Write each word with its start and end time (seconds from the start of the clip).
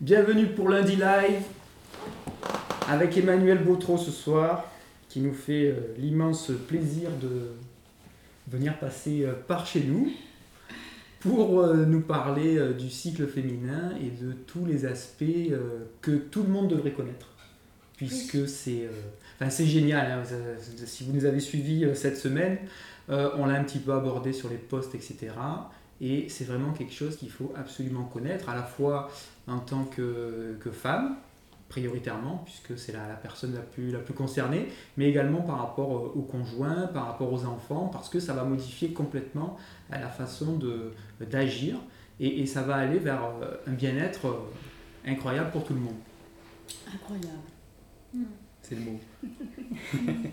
Bienvenue 0.00 0.46
pour 0.46 0.70
lundi 0.70 0.96
live 0.96 1.42
avec 2.88 3.18
Emmanuel 3.18 3.62
Bautreau 3.62 3.98
ce 3.98 4.10
soir 4.10 4.64
qui 5.10 5.20
nous 5.20 5.34
fait 5.34 5.66
euh, 5.66 5.74
l'immense 5.98 6.52
plaisir 6.68 7.10
de 7.20 7.50
venir 8.48 8.78
passer 8.78 9.26
euh, 9.26 9.34
par 9.46 9.66
chez 9.66 9.82
nous 9.82 10.10
pour 11.18 11.60
euh, 11.60 11.84
nous 11.84 12.00
parler 12.00 12.72
du 12.78 12.88
cycle 12.88 13.26
féminin 13.26 13.92
et 14.00 14.08
de 14.24 14.32
tous 14.32 14.64
les 14.64 14.86
aspects 14.86 15.52
que 16.00 16.12
tout 16.12 16.44
le 16.44 16.48
monde 16.48 16.68
devrait 16.68 16.92
connaître 16.92 17.28
puisque 17.98 18.48
c'est 18.48 18.88
enfin, 19.36 19.50
c'est 19.50 19.66
génial. 19.66 20.10
Hein. 20.10 20.22
Si 20.86 21.04
vous 21.04 21.12
nous 21.12 21.26
avez 21.26 21.40
suivis 21.40 21.86
cette 21.94 22.16
semaine, 22.16 22.56
on 23.10 23.44
l'a 23.44 23.56
un 23.56 23.64
petit 23.64 23.80
peu 23.80 23.92
abordé 23.92 24.32
sur 24.32 24.48
les 24.48 24.56
posts, 24.56 24.94
etc. 24.94 25.32
Et 26.00 26.30
c'est 26.30 26.44
vraiment 26.44 26.72
quelque 26.72 26.94
chose 26.94 27.16
qu'il 27.16 27.30
faut 27.30 27.52
absolument 27.54 28.04
connaître, 28.04 28.48
à 28.48 28.54
la 28.54 28.62
fois 28.62 29.10
en 29.50 29.58
tant 29.58 29.84
que, 29.84 30.56
que 30.60 30.70
femme, 30.70 31.16
prioritairement, 31.68 32.42
puisque 32.44 32.78
c'est 32.78 32.92
la, 32.92 33.06
la, 33.08 33.14
personne 33.14 33.54
la 33.54 33.60
plus, 33.60 33.90
la 33.90 34.00
plus 34.00 34.14
concernée, 34.14 34.68
mais 34.96 35.08
également 35.08 35.40
par 35.40 35.58
rapport 35.58 35.90
aux 35.90 36.22
conjoints, 36.22 36.88
par 36.88 37.06
rapport 37.06 37.32
aux 37.32 37.44
enfants, 37.44 37.88
parce 37.92 38.08
que 38.08 38.20
ça 38.20 38.32
va 38.34 38.44
modifier 38.44 38.92
complètement 38.92 39.56
la 39.90 40.08
façon 40.08 40.58
d'agir, 41.20 41.76
et, 42.18 42.40
et, 42.40 42.46
ça 42.46 42.62
va 42.62 42.76
aller 42.76 42.98
vers 42.98 43.24
euh, 43.24 43.56
un 43.66 43.72
bien-être 43.72 44.26
euh, 44.26 45.10
incroyable 45.10 45.50
pour 45.52 45.64
tout 45.64 45.72
le 45.72 45.80
monde. 45.80 45.96
Incroyable. 46.92 47.28
C'est 48.60 48.74
le 48.74 48.82
mot. 48.82 49.00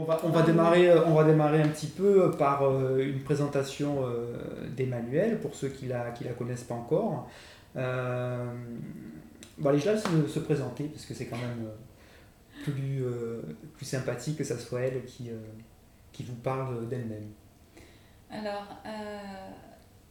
On 0.00 0.04
va, 0.04 0.20
on, 0.22 0.28
va 0.28 0.42
démarrer, 0.42 0.88
euh, 0.88 1.04
on 1.06 1.14
va 1.14 1.24
démarrer 1.24 1.60
un 1.60 1.66
petit 1.66 1.88
peu 1.88 2.30
par 2.30 2.62
euh, 2.62 2.98
une 2.98 3.20
présentation 3.20 4.04
euh, 4.06 4.68
d'Emmanuel, 4.68 5.40
pour 5.40 5.56
ceux 5.56 5.70
qui 5.70 5.86
ne 5.86 5.90
la, 5.90 6.12
qui 6.12 6.22
la 6.22 6.34
connaissent 6.34 6.62
pas 6.62 6.76
encore. 6.76 7.28
Bon, 7.74 7.82
allez, 9.70 9.80
je 9.80 9.90
laisse 9.90 10.04
se, 10.04 10.28
se 10.28 10.38
présenter, 10.38 10.84
parce 10.84 11.04
que 11.04 11.14
c'est 11.14 11.26
quand 11.26 11.38
même 11.38 11.68
plus, 12.62 13.02
plus 13.76 13.86
sympathique 13.86 14.38
que 14.38 14.44
ça 14.44 14.56
soit 14.56 14.82
elle 14.82 15.04
qui, 15.04 15.30
qui 16.12 16.22
vous 16.22 16.36
parle 16.36 16.88
d'elle-même. 16.88 17.26
Alors, 18.30 18.68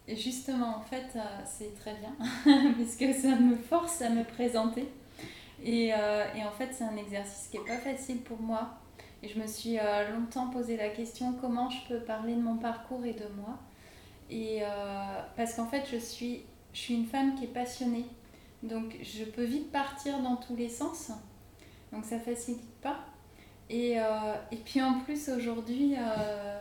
justement, 0.09 0.80
en 0.80 0.81
fait, 0.81 1.17
c'est 1.45 1.73
très 1.80 1.95
bien, 1.95 2.13
puisque 2.73 3.13
ça 3.17 3.38
me 3.38 3.55
force 3.55 4.02
à 4.02 4.09
me 4.09 4.25
présenter. 4.25 4.89
Et, 5.63 5.88
et 5.88 6.43
en 6.43 6.52
fait, 6.58 6.71
c'est 6.73 6.83
un 6.83 6.97
exercice 6.97 7.47
qui 7.49 7.58
n'est 7.58 7.65
pas 7.65 7.77
facile 7.77 8.17
pour 8.17 8.41
moi 8.41 8.69
et 9.23 9.29
je 9.29 9.39
me 9.39 9.47
suis 9.47 9.79
euh, 9.79 10.11
longtemps 10.11 10.47
posé 10.47 10.77
la 10.77 10.89
question 10.89 11.33
comment 11.41 11.69
je 11.69 11.87
peux 11.87 11.99
parler 11.99 12.35
de 12.35 12.41
mon 12.41 12.57
parcours 12.57 13.03
et 13.05 13.13
de 13.13 13.25
moi? 13.35 13.57
Et 14.29 14.59
euh, 14.61 15.21
parce 15.35 15.55
qu'en 15.55 15.65
fait, 15.67 15.87
je 15.91 15.97
suis, 15.97 16.43
je 16.73 16.79
suis 16.79 16.93
une 16.93 17.05
femme 17.05 17.35
qui 17.35 17.45
est 17.45 17.53
passionnée. 17.53 18.05
Donc, 18.63 18.97
je 19.01 19.23
peux 19.23 19.43
vite 19.43 19.71
partir 19.71 20.19
dans 20.19 20.35
tous 20.35 20.55
les 20.55 20.69
sens. 20.69 21.11
Donc, 21.91 22.05
ça 22.05 22.19
facilite 22.19 22.69
pas. 22.81 22.99
Et, 23.69 23.99
euh, 23.99 24.35
et 24.51 24.57
puis 24.57 24.81
en 24.81 24.99
plus, 24.99 25.29
aujourd'hui, 25.29 25.95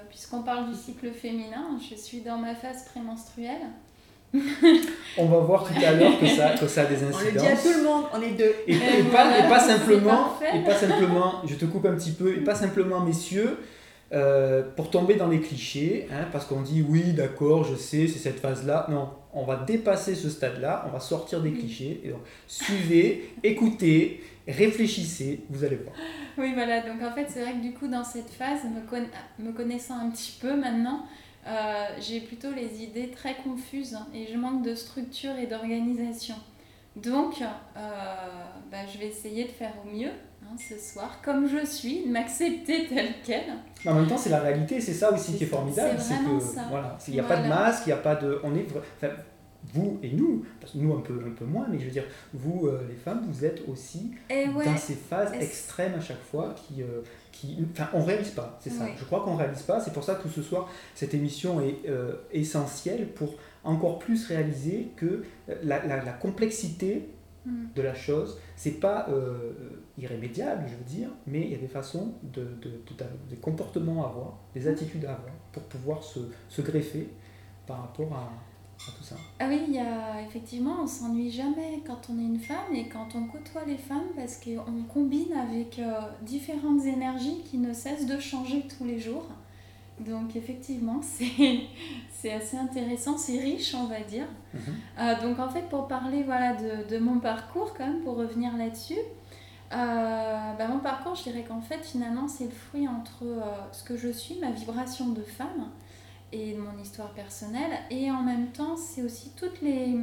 puisqu'on 0.08 0.42
parle 0.42 0.70
du 0.70 0.74
cycle 0.74 1.12
féminin, 1.12 1.78
je 1.78 1.94
suis 1.94 2.20
dans 2.20 2.38
ma 2.38 2.54
phase 2.54 2.84
prémenstruelle. 2.86 3.66
on 5.18 5.26
va 5.26 5.38
voir 5.38 5.64
tout 5.64 5.84
à 5.84 5.92
l'heure 5.92 6.18
que 6.18 6.26
ça, 6.26 6.50
que 6.50 6.66
ça 6.66 6.82
a 6.82 6.84
des 6.86 6.96
incidences. 6.96 7.22
On 7.22 7.24
le 7.24 7.32
dit 7.32 7.46
à 7.46 7.56
tout 7.56 7.78
le 7.78 7.84
monde, 7.84 8.04
on 8.12 8.22
est 8.22 8.32
deux. 8.32 8.54
Et, 8.66 8.76
pas, 9.10 9.38
et 9.38 9.48
pas, 9.48 9.60
simplement, 9.60 10.38
et 10.54 10.60
pas 10.60 10.74
simplement, 10.74 11.42
je 11.46 11.54
te 11.54 11.64
coupe 11.64 11.86
un 11.86 11.94
petit 11.94 12.12
peu, 12.12 12.34
et 12.34 12.40
pas 12.40 12.54
simplement 12.54 13.00
messieurs, 13.00 13.58
euh, 14.12 14.62
pour 14.76 14.90
tomber 14.90 15.14
dans 15.14 15.28
les 15.28 15.40
clichés, 15.40 16.06
hein, 16.12 16.26
parce 16.30 16.44
qu'on 16.44 16.60
dit 16.60 16.84
oui, 16.88 17.12
d'accord, 17.12 17.64
je 17.64 17.74
sais, 17.74 18.06
c'est 18.06 18.18
cette 18.18 18.38
phase-là. 18.38 18.86
Non, 18.88 19.10
on 19.32 19.44
va 19.44 19.56
dépasser 19.56 20.14
ce 20.14 20.30
stade-là, 20.30 20.84
on 20.88 20.92
va 20.92 21.00
sortir 21.00 21.40
des 21.40 21.52
clichés. 21.52 22.00
Et 22.04 22.10
donc, 22.10 22.20
suivez, 22.46 23.32
écoutez, 23.42 24.22
réfléchissez, 24.46 25.40
vous 25.50 25.64
allez 25.64 25.76
voir. 25.76 25.96
Oui, 26.38 26.52
voilà, 26.54 26.82
donc 26.82 27.02
en 27.02 27.12
fait, 27.12 27.26
c'est 27.28 27.40
vrai 27.40 27.54
que 27.54 27.62
du 27.62 27.72
coup, 27.72 27.88
dans 27.88 28.04
cette 28.04 28.30
phase, 28.30 28.60
me, 28.64 29.44
me 29.44 29.52
connaissant 29.52 29.98
un 29.98 30.10
petit 30.10 30.38
peu 30.41 30.54
maintenant, 30.54 31.04
euh, 31.46 31.86
j'ai 32.00 32.20
plutôt 32.20 32.50
les 32.52 32.82
idées 32.82 33.10
très 33.10 33.36
confuses 33.36 33.96
et 34.14 34.26
je 34.26 34.36
manque 34.36 34.62
de 34.62 34.74
structure 34.74 35.36
et 35.36 35.46
d'organisation. 35.46 36.34
Donc, 36.96 37.42
euh, 37.42 37.78
bah, 38.70 38.78
je 38.92 38.98
vais 38.98 39.06
essayer 39.08 39.44
de 39.44 39.50
faire 39.50 39.72
au 39.84 39.88
mieux 39.88 40.10
hein, 40.42 40.56
ce 40.58 40.78
soir, 40.78 41.20
comme 41.22 41.46
je 41.46 41.64
suis, 41.64 42.04
de 42.06 42.10
m'accepter 42.10 42.86
telle 42.88 43.20
qu'elle. 43.24 43.52
En 43.86 43.94
même 43.94 44.08
temps, 44.08 44.16
c'est 44.16 44.30
la 44.30 44.40
réalité, 44.40 44.80
c'est 44.80 44.94
ça 44.94 45.12
aussi 45.12 45.36
qui 45.36 45.44
est 45.44 45.48
formidable. 45.48 45.98
C'est 45.98 46.14
ça. 46.54 46.66
Voilà, 46.70 46.96
il 47.06 47.14
n'y 47.14 47.20
a 47.20 47.24
pas 47.24 47.36
de 47.36 47.48
masque, 47.48 47.82
il 47.86 47.90
n'y 47.90 47.94
a 47.94 47.98
pas 47.98 48.16
de. 48.16 48.40
On 48.42 48.54
est, 48.56 48.66
enfin, 48.96 49.12
vous 49.74 49.98
et 50.02 50.12
nous, 50.12 50.44
parce 50.60 50.72
que 50.72 50.78
nous 50.78 50.94
un 50.94 51.00
peu, 51.00 51.22
un 51.26 51.30
peu 51.30 51.44
moins, 51.44 51.66
mais 51.70 51.78
je 51.78 51.84
veux 51.84 51.90
dire, 51.90 52.04
vous 52.32 52.66
euh, 52.66 52.86
les 52.88 52.94
femmes, 52.94 53.26
vous 53.28 53.44
êtes 53.44 53.62
aussi 53.68 54.12
dans 54.30 54.76
ces 54.76 54.94
phases 54.94 55.32
extrêmes 55.34 55.94
à 55.94 56.00
chaque 56.00 56.22
fois 56.22 56.54
qui, 56.54 56.82
qui, 57.36 57.58
enfin, 57.72 57.88
on 57.92 58.02
réalise 58.02 58.30
pas, 58.30 58.58
c'est 58.60 58.70
ça. 58.70 58.86
Je 58.97 59.04
crois 59.04 59.20
qu'on 59.20 59.36
réalise 59.36 59.62
pas. 59.62 59.80
C'est 59.80 59.92
pour 59.92 60.04
ça 60.04 60.14
que 60.14 60.28
ce 60.28 60.42
soir, 60.42 60.69
cette 60.94 61.12
émission 61.12 61.60
est 61.60 61.88
euh, 61.88 62.14
essentielle 62.32 63.08
pour 63.08 63.34
encore 63.64 63.98
plus 63.98 64.26
réaliser 64.26 64.92
que 64.97 65.24
euh, 65.48 65.54
la, 65.62 65.84
la, 65.86 66.02
la 66.02 66.12
complexité 66.12 67.08
mm. 67.44 67.66
de 67.75 67.82
la 67.82 67.94
chose, 67.94 68.38
c'est 68.56 68.80
pas 68.80 69.06
euh, 69.10 69.52
irrémédiable, 69.98 70.64
je 70.66 70.75
veux 70.75 70.98
dire, 70.98 71.10
mais 71.26 71.42
il 71.42 71.50
y 71.50 71.54
a 71.54 71.58
des 71.58 71.69
façons, 71.69 72.14
de, 72.22 72.42
de, 72.42 72.70
de, 72.70 73.04
des 73.28 73.36
comportements 73.36 74.04
à 74.04 74.08
avoir, 74.08 74.38
des 74.54 74.66
attitudes 74.66 75.04
à 75.04 75.12
avoir 75.12 75.34
pour 75.52 75.62
pouvoir 75.64 76.02
se, 76.02 76.20
se 76.48 76.62
greffer 76.62 77.08
par 77.66 77.82
rapport 77.82 78.12
à, 78.14 78.32
tout 78.84 79.03
ça. 79.03 79.16
Ah 79.38 79.47
oui, 79.48 79.60
il 79.69 79.75
y 79.75 79.78
a, 79.78 80.20
effectivement, 80.22 80.76
on 80.82 80.87
s'ennuie 80.87 81.31
jamais 81.31 81.82
quand 81.87 82.09
on 82.10 82.19
est 82.19 82.25
une 82.25 82.38
femme 82.38 82.75
et 82.75 82.88
quand 82.88 83.09
on 83.14 83.25
côtoie 83.26 83.64
les 83.66 83.76
femmes 83.76 84.09
parce 84.14 84.37
qu'on 84.38 84.82
combine 84.92 85.32
avec 85.32 85.78
euh, 85.78 86.00
différentes 86.22 86.84
énergies 86.84 87.42
qui 87.50 87.59
ne 87.59 87.72
cessent 87.72 88.06
de 88.06 88.19
changer 88.19 88.66
tous 88.66 88.84
les 88.84 88.98
jours. 88.98 89.26
Donc 90.00 90.37
effectivement, 90.37 91.00
c'est 92.10 92.32
assez 92.32 92.56
intéressant, 92.56 93.16
c'est 93.16 93.38
riche, 93.38 93.75
on 93.75 93.87
va 93.87 94.00
dire. 94.00 94.26
Mm 94.53 94.59
-hmm. 94.59 95.00
euh, 95.00 95.22
donc 95.22 95.38
en 95.38 95.48
fait, 95.48 95.69
pour 95.69 95.88
parler 95.88 96.22
voilà, 96.22 96.54
de, 96.54 96.88
de, 96.88 96.98
mon 96.98 97.19
parcours, 97.19 97.72
quand 97.76 97.87
même, 97.87 98.03
pour 98.03 98.16
revenir 98.16 98.56
là-dessus, 98.56 99.03
euh, 99.72 100.53
bah, 100.58 100.69
mon 100.69 100.81
parcours, 100.81 101.14
je 101.14 101.22
dirais 101.25 101.44
qu'en 101.48 101.62
fait, 101.62 101.82
finalement, 101.82 102.28
c'est 102.28 102.44
le 102.44 102.58
fruit 102.66 102.87
entre 102.87 103.25
ce 103.72 103.82
que 103.84 103.97
je 103.97 104.10
suis, 104.12 104.37
ma 104.38 104.50
vibration 104.50 105.06
de 105.19 105.22
femme, 105.22 105.70
et 106.32 106.54
de 106.54 106.60
mon 106.60 106.78
histoire 106.81 107.10
personnelle. 107.10 107.72
Et 107.91 108.10
en 108.10 108.22
même 108.22 108.48
temps, 108.48 108.76
c'est 108.76 109.03
aussi 109.03 109.32
toutes 109.37 109.60
les, 109.60 109.97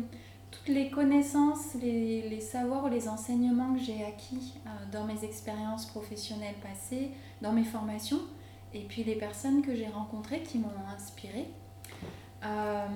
toutes 0.51 0.67
les 0.67 0.89
connaissances, 0.89 1.75
les, 1.81 2.29
les 2.29 2.41
savoirs, 2.41 2.89
les 2.89 3.07
enseignements 3.07 3.73
que 3.73 3.81
j'ai 3.81 4.03
acquis 4.05 4.53
euh, 4.65 4.69
dans 4.91 5.05
mes 5.05 5.23
expériences 5.23 5.85
professionnelles 5.85 6.55
passées, 6.61 7.11
dans 7.41 7.51
mes 7.51 7.63
formations, 7.63 8.21
et 8.73 8.81
puis 8.81 9.03
les 9.03 9.15
personnes 9.15 9.61
que 9.61 9.75
j'ai 9.75 9.87
rencontrées 9.87 10.41
qui 10.41 10.59
m'ont 10.59 10.69
inspirée. 10.95 11.47
Euh, 12.45 12.87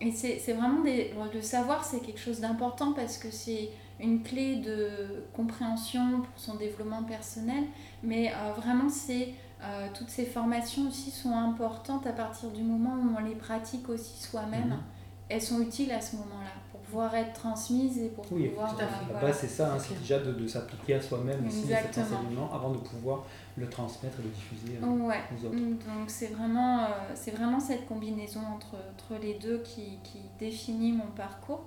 et 0.00 0.12
c'est 0.12 0.52
vraiment 0.52 0.82
des, 0.82 1.14
le 1.32 1.40
savoir, 1.40 1.84
c'est 1.84 2.00
quelque 2.00 2.20
chose 2.20 2.40
d'important 2.40 2.92
parce 2.92 3.16
que 3.16 3.30
c'est 3.30 3.70
une 3.98 4.22
clé 4.22 4.56
de 4.56 5.24
compréhension 5.32 6.20
pour 6.20 6.38
son 6.38 6.56
développement 6.56 7.02
personnel, 7.02 7.64
mais 8.02 8.30
euh, 8.30 8.52
vraiment 8.52 8.90
c'est 8.90 9.32
euh, 9.62 9.88
toutes 9.94 10.10
ces 10.10 10.26
formations 10.26 10.88
aussi 10.88 11.10
sont 11.10 11.34
importantes 11.36 12.06
à 12.06 12.12
partir 12.12 12.50
du 12.50 12.62
moment 12.62 12.94
où 12.94 13.16
on 13.18 13.24
les 13.24 13.34
pratique 13.34 13.88
aussi 13.88 14.22
soi-même. 14.22 14.68
Mmh. 14.68 14.82
Elles 15.28 15.42
sont 15.42 15.60
utiles 15.60 15.90
à 15.90 16.00
ce 16.00 16.14
moment-là 16.16 16.50
pour 16.70 16.80
pouvoir 16.80 17.14
être 17.16 17.32
transmises 17.32 17.98
et 17.98 18.08
pour 18.10 18.24
oui, 18.30 18.48
pouvoir. 18.48 18.76
Oui, 18.78 18.84
euh, 18.84 19.14
la 19.14 19.20
base, 19.20 19.38
c'est 19.40 19.48
ça, 19.48 19.72
hein, 19.72 19.78
c'est 19.78 19.98
déjà 19.98 20.20
de, 20.20 20.32
de 20.32 20.46
s'appliquer 20.46 20.94
à 20.94 21.02
soi-même 21.02 21.44
aussi 21.46 21.66
cet 21.66 21.98
enseignement 21.98 22.52
avant 22.54 22.70
de 22.70 22.78
pouvoir 22.78 23.24
le 23.56 23.68
transmettre 23.68 24.20
et 24.20 24.22
le 24.22 24.28
diffuser 24.28 24.78
euh, 24.80 24.86
ouais. 24.86 25.20
aux 25.32 25.46
autres. 25.46 25.56
Donc 25.56 26.08
c'est 26.08 26.28
vraiment, 26.28 26.84
euh, 26.84 26.86
c'est 27.14 27.32
vraiment 27.32 27.58
cette 27.58 27.88
combinaison 27.88 28.40
entre, 28.54 28.76
entre 28.92 29.20
les 29.20 29.34
deux 29.34 29.58
qui, 29.62 29.98
qui 30.04 30.20
définit 30.38 30.92
mon 30.92 31.10
parcours. 31.16 31.64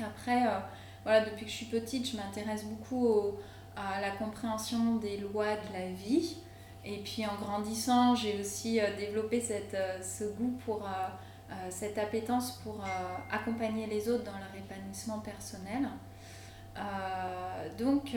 Après, 0.00 0.46
euh, 0.46 0.58
voilà, 1.02 1.24
depuis 1.26 1.44
que 1.44 1.50
je 1.50 1.56
suis 1.56 1.66
petite, 1.66 2.08
je 2.08 2.16
m'intéresse 2.16 2.64
beaucoup 2.64 3.06
au, 3.06 3.38
à 3.76 4.00
la 4.00 4.12
compréhension 4.12 4.96
des 4.96 5.18
lois 5.18 5.56
de 5.56 5.72
la 5.74 5.92
vie. 5.92 6.38
Et 6.84 6.98
puis 6.98 7.26
en 7.26 7.34
grandissant, 7.34 8.14
j'ai 8.14 8.40
aussi 8.40 8.80
euh, 8.80 8.96
développé 8.96 9.40
cette, 9.40 9.74
euh, 9.74 10.00
ce 10.02 10.24
goût 10.24 10.56
pour 10.64 10.84
euh, 10.84 11.50
cette 11.70 11.98
appétence 11.98 12.52
pour 12.62 12.84
accompagner 13.30 13.86
les 13.86 14.08
autres 14.10 14.24
dans 14.24 14.38
leur 14.38 14.54
épanouissement 14.54 15.20
personnel. 15.20 15.88
donc, 17.78 18.14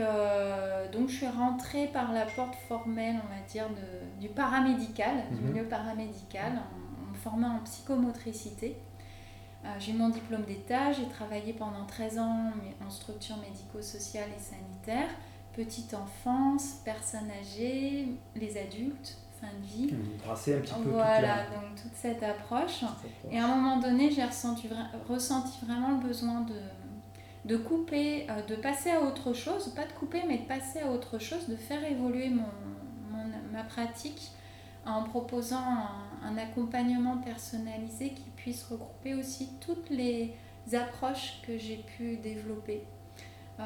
donc 0.91 1.07
je 1.07 1.15
suis 1.15 1.27
rentrée 1.27 1.87
par 1.87 2.11
la 2.11 2.25
porte 2.25 2.55
formelle, 2.67 3.15
on 3.23 3.33
va 3.33 3.41
dire, 3.47 3.69
de, 3.69 4.19
du 4.19 4.27
paramédical, 4.27 5.15
mmh. 5.15 5.35
du 5.35 5.41
milieu 5.43 5.63
paramédical, 5.63 6.51
en, 6.57 7.07
en 7.07 7.11
me 7.11 7.15
formant 7.15 7.55
en 7.55 7.59
psychomotricité. 7.59 8.75
j'ai 9.79 9.93
eu 9.93 9.95
mon 9.95 10.09
diplôme 10.09 10.43
d'État, 10.43 10.91
j'ai 10.91 11.07
travaillé 11.07 11.53
pendant 11.53 11.85
13 11.85 12.19
ans 12.19 12.51
en 12.85 12.89
structure 12.89 13.37
médico-sociale 13.37 14.27
et 14.35 14.41
sanitaire 14.41 15.09
petite 15.55 15.93
enfance, 15.93 16.81
personnes 16.85 17.29
âgées, 17.39 18.07
les 18.35 18.57
adultes, 18.57 19.17
fin 19.39 19.47
de 19.59 19.65
vie. 19.65 19.93
Tracer 20.23 20.55
un 20.55 20.61
petit 20.61 20.73
peu 20.73 20.89
Voilà, 20.89 21.43
donc 21.45 21.75
toute 21.81 21.95
cette 21.95 22.23
approche. 22.23 22.83
Et 23.31 23.39
à 23.39 23.45
un 23.45 23.55
moment 23.55 23.79
donné, 23.79 24.11
j'ai 24.11 24.23
ressenti, 24.23 24.69
ressenti 25.07 25.65
vraiment 25.65 25.91
le 25.91 26.07
besoin 26.07 26.41
de, 26.41 26.55
de 27.45 27.57
couper, 27.57 28.27
euh, 28.29 28.41
de 28.43 28.55
passer 28.55 28.91
à 28.91 29.01
autre 29.01 29.33
chose, 29.33 29.69
pas 29.75 29.85
de 29.85 29.93
couper, 29.93 30.23
mais 30.27 30.39
de 30.39 30.45
passer 30.45 30.79
à 30.79 30.91
autre 30.91 31.19
chose, 31.19 31.47
de 31.47 31.55
faire 31.55 31.83
évoluer 31.83 32.29
mon, 32.29 32.45
ma 33.51 33.63
pratique 33.63 34.31
en 34.85 35.03
proposant 35.03 35.63
un, 36.23 36.37
accompagnement 36.37 37.17
personnalisé 37.17 38.11
qui 38.11 38.29
puisse 38.35 38.63
regrouper 38.63 39.15
aussi 39.15 39.49
toutes 39.59 39.89
les 39.89 40.33
approches 40.73 41.41
que 41.45 41.57
j'ai 41.57 41.77
pu 41.77 42.17
développer. 42.17 42.83
Euh, 43.59 43.63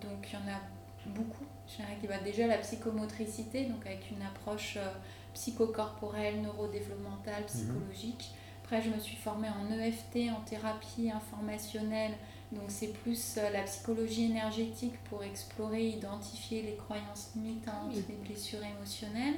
donc 0.00 0.28
il 0.28 0.34
y 0.34 0.36
en 0.36 0.54
a 0.54 0.60
beaucoup. 1.08 1.44
Je 1.68 1.76
dirais 1.76 1.96
qu'il 2.00 2.08
va 2.08 2.18
déjà 2.18 2.46
la 2.46 2.58
psychomotricité, 2.58 3.64
donc 3.64 3.84
avec 3.86 4.10
une 4.10 4.22
approche 4.22 4.76
euh, 4.76 4.92
psychocorporelle, 5.32 6.42
neurodéveloppementale, 6.42 7.42
mhm. 7.42 7.46
psychologique. 7.46 8.34
Après, 8.62 8.80
je 8.80 8.90
me 8.90 8.98
suis 8.98 9.16
formée 9.16 9.48
en 9.48 9.70
EFT, 9.72 10.30
en 10.30 10.40
thérapie 10.42 11.10
informationnelle. 11.10 12.12
Donc, 12.52 12.64
c'est 12.68 12.92
plus 12.92 13.36
euh, 13.38 13.50
la 13.50 13.62
psychologie 13.62 14.26
énergétique 14.26 14.94
pour 15.04 15.22
explorer, 15.22 15.88
identifier 15.88 16.62
les 16.62 16.76
croyances 16.76 17.32
limitantes, 17.34 17.94
les 17.94 18.14
blessures 18.26 18.62
émotionnelles. 18.62 19.34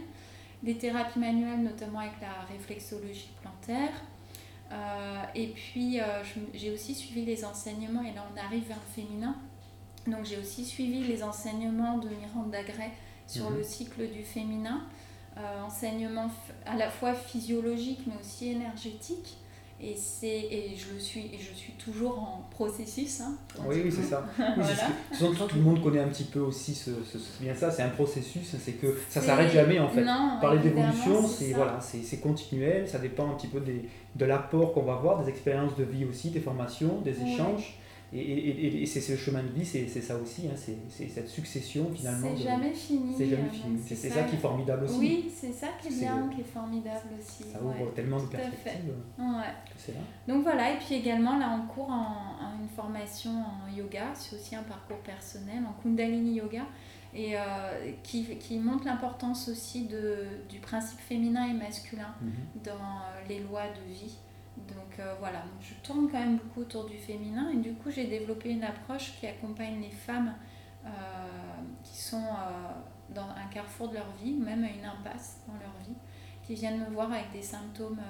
Des 0.63 0.77
thérapies 0.77 1.19
manuelles, 1.19 1.63
notamment 1.63 2.01
avec 2.01 2.21
la 2.21 2.45
réflexologie 2.51 3.31
plantaire. 3.43 3.93
Euh, 4.73 5.23
et 5.35 5.49
puis, 5.49 5.99
j'ai 6.55 6.73
aussi 6.73 6.95
suivi 6.95 7.25
les 7.25 7.45
enseignements, 7.45 8.03
et 8.03 8.13
là, 8.13 8.25
on 8.33 8.39
arrive 8.39 8.67
vers 8.67 8.79
le 8.79 9.03
féminin 9.03 9.37
donc 10.07 10.25
j'ai 10.25 10.39
aussi 10.39 10.65
suivi 10.65 11.05
les 11.05 11.23
enseignements 11.23 11.99
de 11.99 12.09
Miranda 12.09 12.63
Gray 12.63 12.91
sur 13.27 13.51
mhm. 13.51 13.59
le 13.59 13.63
cycle 13.63 14.09
du 14.09 14.23
féminin, 14.23 14.83
euh, 15.37 15.63
enseignement 15.63 16.31
à 16.65 16.77
la 16.77 16.91
fois 16.91 17.15
physiologique 17.15 18.01
mais 18.07 18.15
aussi 18.21 18.51
énergétique. 18.51 19.39
Et, 19.79 19.95
et, 20.23 20.75
je, 20.75 20.95
le 20.95 20.99
suis, 20.99 21.27
et 21.27 21.39
je 21.39 21.55
suis 21.55 21.75
toujours 21.75 22.19
en 22.19 22.49
processus. 22.51 23.21
Hein, 23.21 23.35
oui, 23.67 23.83
oui, 23.85 23.93
c'est 23.93 24.05
ça. 24.05 24.27
tout 25.19 25.57
le 25.57 25.61
monde 25.61 25.83
connaît 25.83 26.01
un 26.01 26.09
petit 26.09 26.25
peu 26.25 26.41
aussi 26.41 26.75
ce, 26.75 26.93
ce, 27.05 27.19
bien 27.43 27.55
ça, 27.55 27.71
c'est 27.71 27.83
un 27.83 27.91
processus, 27.91 28.57
c'est 28.59 28.73
que 28.73 28.99
ça 29.11 29.21
s'arrête 29.21 29.53
jamais 29.53 29.79
en 29.79 29.91
fait. 29.91 30.03
Parler 30.41 30.61
d'évolution, 30.61 31.27
c'est, 31.29 31.53
voilà, 31.53 31.79
c'est, 31.83 32.21
continuel, 32.21 32.89
ça 32.89 32.99
dépend 32.99 33.31
un 33.31 33.35
petit 33.35 33.49
peu 33.49 33.61
des, 33.61 33.87
de 34.15 34.25
l'apport 34.25 34.73
qu'on 34.73 34.83
va 34.83 34.95
avoir, 34.95 35.23
des 35.23 35.29
expériences 35.29 35.77
de 35.77 35.85
vie 35.85 36.07
aussi, 36.07 36.31
des 36.31 36.41
formations, 36.41 37.03
des 37.03 37.23
échanges. 37.23 37.79
Et, 38.13 38.21
et, 38.21 38.83
et 38.83 38.87
c'est 38.87 39.01
ce 39.01 39.17
chemin 39.17 39.43
de 39.43 39.49
vie, 39.49 39.65
c'est 39.65 39.89
ça 39.89 40.17
aussi, 40.17 40.47
hein, 40.47 40.55
c'est 40.57 41.09
cette 41.09 41.29
succession 41.29 41.91
finalement. 41.93 42.29
C'est 42.37 42.45
jamais 42.45 42.73
fini. 42.73 43.15
C'est 43.17 43.29
jamais 43.29 43.51
fini. 43.51 43.81
C'est 43.85 43.97
ça, 43.97 44.23
qui 44.23 44.37
est 44.37 44.39
formidable 44.39 44.85
aussi. 44.85 44.99
Oui, 44.99 45.33
c'est 45.35 45.53
ça 45.53 45.69
qui 45.81 45.89
est 45.89 45.99
bien, 45.99 46.31
qui 46.33 46.41
est 46.41 46.45
formidable 46.45 47.09
aussi. 47.19 47.45
Ça 47.51 47.61
ouvre 47.61 47.93
tellement 47.95 48.21
de 48.21 48.27
perspectives. 48.27 48.95
Ouais. 49.19 49.95
Donc 50.29 50.45
voilà, 50.45 50.73
et 50.73 50.79
puis 50.79 50.95
également 50.95 51.39
là 51.39 51.49
en 51.49 51.67
cours 51.67 51.91
en, 51.91 52.59
une 52.61 52.69
formation 52.69 53.31
en 53.31 53.77
yoga, 53.77 54.13
c'est 54.15 54.37
aussi 54.37 54.55
un 54.55 54.63
parcours 54.63 54.99
personnel, 54.99 55.65
en 55.67 55.83
Kundalini 55.83 56.35
Yoga, 56.35 56.63
et 57.15 57.37
euh, 57.37 57.93
qui, 58.03 58.25
qui, 58.37 58.59
montre 58.59 58.85
l'importance 58.85 59.49
aussi 59.49 59.87
de, 59.87 60.27
du 60.49 60.59
principe 60.59 61.01
féminin 61.01 61.47
et 61.49 61.55
masculin 61.55 62.15
mhm. 62.21 62.33
dans 62.65 62.73
euh, 62.73 63.29
les 63.29 63.41
lois 63.41 63.67
de 63.69 63.93
vie. 63.93 64.17
Donc 64.57 64.99
euh, 64.99 65.15
voilà, 65.19 65.43
je 65.61 65.75
tourne 65.87 66.09
quand 66.11 66.19
même 66.19 66.39
beaucoup 66.39 66.61
autour 66.61 66.87
du 66.87 66.97
féminin 66.97 67.51
et 67.51 67.57
du 67.57 67.75
coup 67.75 67.91
j'ai 67.91 68.07
développé 68.07 68.51
une 68.51 68.65
approche 68.65 69.13
qui 69.21 69.27
accompagne 69.27 69.81
les 69.83 69.91
femmes 69.91 70.35
euh, 70.85 70.89
qui 71.83 71.97
sont 71.97 72.25
euh, 72.25 73.15
dans 73.15 73.29
un 73.29 73.47
carrefour 73.53 73.89
de 73.89 73.95
leur 73.95 74.11
vie, 74.23 74.35
même 74.35 74.65
à 74.65 74.69
une 74.69 74.85
impasse 74.85 75.41
dans 75.47 75.55
leur 75.55 75.75
vie, 75.87 75.95
qui 76.43 76.55
viennent 76.55 76.81
me 76.81 76.91
voir 76.91 77.13
avec 77.13 77.31
des 77.33 77.43
symptômes 77.43 78.01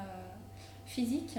physiques 0.84 1.38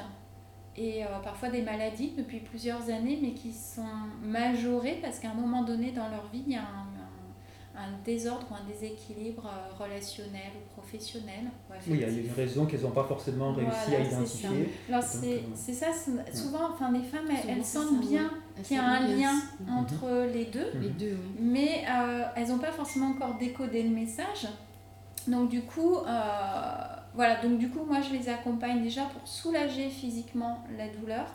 et 0.76 1.04
parfois 1.24 1.50
des 1.50 1.62
maladies 1.62 2.14
depuis 2.18 2.40
plusieurs 2.40 2.90
années 2.90 3.18
mais 3.22 3.32
qui 3.32 3.54
sont 3.54 3.82
majorées 4.22 5.00
parce 5.02 5.20
qu'à 5.20 5.30
un 5.32 5.34
moment 5.34 5.64
donné 5.64 5.92
dans 5.92 6.10
leur 6.10 6.28
vie 6.28 6.44
il 6.46 6.54
y 6.54 6.56
a 6.56 6.62
un 6.62 6.97
un 7.78 8.04
désordre 8.04 8.48
ou 8.50 8.56
un 8.56 8.68
déséquilibre 8.68 9.46
euh, 9.46 9.84
relationnel 9.84 10.52
ou 10.56 10.82
professionnel. 10.82 11.46
oui, 11.70 11.78
il 11.88 12.00
y 12.00 12.04
a 12.04 12.10
une 12.10 12.34
raison 12.34 12.66
qu'elles 12.66 12.82
n'ont 12.82 12.92
pas 12.92 13.04
forcément 13.04 13.54
réussi 13.54 13.96
à 13.96 14.00
identifier. 14.00 14.70
Euh, 14.90 15.02
c'est 15.54 15.74
ça, 15.74 15.88
souvent, 16.34 16.72
enfin, 16.74 16.92
les 16.92 17.04
femmes, 17.04 17.28
elles, 17.48 17.64
sentent 17.64 18.00
bien 18.00 18.32
qu'il 18.64 18.78
y 18.78 18.80
a 18.80 18.84
un 18.84 19.08
lien 19.08 19.34
mhm. 19.60 19.74
entre 19.78 20.28
les 20.34 20.46
deux, 20.46 20.72
les 20.82 20.90
deux 20.90 21.18
mais 21.40 21.86
euh, 21.90 22.24
elles 22.36 22.48
n'ont 22.48 22.58
pas 22.58 22.72
forcément 22.72 23.10
encore 23.10 23.38
décodé 23.38 23.84
le 23.84 23.90
message. 23.90 24.48
Donc 25.28 25.50
du 25.50 25.62
coup, 25.62 25.98
voilà, 27.14 27.42
donc 27.44 27.60
du 27.60 27.70
coup, 27.70 27.84
moi 27.86 28.00
je 28.02 28.14
les 28.16 28.30
accompagne 28.30 28.82
déjà 28.82 29.04
pour 29.04 29.28
soulager 29.28 29.90
physiquement 29.90 30.64
la 30.78 30.88
douleur 30.88 31.28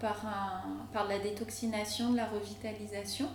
par, 0.00 0.26
un, 0.26 0.86
par 0.92 1.06
la 1.06 1.18
détoxination, 1.20 2.10
de 2.10 2.16
la 2.16 2.26
revitalisation. 2.26 3.28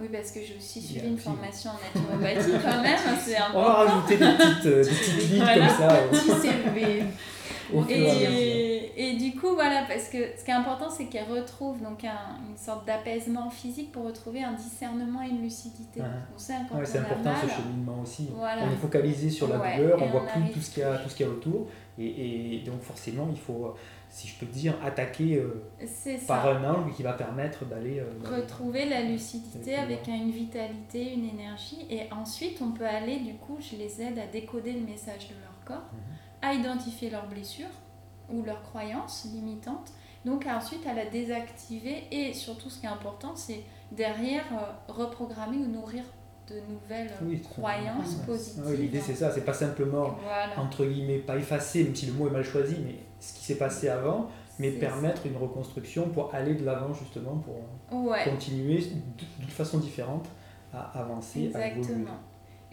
Oui, 0.00 0.08
parce 0.10 0.30
que 0.32 0.40
j'ai 0.40 0.56
aussi 0.56 0.80
suivi 0.80 1.06
une 1.06 1.18
formation 1.18 1.70
en 1.70 1.74
naturopathie 2.00 2.52
quand 2.62 2.82
même, 2.82 2.96
hein, 2.96 3.16
c'est 3.22 3.36
important. 3.36 3.58
On 3.58 3.62
va 3.62 3.72
rajouter 3.72 4.16
des 4.16 4.24
petites, 4.24 4.66
euh, 4.66 4.84
des 4.84 4.90
petites 4.90 5.38
comme 5.38 5.68
ça. 5.68 5.88
et, 7.88 8.92
et, 8.96 9.16
du 9.16 9.38
coup, 9.38 9.54
voilà, 9.54 9.84
parce 9.88 10.08
que 10.08 10.18
ce 10.36 10.44
qui 10.44 10.50
est 10.50 10.54
important, 10.54 10.90
c'est 10.90 11.06
qu'elle 11.06 11.30
retrouve 11.30 11.82
donc 11.82 12.04
un, 12.04 12.38
une 12.48 12.56
sorte 12.56 12.86
d'apaisement 12.86 13.50
physique 13.50 13.92
pour 13.92 14.04
retrouver 14.04 14.42
un 14.42 14.52
discernement 14.52 15.22
et 15.22 15.28
une 15.28 15.42
lucidité. 15.42 16.00
c'est 16.36 16.54
important 16.54 17.32
ce 17.42 17.48
cheminement 17.48 18.00
aussi. 18.02 18.30
On 18.34 18.72
est 18.72 18.76
focalisé 18.80 19.30
sur 19.30 19.48
la 19.48 19.76
douleur, 19.76 20.02
on 20.02 20.06
voit 20.08 20.26
plus 20.26 20.50
tout 20.52 20.60
ce 20.60 20.70
qu'il 20.70 20.82
y 20.82 20.86
a, 20.86 20.96
tout 20.98 21.08
ce 21.08 21.16
qu'il 21.16 21.26
y 21.26 21.28
a 21.28 21.32
autour. 21.32 21.66
Et, 21.98 22.56
et, 22.56 22.58
donc 22.64 22.80
forcément, 22.80 23.28
il 23.30 23.38
faut 23.38 23.74
si 24.12 24.28
je 24.28 24.34
peux 24.34 24.46
dire, 24.46 24.74
attaquer 24.84 25.36
euh, 25.38 25.64
par 26.28 26.46
un 26.46 26.62
angle 26.62 26.92
qui 26.92 27.02
va 27.02 27.14
permettre 27.14 27.64
d'aller... 27.64 28.00
Euh, 28.00 28.36
Retrouver 28.36 28.86
la 28.86 29.00
lucidité 29.00 29.74
avec 29.74 30.06
une 30.06 30.30
vitalité, 30.30 31.14
une 31.14 31.24
énergie. 31.24 31.86
Et 31.88 32.02
ensuite, 32.12 32.60
on 32.60 32.72
peut 32.72 32.86
aller, 32.86 33.20
du 33.20 33.34
coup, 33.36 33.56
je 33.58 33.74
les 33.74 34.02
aide 34.02 34.18
à 34.18 34.26
décoder 34.26 34.74
le 34.74 34.80
message 34.80 35.28
de 35.28 35.34
leur 35.40 35.64
corps, 35.64 35.90
mhm. 35.94 36.00
à 36.42 36.52
identifier 36.52 37.08
leurs 37.08 37.26
blessures 37.26 37.72
ou 38.28 38.42
leurs 38.42 38.62
croyances 38.62 39.28
limitantes. 39.32 39.92
Donc 40.26 40.44
ensuite, 40.46 40.86
à 40.86 40.92
la 40.92 41.06
désactiver. 41.06 42.04
Et 42.10 42.34
surtout, 42.34 42.68
ce 42.68 42.80
qui 42.80 42.84
est 42.84 42.90
important, 42.90 43.34
c'est 43.34 43.64
derrière 43.92 44.44
euh, 44.52 44.92
reprogrammer 44.92 45.56
ou 45.56 45.68
nourrir 45.68 46.04
de 46.50 46.60
nouvelles 46.70 47.40
croyances 47.44 48.16
positives. 48.26 48.62
Oui, 48.66 48.76
L'idée, 48.76 49.00
c'est 49.00 49.14
ça. 49.14 49.32
C'est 49.32 49.46
pas 49.46 49.54
simplement, 49.54 50.18
entre 50.58 50.84
guillemets, 50.84 51.18
pas 51.18 51.38
effacer, 51.38 51.84
même 51.84 51.96
si 51.96 52.04
le 52.04 52.12
mot 52.12 52.28
est 52.28 52.32
mal 52.32 52.44
choisi, 52.44 52.76
mais 52.84 52.96
ce 53.22 53.34
qui 53.34 53.44
s'est 53.44 53.56
passé 53.56 53.88
avant, 53.88 54.28
mais 54.58 54.70
permettre 54.72 55.26
une 55.26 55.36
reconstruction 55.36 56.08
pour 56.08 56.34
aller 56.34 56.54
de 56.54 56.64
l'avant 56.64 56.92
justement, 56.92 57.36
pour 57.36 57.54
continuer 58.24 58.84
de, 59.40 59.50
façon 59.50 59.78
différente 59.78 60.26
à 60.72 61.00
avancer, 61.00 61.44
Exactement. 61.46 61.62
à 61.62 61.68
évoluer. 61.68 62.06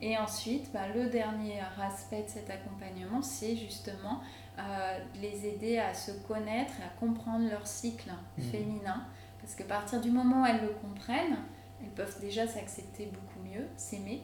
Et 0.02 0.18
ensuite, 0.18 0.72
bah, 0.74 0.88
le 0.96 1.10
dernier 1.10 1.60
aspect 1.80 2.24
de 2.24 2.30
cet 2.30 2.50
accompagnement, 2.50 3.22
c'est 3.22 3.56
justement 3.56 4.22
euh, 4.58 4.98
les 5.22 5.46
aider 5.46 5.78
à 5.78 5.94
se 5.94 6.12
connaître 6.28 6.72
et 6.80 6.84
à 6.84 7.00
comprendre 7.00 7.50
leur 7.50 7.68
cycle 7.68 8.10
mmh. 8.10 8.42
féminin. 8.42 9.04
Parce 9.42 9.56
qu'à 9.56 9.66
partir 9.66 10.02
du 10.02 10.10
moment 10.10 10.44
où 10.44 10.46
elles 10.46 10.62
le 10.62 10.74
comprennent, 10.82 11.38
elles 11.82 11.92
peuvent 11.92 12.20
déjà 12.22 12.48
s'accepter 12.48 13.08
beaucoup 13.08 13.46
mieux, 13.46 13.68
s'aimer, 13.76 14.24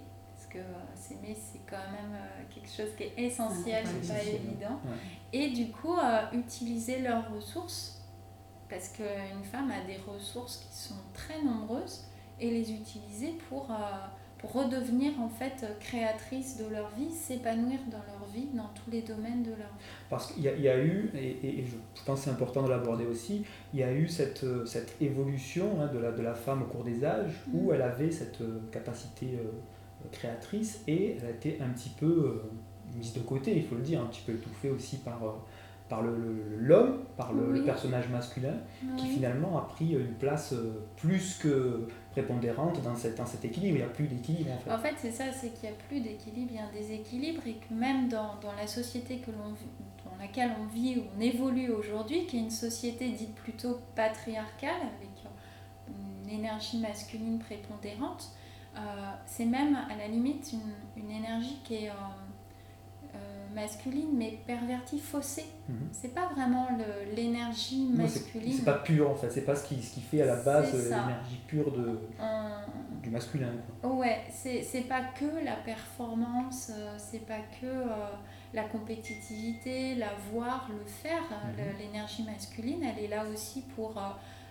que 0.56 0.60
euh, 0.60 0.96
s'aimer, 0.96 1.36
c'est 1.36 1.60
quand 1.70 1.92
même 1.92 2.14
euh, 2.14 2.44
quelque 2.54 2.70
chose 2.70 2.96
qui 2.96 3.04
est 3.04 3.14
essentiel, 3.18 3.86
c'est 4.02 4.14
pas 4.14 4.24
évident. 4.24 4.80
Et 5.34 5.50
du 5.50 5.72
coup, 5.72 5.96
euh, 5.98 6.22
utiliser 6.34 7.02
leurs 7.02 7.34
ressources, 7.34 8.02
parce 8.70 8.90
qu'une 8.90 9.44
femme 9.44 9.72
a 9.72 9.86
des 9.86 9.98
ressources 9.98 10.58
qui 10.58 10.76
sont 10.76 11.02
très 11.14 11.44
nombreuses, 11.44 12.06
et 12.40 12.50
les 12.50 12.72
utiliser 12.72 13.34
pour, 13.48 13.70
pour 14.38 14.52
redevenir 14.52 15.14
en 15.22 15.30
fait 15.30 15.66
créatrice 15.80 16.58
de 16.58 16.66
leur 16.70 16.90
vie, 16.90 17.10
s'épanouir 17.10 17.80
dans 17.90 18.00
leur 18.00 18.28
vie, 18.34 18.48
dans 18.54 18.70
tous 18.76 18.92
les 18.92 19.02
domaines 19.02 19.44
de 19.44 19.52
leur 19.52 19.60
vie. 19.60 19.86
Parce 20.10 20.34
qu'il 20.34 20.44
y, 20.44 20.48
y, 20.48 20.68
a 20.68 20.78
eu, 20.78 21.10
et, 21.16 21.62
et, 21.62 21.66
je 21.66 22.04
pense 22.04 22.20
que 22.20 22.26
c'est 22.26 22.32
important 22.32 22.64
de 22.64 22.70
l'aborder 22.70 23.06
aussi, 23.06 23.46
il 23.74 23.80
y 23.80 23.84
a 23.84 23.94
eu 23.94 24.10
cette, 24.10 24.46
cette 24.66 25.02
évolution 25.02 25.80
hein, 25.80 25.88
de, 25.94 26.00
la, 26.00 26.12
de 26.12 26.22
la 26.22 26.34
femme 26.34 26.64
au 26.64 26.66
cours 26.66 26.84
des 26.84 27.06
âges, 27.06 27.42
où 27.54 27.70
mm. 27.70 27.76
elle 27.76 27.82
avait 27.82 28.12
cette 28.12 28.40
capacité 28.72 29.40
créatrice 30.12 30.82
et 30.88 31.18
elle 31.18 31.26
a 31.26 31.30
été 31.32 31.60
un 31.62 31.70
petit 31.70 31.90
peu 31.90 32.06
euh, 32.06 32.98
mise 32.98 33.14
de 33.14 33.20
côté, 33.20 33.56
il 33.56 33.64
faut 33.64 33.76
le 33.76 33.82
dire, 33.82 34.02
un 34.02 34.06
petit 34.06 34.22
peu 34.26 34.34
étouffée 34.34 34.70
aussi 34.70 34.98
par, 34.98 35.24
euh, 35.24 35.32
par 35.90 36.02
l'homme, 36.02 36.58
le, 36.60 37.04
par 37.18 37.34
le, 37.34 37.64
personnage 37.64 38.10
masculin, 38.10 38.56
qui 38.98 39.08
finalement 39.08 39.58
a 39.58 39.62
pris 39.68 39.94
une 39.94 40.14
place 40.14 40.54
euh, 40.54 40.86
plus 40.98 41.38
que 41.38 41.88
prépondérante 42.12 42.82
dans, 42.82 42.96
cette, 42.96 43.18
dans 43.18 43.26
cet 43.26 43.46
équilibre. 43.46 43.78
Il 43.78 43.82
n'y 43.82 43.84
a 43.84 43.94
plus 43.94 44.08
d'équilibre 44.08 44.52
en 44.52 44.58
fait. 44.58 44.72
En 44.72 44.80
fait, 44.80 44.96
c'est 44.98 45.12
ça, 45.12 45.26
c'est 45.32 45.50
qu'il 45.50 45.70
n'y 45.70 45.76
a 45.76 45.78
plus 45.88 46.00
d'équilibre, 46.00 46.52
il 46.52 46.58
y 46.58 46.60
a 46.60 46.66
un 46.66 46.72
déséquilibre 46.72 47.42
et 47.46 47.56
que 47.56 47.74
même 47.74 48.08
dans, 48.08 48.40
dans 48.42 48.54
la 48.54 48.68
société 48.68 49.18
que 49.18 49.32
l'on 49.32 49.54
dans 50.06 50.22
laquelle 50.22 50.52
on 50.62 50.68
vit, 50.68 50.98
où 50.98 51.04
on 51.18 51.22
évolue 51.22 51.72
aujourd'hui, 51.72 52.26
qui 52.26 52.38
est 52.38 52.42
une 52.42 52.50
société 52.50 53.10
dite 53.10 53.36
plutôt 53.36 53.80
patriarcale, 53.96 54.82
avec 54.82 55.10
une 55.88 56.30
énergie 56.30 56.80
masculine 56.80 57.40
prépondérante, 57.40 58.32
c'est 59.26 59.46
même 59.46 59.76
à 59.90 59.96
la 59.96 60.08
limite 60.08 60.52
une, 60.54 61.02
une 61.04 61.12
énergie 61.12 61.60
qui 61.64 61.76
est, 61.86 61.90
euh, 61.90 61.94
masculine, 63.54 64.10
mais 64.14 64.38
pervertie, 64.46 65.00
faussée. 65.00 65.46
Mhm. 65.70 65.88
C'est 65.94 66.14
pas 66.14 66.28
vraiment 66.28 66.68
l'énergie 67.16 67.86
masculine. 67.88 68.52
C'est 68.58 68.66
pas 68.66 68.74
pur 68.80 69.10
en 69.10 69.16
fait, 69.16 69.30
c'est 69.32 69.46
pas 69.46 69.56
ce 69.56 69.66
qui, 69.68 69.82
ce 69.82 69.94
qui 69.94 70.02
fait 70.02 70.22
à 70.22 70.26
la 70.26 70.36
base 70.36 70.72
euh, 70.74 70.84
l'énergie 70.84 71.40
pure 71.48 71.72
de, 71.72 71.98
On- 72.20 73.02
du 73.02 73.10
masculin. 73.10 73.52
quoi. 73.82 73.92
Ouais, 73.94 74.24
c'est 74.30 74.88
pas 74.90 75.02
que 75.18 75.44
la 75.46 75.56
performance, 75.56 76.72
euh, 76.76 76.96
c'est 76.98 77.26
pas 77.26 77.40
que 77.62 77.66
euh, 77.66 77.86
la 78.54 78.64
compétitivité, 78.64 79.96
la 79.96 80.10
voir, 80.34 80.68
le 80.70 80.84
faire. 80.86 81.24
Mhm. 81.24 81.78
L'énergie 81.80 82.24
masculine, 82.24 82.84
elle 82.84 83.06
est 83.06 83.08
là 83.08 83.24
aussi 83.34 83.62
pour 83.76 83.98
euh, 83.98 84.02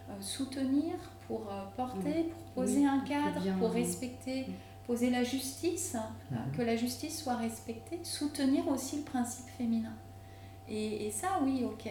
euh, 0.09 0.13
soutenir, 0.21 0.95
pour 1.29 1.47
euh, 1.51 1.65
porter, 1.77 2.25
pour 2.25 2.63
poser 2.65 2.79
Oui, 2.81 2.87
un 2.87 3.01
cadre, 3.01 3.41
bien- 3.41 3.57
pour 3.59 3.71
respecter, 3.73 4.47
poser 4.87 5.11
la 5.11 5.25
justice, 5.25 5.97
Mhm. 6.31 6.39
que 6.57 6.63
la 6.63 6.77
justice 6.77 7.23
soit 7.23 7.37
respectée, 7.37 8.01
soutenir 8.03 8.69
aussi 8.69 8.99
le 8.99 9.03
principe 9.05 9.47
féminin. 9.57 9.93
Et, 10.69 11.07
et 11.07 11.11
ça, 11.11 11.41
oui, 11.43 11.63
ok. 11.65 11.91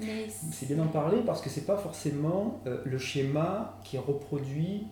Mais 0.00 0.26
C'est 0.28 0.66
bien 0.66 0.76
d'en 0.76 0.88
parler 0.88 1.22
parce 1.24 1.40
que 1.40 1.48
c'est 1.48 1.64
pas 1.66 1.76
forcément 1.76 2.58
euh, 2.66 2.82
le 2.84 2.98
schéma 2.98 3.78
qui 3.84 3.96
est 3.96 4.00
reproduit 4.00 4.88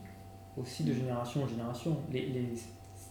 aussi 0.56 0.84
de 0.84 0.92
génération 0.92 1.42
en 1.42 1.48
génération. 1.48 1.96
Les, 2.12 2.26
les, 2.26 2.48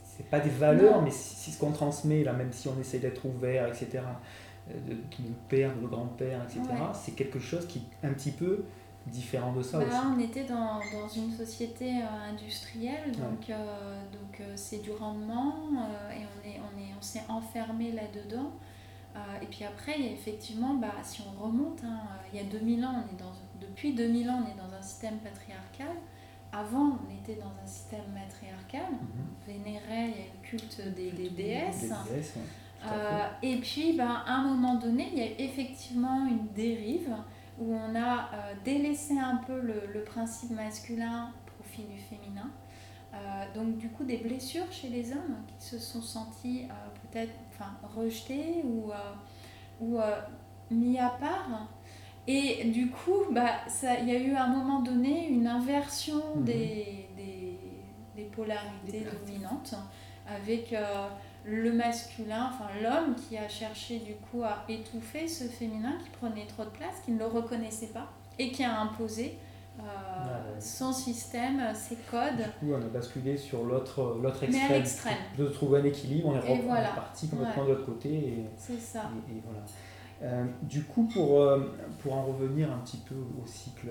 c'est 0.05 0.25
pas 0.29 0.39
des 0.39 0.50
valeurs, 0.50 0.97
Non. 0.97 1.01
mais 1.01 1.11
si, 1.11 1.35
si 1.35 1.51
ce 1.51 1.59
qu'on 1.59 1.71
transmet, 1.71 2.23
là, 2.23 2.33
même 2.33 2.51
si 2.53 2.67
on 2.69 2.79
essaye 2.79 3.00
d'être 3.01 3.25
ouvert, 3.25 3.67
etc., 3.67 4.03
euh, 4.69 4.73
de, 4.88 4.93
de 4.93 4.97
nos 5.29 5.35
pères, 5.50 5.75
de 5.75 5.81
nos 5.81 5.88
grands-pères, 5.88 6.41
etc., 6.43 6.61
Ouais. 6.69 6.77
c'est 6.93 7.11
quelque 7.13 7.39
chose 7.39 7.65
qui 7.67 7.81
un 8.03 8.13
petit 8.13 8.31
peu 8.31 8.63
différent 9.08 9.51
de 9.53 9.62
ça 9.62 9.79
Bah, 9.79 9.86
aussi. 9.88 9.98
on 10.15 10.20
était 10.20 10.43
dans, 10.43 10.79
dans 10.79 11.08
une 11.08 11.31
société 11.31 12.01
euh, 12.01 12.29
industrielle, 12.31 13.12
donc 13.12 13.50
euh, 13.50 14.01
donc 14.12 14.39
euh, 14.39 14.53
c'est 14.55 14.81
du 14.81 14.91
rendement 14.91 15.55
et 16.12 16.22
on 16.24 16.48
est 16.48 16.60
on 16.60 16.79
est 16.79 16.93
on 16.98 17.01
s'est 17.01 17.24
enfermé 17.29 17.91
là-dedans. 17.91 18.51
Et 19.41 19.46
puis 19.48 19.65
après, 19.65 19.96
il 20.00 20.05
y 20.05 20.08
a 20.08 20.12
effectivement, 20.13 20.75
bah, 20.75 20.93
si 21.03 21.22
on 21.22 21.43
remonte, 21.43 21.81
hein, 21.84 22.00
il 22.31 22.38
y 22.38 22.41
a 22.41 22.46
2000 22.46 22.86
ans, 22.86 22.93
on 22.96 23.13
est 23.13 23.20
dans, 23.20 23.34
depuis 23.60 23.93
2000 23.93 24.29
ans, 24.29 24.41
on 24.46 24.50
est 24.50 24.55
dans 24.55 24.74
un 24.74 24.81
système 24.81 25.17
patriarcal. 25.17 25.98
Avant, 26.53 26.98
on 27.05 27.22
était 27.22 27.38
dans 27.38 27.51
un 27.62 27.67
système 27.67 28.05
matriarcal. 28.13 28.89
Mhm. 28.89 29.00
On 29.41 29.51
vénérait, 29.51 30.12
il 30.12 30.17
y 30.17 30.24
a 30.24 30.31
le 30.34 30.41
culte 30.48 30.81
des, 30.96 31.12
des 31.12 31.29
déesses. 31.29 31.81
Des 31.81 32.13
déesses, 32.13 32.36
ouais. 32.38 32.41
Tout 32.81 32.88
à 32.88 33.31
et 33.46 33.58
puis, 33.58 33.98
ben, 33.98 34.24
à 34.25 34.36
un 34.36 34.43
moment 34.46 34.75
donné, 34.75 35.10
il 35.12 35.20
y 35.20 35.24
a 35.24 35.39
effectivement 35.41 36.25
une 36.27 36.48
dérive 36.55 37.13
où 37.60 37.74
on 37.74 37.96
a 37.96 38.29
euh, 38.34 38.53
délaissé 38.63 39.17
un 39.20 39.38
peu 39.38 39.60
le, 39.60 39.84
le 39.93 40.03
principe 40.03 40.51
masculin 40.51 41.31
au 41.48 41.62
profit 41.62 41.84
du 41.84 42.00
féminin. 42.00 42.50
Euh, 43.13 43.17
donc, 43.53 43.77
du 43.77 43.89
coup, 43.89 44.03
des 44.03 44.17
blessures 44.17 44.72
chez 44.72 44.88
les 44.89 45.12
hommes 45.12 45.38
qui 45.48 45.65
se 45.65 45.77
sont 45.79 46.01
sentis 46.01 46.63
euh, 46.70 46.74
peut-être 47.12 47.34
enfin, 47.51 47.72
rejetés 47.96 48.62
ou, 48.63 48.91
ou 49.81 49.98
mis 50.70 50.98
à 51.00 51.10
part. 51.10 51.67
Et 52.27 52.65
du 52.65 52.89
coup, 52.91 53.25
bah, 53.31 53.50
ça- 53.67 54.00
il 54.00 54.08
y 54.08 54.15
a 54.15 54.20
eu 54.20 54.34
à 54.36 54.43
un 54.46 54.48
moment 54.48 54.81
donné 54.81 55.27
une 55.27 55.48
inversion 55.48 56.22
Mhm. 56.38 56.43
des, 56.46 57.08
des, 57.17 57.58
des 58.15 58.24
polarités 58.24 58.91
Des 58.91 59.00
polarités. 59.00 59.25
dominantes 59.34 59.74
avec 60.27 60.72
euh, 60.72 61.08
le 61.45 61.71
masculin, 61.74 62.50
enfin 62.53 62.69
l'homme 62.81 63.15
qui 63.15 63.38
a 63.38 63.48
cherché 63.48 64.00
du 64.00 64.13
coup 64.15 64.43
à 64.43 64.63
étouffer 64.69 65.27
ce 65.27 65.45
féminin 65.45 65.93
qui 66.03 66.10
prenait 66.12 66.45
trop 66.45 66.63
de 66.63 66.69
place, 66.69 67.01
qui 67.05 67.12
ne 67.12 67.19
le 67.19 67.25
reconnaissait 67.25 67.88
pas 67.88 68.07
et 68.39 68.51
qui 68.51 68.63
a 68.63 68.79
imposé 68.81 69.38
euh, 69.79 69.83
ouais. 69.83 70.60
son 70.62 70.91
système, 70.93 71.62
ses 71.74 71.95
codes. 72.10 72.38
Du 72.62 72.67
coup, 72.67 72.74
on 72.74 72.81
a 72.81 72.88
basculé 72.89 73.38
sur 73.38 73.63
l'autre 73.63 74.17
l'autre 74.21 74.39
Mais 74.41 74.48
à 74.48 74.77
extrême. 74.77 74.77
l'extrême. 74.77 75.17
De 75.38 75.48
trouver 75.48 75.79
un 75.79 75.83
équilibre, 75.86 76.27
on 76.29 76.36
est, 76.36 76.39
re- 76.39 76.60
on 76.62 76.67
voilà. 76.67 76.91
est 76.91 76.95
parti 76.95 77.27
complètement 77.29 77.63
Ouais. 77.63 77.69
de 77.69 77.74
l'autre 77.75 77.86
côté. 77.86 78.10
Et, 78.13 78.45
C'est 78.57 78.79
ça. 78.79 79.10
Et, 79.29 79.38
et 79.38 79.41
voilà. 79.45 79.63
Euh, 80.24 80.45
du 80.62 80.83
coup, 80.83 81.05
pour, 81.12 81.41
euh, 81.41 81.74
pour 82.00 82.13
en 82.13 82.25
revenir 82.25 82.71
un 82.71 82.77
petit 82.79 82.98
peu 82.98 83.15
au 83.15 83.48
cycle, 83.48 83.88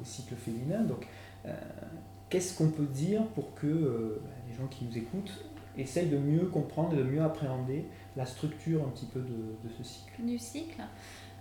au 0.00 0.04
cycle 0.04 0.34
féminin, 0.36 0.80
donc, 0.84 1.06
euh, 1.44 1.52
qu'est-ce 2.30 2.56
qu'on 2.56 2.70
peut 2.70 2.86
dire 2.86 3.22
pour 3.34 3.54
que 3.54 3.66
euh, 3.66 4.20
bah, 4.24 4.30
les 4.48 4.54
gens 4.54 4.66
qui 4.68 4.84
nous 4.86 4.96
écoutent 4.96 5.44
essayent 5.76 6.08
de 6.08 6.18
mieux 6.18 6.46
comprendre 6.46 6.94
et 6.94 6.96
de 6.98 7.02
mieux 7.04 7.22
appréhender 7.22 7.86
la 8.16 8.24
structure 8.26 8.82
un 8.84 8.90
petit 8.90 9.06
peu 9.06 9.20
de, 9.20 9.26
de 9.26 9.74
ce 9.76 9.84
cycle 9.84 10.22
du 10.22 10.38
cycle. 10.38 10.80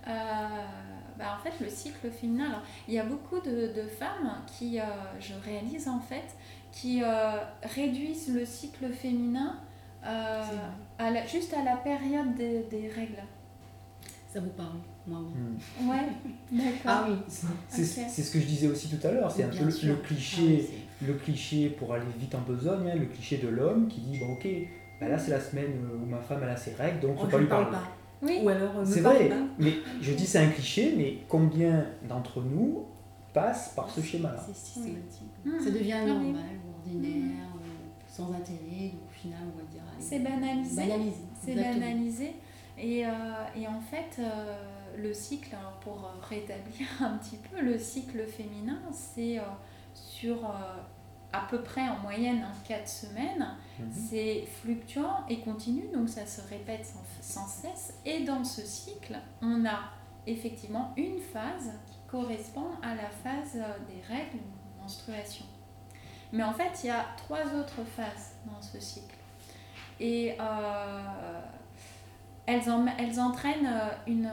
Euh, 0.08 0.12
bah, 1.18 1.38
en 1.40 1.44
fait, 1.44 1.64
le 1.64 1.70
cycle 1.70 2.12
féminin, 2.12 2.46
alors, 2.50 2.62
il 2.88 2.94
y 2.94 3.00
a 3.00 3.04
beaucoup 3.06 3.40
de, 3.40 3.74
de 3.74 3.88
femmes 3.88 4.34
qui, 4.46 4.80
euh, 4.80 4.84
je 5.20 5.34
réalise 5.44 5.88
en 5.88 6.00
fait, 6.00 6.36
qui 6.72 7.02
euh, 7.02 7.32
réduisent 7.64 8.34
le 8.34 8.46
cycle 8.46 8.92
féminin 8.94 9.60
euh, 10.06 10.44
à 11.00 11.10
la- 11.10 11.26
juste 11.26 11.54
à 11.56 11.64
la 11.64 11.78
période 11.78 12.36
des, 12.36 12.64
des 12.70 12.88
règles. 12.90 13.24
Ça 14.32 14.42
vous 14.42 14.50
parle 14.50 14.76
Moi, 15.08 15.22
oui. 15.22 15.86
Hmm. 15.86 15.90
Ouais, 15.90 16.06
d'accord. 16.52 16.76
Ah 16.86 17.06
oui. 17.10 17.16
C'est 17.28 17.48
Ok. 17.48 18.08
c'est 18.10 18.22
ce 18.22 18.32
que 18.32 18.40
je 18.40 18.46
disais 18.46 18.68
aussi 18.68 18.90
tout 18.96 19.08
à 19.08 19.12
l'heure, 19.12 19.32
c'est 19.32 19.44
un 19.44 19.48
peu 19.48 19.64
le, 19.64 19.72
Ah 19.72 19.88
oui, 19.88 19.96
cliché, 20.04 20.70
le 21.02 21.14
cliché 21.14 21.70
pour 21.70 21.94
aller 21.94 22.06
vite 22.18 22.36
en 22.36 22.42
besogne, 22.42 22.90
hein, 22.90 22.96
le 22.96 23.06
cliché 23.06 23.38
de 23.38 23.48
l'homme 23.48 23.88
qui 23.88 24.02
dit 24.02 24.18
bon 24.20 24.34
ok, 24.34 24.48
bah 25.02 25.08
là 25.10 25.18
c'est 25.18 25.32
la 25.32 25.40
semaine 25.40 25.72
où 26.02 26.06
ma 26.06 26.20
femme 26.20 26.40
elle 26.44 26.50
a 26.50 26.58
ses 26.58 26.74
règles, 26.74 27.00
donc 27.02 27.18
faut 27.18 27.26
Oh, 27.26 27.30
pas 27.30 27.38
lui 27.38 27.46
ne 27.46 27.50
parle 27.50 27.64
parler. 27.72 27.78
pas. 27.78 27.92
Oui, 28.22 28.40
Ou 28.44 28.50
alors, 28.50 28.80
ne 28.80 28.86
C'est 28.86 29.02
vrai, 29.02 29.28
pas. 29.30 29.36
mais 29.60 29.74
je 30.02 30.14
dis 30.14 30.26
c'est 30.26 30.40
un 30.40 30.50
cliché, 30.50 30.94
mais 30.98 31.18
combien 31.28 31.86
d'entre 32.08 32.42
nous 32.42 32.86
passent 33.34 33.74
par 33.76 33.90
ce 33.90 34.02
schéma-là? 34.02 34.42
C'est 34.48 34.56
systématique. 34.56 35.28
Mhm. 35.44 35.60
Ça 35.60 35.70
devient 35.70 36.02
normal 36.08 36.44
ordinaire, 36.78 37.48
ou 37.56 37.60
sans 38.12 38.32
intérêt, 38.34 38.90
donc 38.94 39.02
au 39.10 39.14
final, 39.14 39.40
on 39.54 39.58
va 39.58 39.64
dire. 39.70 39.82
C'est 40.00 40.20
banalisé. 40.20 40.76
Banalisé. 40.82 41.18
c'est 41.46 41.56
banalisé. 41.56 42.32
Et, 42.78 43.06
euh, 43.06 43.10
et 43.56 43.68
en 43.68 43.80
fait, 43.82 44.20
euh, 44.22 44.56
le 44.98 45.14
cycle, 45.14 45.54
alors 45.56 45.74
pour 45.82 45.98
euh, 46.06 46.26
rétablir 46.28 46.88
un 47.02 47.18
petit 47.18 47.38
peu, 47.38 47.62
le 47.62 47.78
cycle 47.78 48.26
féminin, 48.26 48.80
c'est 48.92 49.38
euh, 49.40 49.44
sur 50.26 50.44
euh, 50.46 50.50
à 51.34 51.42
peu 51.50 51.62
près 51.62 51.88
en 51.88 51.98
moyenne 52.00 52.46
4 52.68 52.88
semaines. 52.88 53.48
Mhm. 53.80 53.92
C'est 53.92 54.46
fluctuant 54.62 55.26
et 55.30 55.40
continu, 55.42 55.84
donc 55.94 56.10
ça 56.10 56.26
se 56.26 56.42
répète 56.50 56.86
sans, 56.86 57.04
sans 57.22 57.48
cesse. 57.48 57.94
Et 58.06 58.24
dans 58.24 58.44
ce 58.44 58.62
cycle, 58.62 59.18
on 59.42 59.66
a 59.66 59.80
effectivement 60.26 60.94
une 60.98 61.20
phase 61.20 61.72
qui 61.88 61.98
correspond 62.08 62.68
à 62.82 62.96
la 62.96 63.10
phase 63.10 63.54
des 63.54 64.02
règles 64.08 64.40
menstruation. 64.82 65.46
Mais 66.32 66.44
en 66.44 66.54
fait, 66.54 66.72
il 66.84 66.88
y 66.88 66.90
a 66.92 67.06
trois 67.18 67.46
autres 67.56 67.84
phases 67.96 68.34
dans 68.46 68.62
ce 68.62 68.80
cycle. 68.80 69.16
Et 70.00 70.36
euh, 70.40 71.42
elles, 72.46 72.70
en- 72.70 72.86
elles 72.98 73.20
entraînent 73.20 73.68
euh, 73.68 73.90
une, 74.08 74.30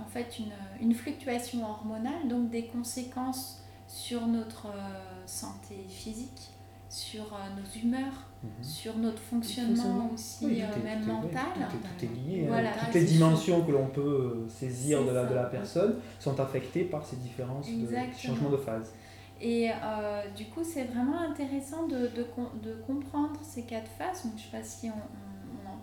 en 0.00 0.06
fait 0.08 0.38
une, 0.38 0.52
une 0.80 0.94
fluctuation 0.94 1.64
hormonale, 1.68 2.28
donc 2.28 2.48
des 2.50 2.66
conséquences 2.66 3.59
sur 3.92 4.26
notre 4.28 4.66
euh, 4.66 5.26
santé 5.26 5.74
physique, 5.88 6.50
sur 6.88 7.24
euh, 7.24 7.36
nos 7.60 7.80
humeurs, 7.80 8.26
Mhm. 8.42 8.64
sur 8.64 8.96
notre 8.96 9.18
fonctionnement 9.18 10.10
aussi, 10.14 10.46
Oui, 10.46 10.62
euh, 10.62 10.66
tout 10.72 10.78
est- 10.78 10.82
même 10.82 11.02
tout 11.02 11.10
est- 11.10 11.12
oui, 11.12 11.18
mental. 11.26 11.68
Tout 11.68 11.76
est, 12.04 12.06
tout 12.06 12.12
est 12.12 12.16
lié. 12.16 12.42
hein. 12.44 12.46
Voilà. 12.48 12.70
Toutes 12.72 12.94
les 12.94 13.04
dimensions 13.04 13.62
que 13.66 13.72
l'on 13.72 13.88
peut 13.88 14.46
saisir 14.48 15.04
de 15.04 15.10
la, 15.10 15.24
de 15.26 15.34
la 15.34 15.44
personne 15.44 15.96
sont 16.18 16.38
affectées 16.40 16.84
par 16.84 17.04
ces 17.04 17.16
différences 17.16 17.66
de 17.68 17.72
Exactement. 17.82 18.14
changement 18.16 18.50
de 18.50 18.56
phase. 18.56 18.92
Et 19.42 19.70
euh, 19.70 20.22
du 20.36 20.44
coup, 20.46 20.62
c'est 20.62 20.84
vraiment 20.84 21.18
intéressant 21.20 21.86
de, 21.86 22.08
de, 22.16 22.22
com- 22.34 22.50
de 22.62 22.74
comprendre 22.86 23.38
ces 23.42 23.62
quatre 23.62 23.90
phases. 23.90 24.22
Donc, 24.24 24.32
je 24.36 24.46
ne 24.46 24.50
sais 24.50 24.56
pas 24.58 24.62
si 24.62 24.88
on, 24.88 24.92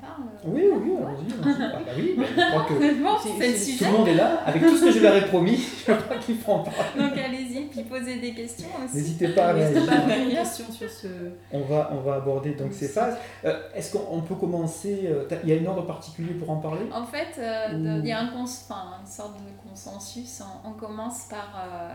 parle. 0.07 0.23
Oui, 0.45 0.63
oui, 0.71 0.79
oui, 0.83 0.91
allons-y. 0.97 1.33
Ah 1.43 1.79
bah 1.85 1.91
oui, 1.97 2.15
bah, 2.17 2.23
je 2.35 2.49
crois 2.49 2.63
que 2.63 2.73
C'est- 2.79 2.91
le 2.93 3.77
tout 3.77 3.83
le 3.85 3.91
monde 3.97 4.07
est 4.07 4.13
là. 4.15 4.41
Avec 4.45 4.61
tout 4.63 4.75
ce 4.77 4.85
que 4.85 4.91
je 4.91 4.99
leur 4.99 5.15
ai 5.15 5.25
promis, 5.25 5.57
je 5.87 5.91
crois 5.93 6.17
qu'il 6.17 6.37
faut 6.37 6.51
en 6.53 6.59
parler. 6.63 6.79
Donc, 6.97 7.17
allez-y, 7.17 7.65
puis 7.65 7.83
posez 7.83 8.19
des 8.19 8.33
questions 8.33 8.69
aussi. 8.83 8.95
N'hésitez 8.95 9.27
pas 9.29 9.47
à 9.49 9.53
réagir. 9.53 9.85
pas 9.85 9.91
à 9.93 10.01
faire 10.01 10.23
une 10.23 10.29
question 10.35 10.65
sur 10.71 10.89
ce. 10.89 11.07
On 11.51 11.61
va, 11.61 11.89
on 11.93 12.01
va 12.01 12.15
aborder 12.15 12.51
donc 12.55 12.73
ces 12.73 12.87
phases. 12.87 13.17
Euh, 13.45 13.59
Est-ce 13.75 13.91
qu'on 13.97 14.05
on 14.11 14.21
peut 14.21 14.35
commencer 14.35 15.03
euh, 15.05 15.27
Il 15.43 15.49
y 15.49 15.51
a 15.51 15.55
une 15.55 15.67
ordre 15.67 15.85
particulier 15.85 16.33
pour 16.33 16.49
en 16.49 16.57
parler? 16.57 16.85
En 16.91 17.05
fait, 17.05 17.39
euh, 17.39 17.73
Ou- 17.73 17.99
il 18.03 18.07
y 18.07 18.11
a 18.11 18.19
un 18.19 18.27
cons- 18.27 18.43
enfin, 18.43 18.97
une 19.01 19.07
sorte 19.07 19.35
de 19.37 19.69
consensus. 19.69 20.41
On, 20.65 20.69
on 20.69 20.73
commence 20.73 21.25
par 21.29 21.53
euh, 21.57 21.91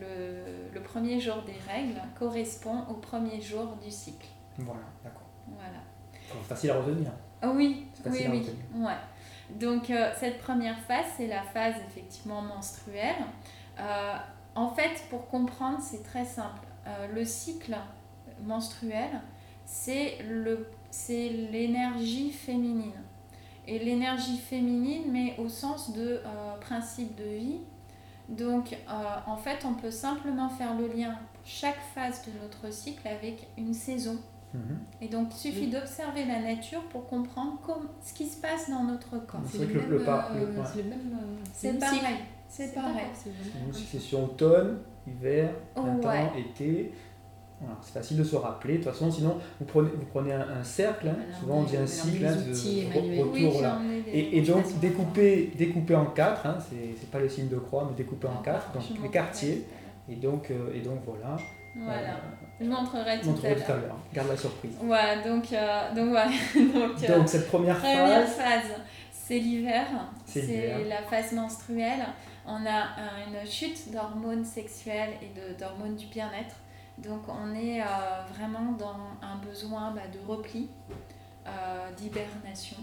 le, 0.00 0.74
le 0.74 0.80
premier 0.82 1.20
jour 1.20 1.36
des 1.46 1.56
règles 1.72 2.00
correspond 2.18 2.82
au 2.90 2.94
premier 2.94 3.40
jour 3.40 3.76
du 3.84 3.90
cycle. 3.90 4.26
Voilà, 4.58 4.80
d'accord. 5.02 5.22
Voilà. 5.48 5.78
Facile 6.48 6.70
à 6.70 6.74
retenir. 6.76 7.10
Ah 7.44 7.52
oui, 7.54 7.86
oui, 8.06 8.26
oui. 8.30 8.46
Ouais. 8.76 8.96
Donc 9.50 9.90
euh, 9.90 10.10
cette 10.18 10.38
première 10.38 10.78
phase, 10.80 11.04
c'est 11.16 11.26
la 11.26 11.42
phase 11.42 11.74
effectivement 11.88 12.40
menstruelle. 12.40 13.16
Euh, 13.78 14.16
en 14.54 14.70
fait, 14.70 15.04
pour 15.10 15.28
comprendre, 15.28 15.78
c'est 15.82 16.02
très 16.02 16.24
simple. 16.24 16.66
Euh, 16.86 17.08
le 17.14 17.24
cycle 17.24 17.76
menstruel, 18.42 19.20
c'est 19.66 20.18
l'énergie 20.22 22.30
féminine. 22.30 22.92
Et 23.66 23.78
l'énergie 23.78 24.38
féminine, 24.38 25.04
mais 25.10 25.34
au 25.38 25.48
sens 25.48 25.92
de 25.92 26.20
principe 26.60 27.16
de 27.16 27.24
vie. 27.24 27.60
Donc, 28.28 28.76
en 29.26 29.38
fait, 29.38 29.64
on 29.64 29.72
peut 29.72 29.90
simplement 29.90 30.50
faire 30.50 30.74
le 30.74 30.88
lien 30.88 31.16
pour 31.32 31.46
chaque 31.46 31.80
phase 31.94 32.20
de 32.26 32.32
notre 32.42 32.70
cycle 32.70 33.08
avec 33.08 33.48
une 33.56 33.72
saison 33.72 34.18
Mhm. 34.54 34.78
Et 35.00 35.08
donc, 35.08 35.28
il 35.32 35.36
suffit 35.36 35.60
Oui. 35.66 35.70
d'observer 35.70 36.24
la 36.26 36.40
nature 36.40 36.82
pour 36.84 37.06
comprendre 37.06 37.58
comme, 37.66 37.88
ce 38.02 38.14
qui 38.14 38.26
se 38.26 38.40
passe 38.40 38.70
dans 38.70 38.84
notre 38.84 39.18
corps. 39.26 39.40
C'est 39.46 39.58
le, 39.58 39.66
même, 39.66 39.90
le 39.90 39.96
euh, 39.96 39.98
le- 39.98 40.46
ouais. 40.60 40.64
c'est 40.72 40.82
le 40.82 40.88
même. 40.90 41.18
euh, 41.20 41.36
C'est 41.52 41.66
le 41.68 41.72
même 41.72 41.80
pareil. 41.80 42.16
C'est 42.48 42.74
pareil. 42.74 43.06
c'est 43.14 43.76
succession 43.76 44.24
automne, 44.26 44.78
hiver, 45.08 45.50
printemps, 45.74 46.08
Ouais. 46.08 46.40
été. 46.40 46.92
Voilà, 47.60 47.78
c'est 47.82 47.92
facile 47.94 48.18
de 48.18 48.24
se 48.24 48.36
rappeler. 48.36 48.74
De 48.78 48.82
toute 48.84 48.92
façon, 48.92 49.10
sinon, 49.10 49.38
vous 49.58 49.64
prenez, 49.66 49.88
vous 49.88 50.04
prenez 50.06 50.32
un, 50.32 50.46
un 50.60 50.62
cercle, 50.64 51.08
hein. 51.08 51.16
Voilà, 51.16 51.38
souvent 51.40 51.58
on 51.58 51.62
dit 51.64 51.76
un 51.76 51.86
cycle, 51.86 52.24
hein, 52.26 52.36
de 52.36 53.18
retour. 53.22 53.32
Oui, 53.32 54.02
des 54.04 54.10
Et, 54.12 54.38
et 54.38 54.42
donc 54.42 54.64
découper, 54.80 55.52
découper 55.56 55.94
en 55.96 56.06
quatre, 56.06 56.46
hein, 56.46 56.58
c'est 56.60 56.94
c'est 56.98 57.10
pas 57.10 57.18
le 57.20 57.28
signe 57.28 57.48
de 57.48 57.56
croix, 57.56 57.86
mais 57.90 57.96
découper 57.96 58.26
en 58.28 58.42
quatre, 58.42 58.72
donc 58.72 58.82
les 59.02 59.08
quartiers. 59.08 59.66
Et 60.08 60.16
donc, 60.16 60.50
euh, 60.50 60.74
et 60.74 60.80
donc 60.80 61.00
voilà. 61.06 61.36
Voilà, 61.76 61.98
Euh, 62.14 62.43
je 62.64 62.68
montrerai 62.70 63.20
tout 63.20 63.30
montrerai 63.30 63.52
à 63.52 63.54
tout 63.56 63.72
à 63.72 63.76
l'heure. 63.76 63.96
Garde 64.12 64.28
la 64.28 64.36
surprise. 64.36 64.72
Voilà, 64.80 65.16
donc, 65.22 65.52
euh, 65.52 65.94
donc 65.94 66.12
donc, 66.74 67.10
euh, 67.10 67.18
Donc 67.18 67.28
cette 67.28 67.48
première 67.48 67.78
Première 67.78 68.26
phase, 68.28 68.36
phase, 68.36 68.70
c'est 69.12 69.38
l'hiver, 69.38 69.86
C'est 70.26 70.84
la 70.88 71.02
phase 71.02 71.32
menstruelle. 71.32 72.04
On 72.46 72.66
a 72.66 72.88
une 73.26 73.46
chute 73.48 73.90
d'hormones 73.90 74.44
sexuelles 74.44 75.14
et 75.22 75.28
de- 75.38 75.58
d'hormones 75.58 75.96
du 75.96 76.06
bien-être. 76.06 76.56
Donc 76.98 77.22
on 77.28 77.54
est 77.54 77.80
euh, 77.80 77.84
vraiment 78.36 78.72
dans 78.72 78.96
un 79.22 79.36
besoin 79.44 79.90
bah, 79.92 80.02
de 80.12 80.18
repli, 80.30 80.68
euh, 81.46 81.90
d'hibernation, 81.96 82.76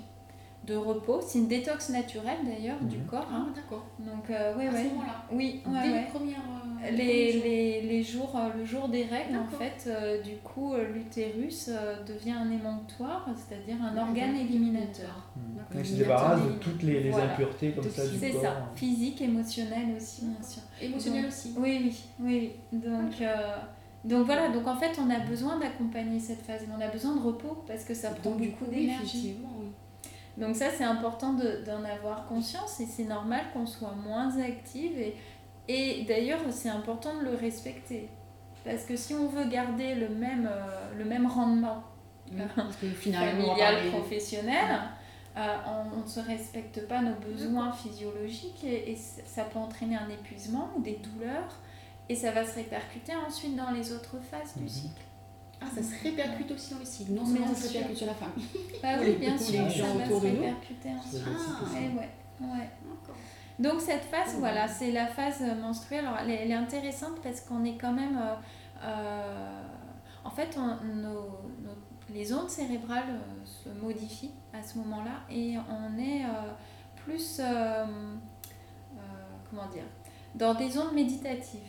de 0.66 0.76
repos. 0.76 1.20
C'est 1.22 1.40
une 1.40 1.48
détox 1.48 1.90
naturelle 1.90 2.38
d'ailleurs 2.46 2.80
du 2.82 2.98
Mhm. 2.98 3.06
corps. 3.06 3.28
Ah, 3.32 3.36
hein. 3.38 3.48
d'accord. 3.56 3.86
Donc 4.00 4.30
euh, 4.30 4.54
oui, 4.58 4.68
À 4.68 4.72
ce 4.72 4.78
oui. 4.78 4.84
moment-là. 4.90 5.26
Oui, 5.32 5.62
ouais, 5.66 5.72
Dès 5.84 5.92
ouais. 5.92 6.02
les 6.02 6.08
premières. 6.08 6.38
euh, 6.38 6.90
Les, 6.92 7.34
les, 7.34 7.82
les 7.84 8.04
jours, 8.04 8.36
euh, 8.36 8.50
le 8.58 8.66
jour 8.66 8.88
des 8.90 9.04
règles, 9.04 9.38
en 9.38 9.48
fait, 9.56 9.84
euh, 9.88 10.20
du 10.24 10.38
coup, 10.38 10.74
euh, 10.74 10.92
l'utérus 10.94 11.70
euh, 11.72 12.04
devient 12.04 12.32
un 12.32 12.50
émonctoire, 12.52 13.28
c'est-à-dire 13.36 13.76
un 13.84 13.96
organe 13.98 14.36
éliminateur. 14.36 15.30
D'accord. 15.36 15.76
donc, 15.76 15.86
il 15.86 15.86
se 15.86 15.96
débarrasse 15.96 16.42
de 16.44 16.52
toutes 16.54 16.82
les, 16.84 17.02
les 17.04 17.10
voilà. 17.12 17.34
impuretés 17.34 17.72
comme 17.72 17.84
ça 17.90 18.08
du 18.08 18.18
C'est 18.18 18.32
corps. 18.32 18.42
ça, 18.42 18.70
physique, 18.76 19.22
émotionnel 19.22 19.96
aussi, 19.96 20.26
bien 20.26 20.42
sûr. 20.44 20.62
Émotionnel 20.82 21.22
Donc, 21.24 21.32
aussi. 21.32 21.54
Oui, 21.58 21.80
oui, 21.84 21.98
oui. 22.72 22.80
Donc, 22.80 23.14
donc 24.04 24.26
voilà, 24.26 24.50
donc 24.50 24.66
en 24.68 24.76
fait, 24.76 24.98
on 25.00 25.10
a 25.12 25.20
besoin 25.20 25.60
d'accompagner 25.60 26.20
cette 26.20 26.42
phase, 26.42 26.62
on 26.76 26.82
a 26.82 26.88
besoin 26.88 27.16
de 27.16 27.22
repos 27.22 27.64
parce 27.68 27.84
que 27.84 27.94
ça 27.94 28.10
prend 28.10 28.32
Donc, 28.32 28.42
du 28.42 28.48
beaucoup 28.50 28.66
coup, 28.66 28.72
oui, 28.72 28.78
d'énergie. 28.88 29.04
effectivement, 29.04 29.50
oui. 29.60 29.68
Donc 30.38 30.56
ça, 30.56 30.68
c'est 30.76 30.84
important 30.84 31.34
de- 31.34 31.64
d'en 31.66 31.84
avoir 31.84 32.26
conscience 32.28 32.80
et 32.80 32.86
c'est 32.86 33.04
normal 33.04 33.42
qu'on 33.54 33.66
soit 33.66 33.94
moins 33.94 34.38
active. 34.40 34.98
Et, 34.98 35.16
et 35.68 36.04
d'ailleurs, 36.06 36.40
c'est 36.52 36.70
important 36.70 37.18
de 37.20 37.26
le 37.26 37.36
respecter. 37.36 38.10
Parce 38.64 38.84
que 38.84 38.96
si 38.96 39.14
on 39.14 39.28
veut 39.28 39.46
garder 39.50 39.96
le 39.96 40.10
même, 40.10 40.48
euh, 40.52 40.98
le 40.98 41.06
même 41.06 41.26
rendement 41.28 41.84
Oui, 42.32 42.38
va 42.38 43.20
familial, 43.58 43.90
professionnel, 43.92 44.80
euh, 45.38 45.56
on 45.94 46.02
ne 46.02 46.08
se 46.08 46.20
respecte 46.20 46.88
pas 46.88 47.02
nos 47.02 47.16
besoins 47.16 47.72
physiologiques 47.72 48.64
et, 48.64 48.96
ça 48.96 49.44
peut 49.46 49.60
entraîner 49.60 49.96
un 49.98 50.10
épuisement 50.10 50.70
ou 50.78 50.82
des 50.82 50.98
douleurs. 50.98 51.58
Et 52.10 52.16
ça 52.16 52.32
va 52.32 52.46
se 52.46 52.56
répercuter 52.56 53.14
ensuite 53.28 53.56
dans 53.56 53.72
les 53.72 53.94
autres 53.94 54.18
phases 54.30 54.56
du 54.58 54.64
Mhm. 54.64 54.70
cycle. 54.70 55.02
Ah, 55.62 55.66
ça 55.76 55.84
se 55.84 56.04
répercute 56.04 56.52
aussi 56.52 56.74
dans 56.74 56.80
le 56.80 56.86
cycle. 56.86 57.12
Non 57.12 57.24
Bien 57.24 57.34
seulement 57.34 57.48
ça 57.54 57.56
se 57.62 57.74
répercute 57.74 57.98
sur 57.98 58.08
la 58.08 58.14
femme. 58.16 58.32
Bah 58.82 58.90
oui, 59.00 59.06
les- 59.06 59.14
bien 59.20 59.38
sûr, 59.38 59.64
les 59.64 59.70
ça 59.70 59.86
va 59.94 60.06
se 60.08 60.14
répercuter 60.14 60.90
ensuite. 60.90 61.22
Ah. 61.28 61.66
Eh 61.76 61.98
ouais, 61.98 62.10
ouais. 62.42 62.70
Donc 63.60 63.80
cette 63.80 64.04
phase, 64.06 64.36
voilà, 64.40 64.68
c'est 64.68 64.92
la 64.92 65.06
phase 65.08 65.42
menstruelle. 65.62 66.06
Alors, 66.06 66.20
elle, 66.20 66.32
est, 66.32 66.36
elle 66.44 66.52
est 66.52 66.56
intéressante 66.56 67.22
parce 67.22 67.42
qu'on 67.42 67.64
est 67.64 67.78
quand 67.78 67.94
même... 67.94 68.18
euh, 68.18 68.36
euh, 68.84 69.62
en 70.24 70.30
fait, 70.32 70.58
on- 70.58 70.84
nos- 70.96 71.12
nos- 71.64 71.78
les 72.14 72.34
ondes 72.34 72.50
cérébrales 72.50 73.04
euh, 73.10 73.46
se 73.46 73.70
modifient 73.70 74.32
à 74.54 74.64
ce 74.64 74.78
moment-là 74.80 75.22
et 75.30 75.58
on 75.70 76.00
est 76.00 76.24
euh, 76.26 76.52
plus... 77.06 77.38
euh, 77.40 77.44
euh, 77.86 78.98
comment 79.50 79.68
dire 79.70 79.84
Dans 80.34 80.56
des 80.56 80.78
ondes 80.80 80.94
méditatives. 80.94 81.60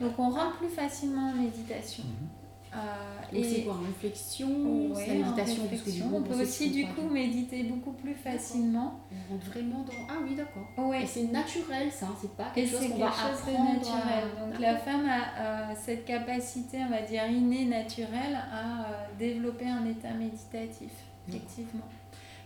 Donc 0.00 0.12
on 0.18 0.30
rentre 0.30 0.56
plus 0.58 0.68
facilement 0.68 1.30
en 1.30 1.34
méditation. 1.34 2.04
Mhm. 2.04 2.28
Donc 2.72 3.44
c'est 3.44 3.60
et- 3.60 3.64
quoi 3.64 3.76
Réflexion 3.84 4.48
Ouais, 4.48 4.94
C'est 4.94 5.06
la 5.18 5.24
méditation 5.26 5.62
réflexion. 5.70 6.10
On 6.14 6.22
peut 6.22 6.40
aussi 6.42 6.70
du 6.70 6.86
coup 6.86 7.02
méditer 7.08 7.62
beaucoup 7.64 7.92
plus 7.92 8.14
facilement. 8.14 9.00
On 9.10 9.32
rentre 9.34 9.46
vraiment 9.46 9.84
dans. 9.84 9.92
Ah 10.08 10.18
oui, 10.22 10.34
d'accord. 10.36 10.88
Ouais. 10.88 11.02
Et 11.02 11.06
c'est 11.06 11.24
naturel 11.24 11.90
ça, 11.90 12.08
c'est 12.20 12.34
pas 12.36 12.50
Et 12.54 12.60
quelque 12.62 12.70
chose 12.70 12.80
c'est 12.82 12.88
qu'on 12.90 12.98
va 12.98 13.10
chose 13.10 13.38
apprendre. 13.48 13.72
naturel. 13.74 14.24
à- 14.38 14.46
Donc 14.50 14.60
la 14.60 14.76
femme 14.76 15.06
a 15.08 15.70
euh, 15.70 15.74
cette 15.84 16.04
capacité, 16.04 16.78
on 16.86 16.90
va 16.90 17.02
dire 17.02 17.26
innée, 17.26 17.64
naturelle, 17.66 18.38
à 18.52 18.80
euh, 18.82 19.06
développer 19.18 19.68
un 19.68 19.84
état 19.86 20.12
méditatif, 20.12 20.90
effectivement. 21.28 21.86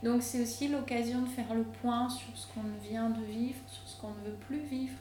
Donc 0.02 0.22
c'est 0.22 0.42
aussi 0.42 0.68
l'occasion 0.68 1.22
de 1.22 1.28
faire 1.28 1.54
le 1.54 1.62
point 1.64 2.08
sur 2.10 2.28
ce 2.34 2.46
qu'on 2.48 2.60
vient 2.88 3.08
de 3.10 3.22
vivre, 3.24 3.58
sur 3.66 3.82
ce 3.86 4.00
qu'on 4.00 4.08
ne 4.10 4.26
veut 4.30 4.36
plus 4.46 4.60
vivre. 4.60 4.92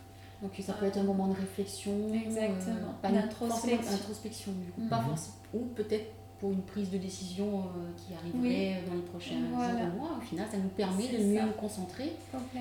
Donc 0.44 0.52
ça 0.62 0.74
peut 0.74 0.86
être 0.86 0.98
un 0.98 1.04
moment 1.04 1.28
de 1.30 1.34
réflexion. 1.36 2.14
Exactement. 2.14 2.90
euh, 2.90 3.02
pas 3.02 3.10
D'introspection. 3.12 4.52
du 4.52 4.72
coup. 4.72 4.82
Mhm. 4.82 4.90
Pas 4.90 5.02
forcément. 5.02 5.36
Ou 5.54 5.60
peut-être 5.76 6.12
pour 6.40 6.52
une 6.52 6.62
prise 6.64 6.90
de 6.92 6.98
décision 6.98 7.60
euh, 7.62 7.92
qui 7.96 8.14
arriverait 8.14 8.84
dans 8.88 8.94
les 8.96 9.02
prochains 9.02 9.36
Voilà. 9.54 9.86
jours 9.86 9.94
ou 9.96 9.98
mois. 10.00 10.18
Au 10.18 10.22
final, 10.22 10.46
ça 10.52 10.58
nous 10.58 10.68
permet 10.70 11.08
de 11.08 11.24
mieux 11.24 11.38
ça. 11.40 11.46
nous 11.46 11.52
concentrer 11.54 12.12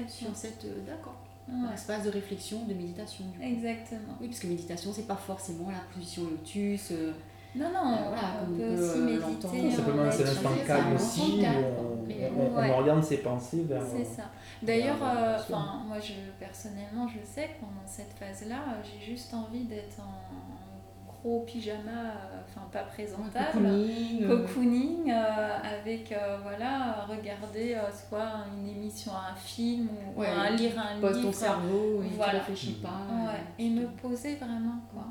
sur 0.08 0.28
cette. 0.34 0.64
euh, 0.64 0.86
D'accord. 0.86 1.16
Ouais. 1.48 1.74
Espace 1.74 2.04
de 2.04 2.10
réflexion, 2.10 2.64
de 2.66 2.72
méditation. 2.74 3.24
Du 3.32 3.38
coup. 3.38 3.44
Exactement. 3.44 4.14
Oui, 4.20 4.28
parce 4.28 4.38
que 4.38 4.46
méditation, 4.46 4.92
c'est 4.94 5.08
pas 5.08 5.16
forcément 5.16 5.68
la 5.70 5.80
position 5.92 6.22
lotus. 6.22 6.92
euh, 6.92 7.12
Non, 7.54 7.66
non, 7.70 7.92
Euh, 7.94 8.08
voilà, 8.08 8.22
on 8.42 8.46
peut 8.56 8.62
on 8.64 8.76
peut, 8.76 8.82
aussi 8.82 8.98
euh, 8.98 9.04
méditer. 9.04 9.70
Simplement, 9.70 10.10
c'est 10.10 10.24
l'instant 10.24 10.50
calme 10.66 10.94
aussi, 10.94 11.40
calme, 11.40 11.64
on, 11.78 11.82
on- 11.82 12.56
on 12.56 12.58
Ouais. 12.58 12.70
oriente 12.70 13.04
ses 13.04 13.18
pensées 13.18 13.64
vers. 13.68 13.82
C'est 13.84 14.04
ça. 14.04 14.22
D'ailleurs, 14.62 14.96
euh, 15.02 15.36
enfin, 15.38 15.82
moi, 15.86 15.98
je, 16.00 16.12
personnellement, 16.40 17.06
je 17.08 17.18
sais 17.24 17.48
que 17.48 17.60
pendant 17.60 17.86
cette 17.86 18.12
phase-là, 18.18 18.56
euh, 18.56 18.82
j'ai 18.82 19.04
juste 19.12 19.34
envie 19.34 19.64
d'être 19.64 20.00
en 20.00 21.12
gros 21.12 21.40
pyjama, 21.46 21.90
euh, 21.90 22.40
enfin 22.48 22.66
pas 22.72 22.84
présentable, 22.84 23.52
cocooning, 23.52 24.22
euh, 24.24 24.46
cocooning, 24.46 25.10
euh, 25.12 25.58
avec, 25.80 26.10
euh, 26.10 26.38
voilà, 26.42 27.04
regarder 27.08 27.74
euh, 27.74 27.90
soit 27.92 28.46
une 28.58 28.68
émission, 28.68 29.12
un 29.12 29.34
film, 29.36 29.88
ou 30.16 30.20
Ouais, 30.20 30.26
un, 30.28 30.50
lire 30.50 30.72
un 30.78 31.00
pose 31.00 31.16
livre. 31.18 31.28
ton 31.30 31.32
cerveau 31.32 32.02
et 32.02 32.08
Voilà. 32.16 32.32
tu 32.32 32.36
réfléchis 32.38 32.72
pas. 32.82 32.88
Ouais, 32.88 33.28
euh, 33.34 33.38
et 33.58 33.68
me 33.68 33.86
poser 33.88 34.36
vraiment, 34.36 34.80
quoi. 34.92 35.04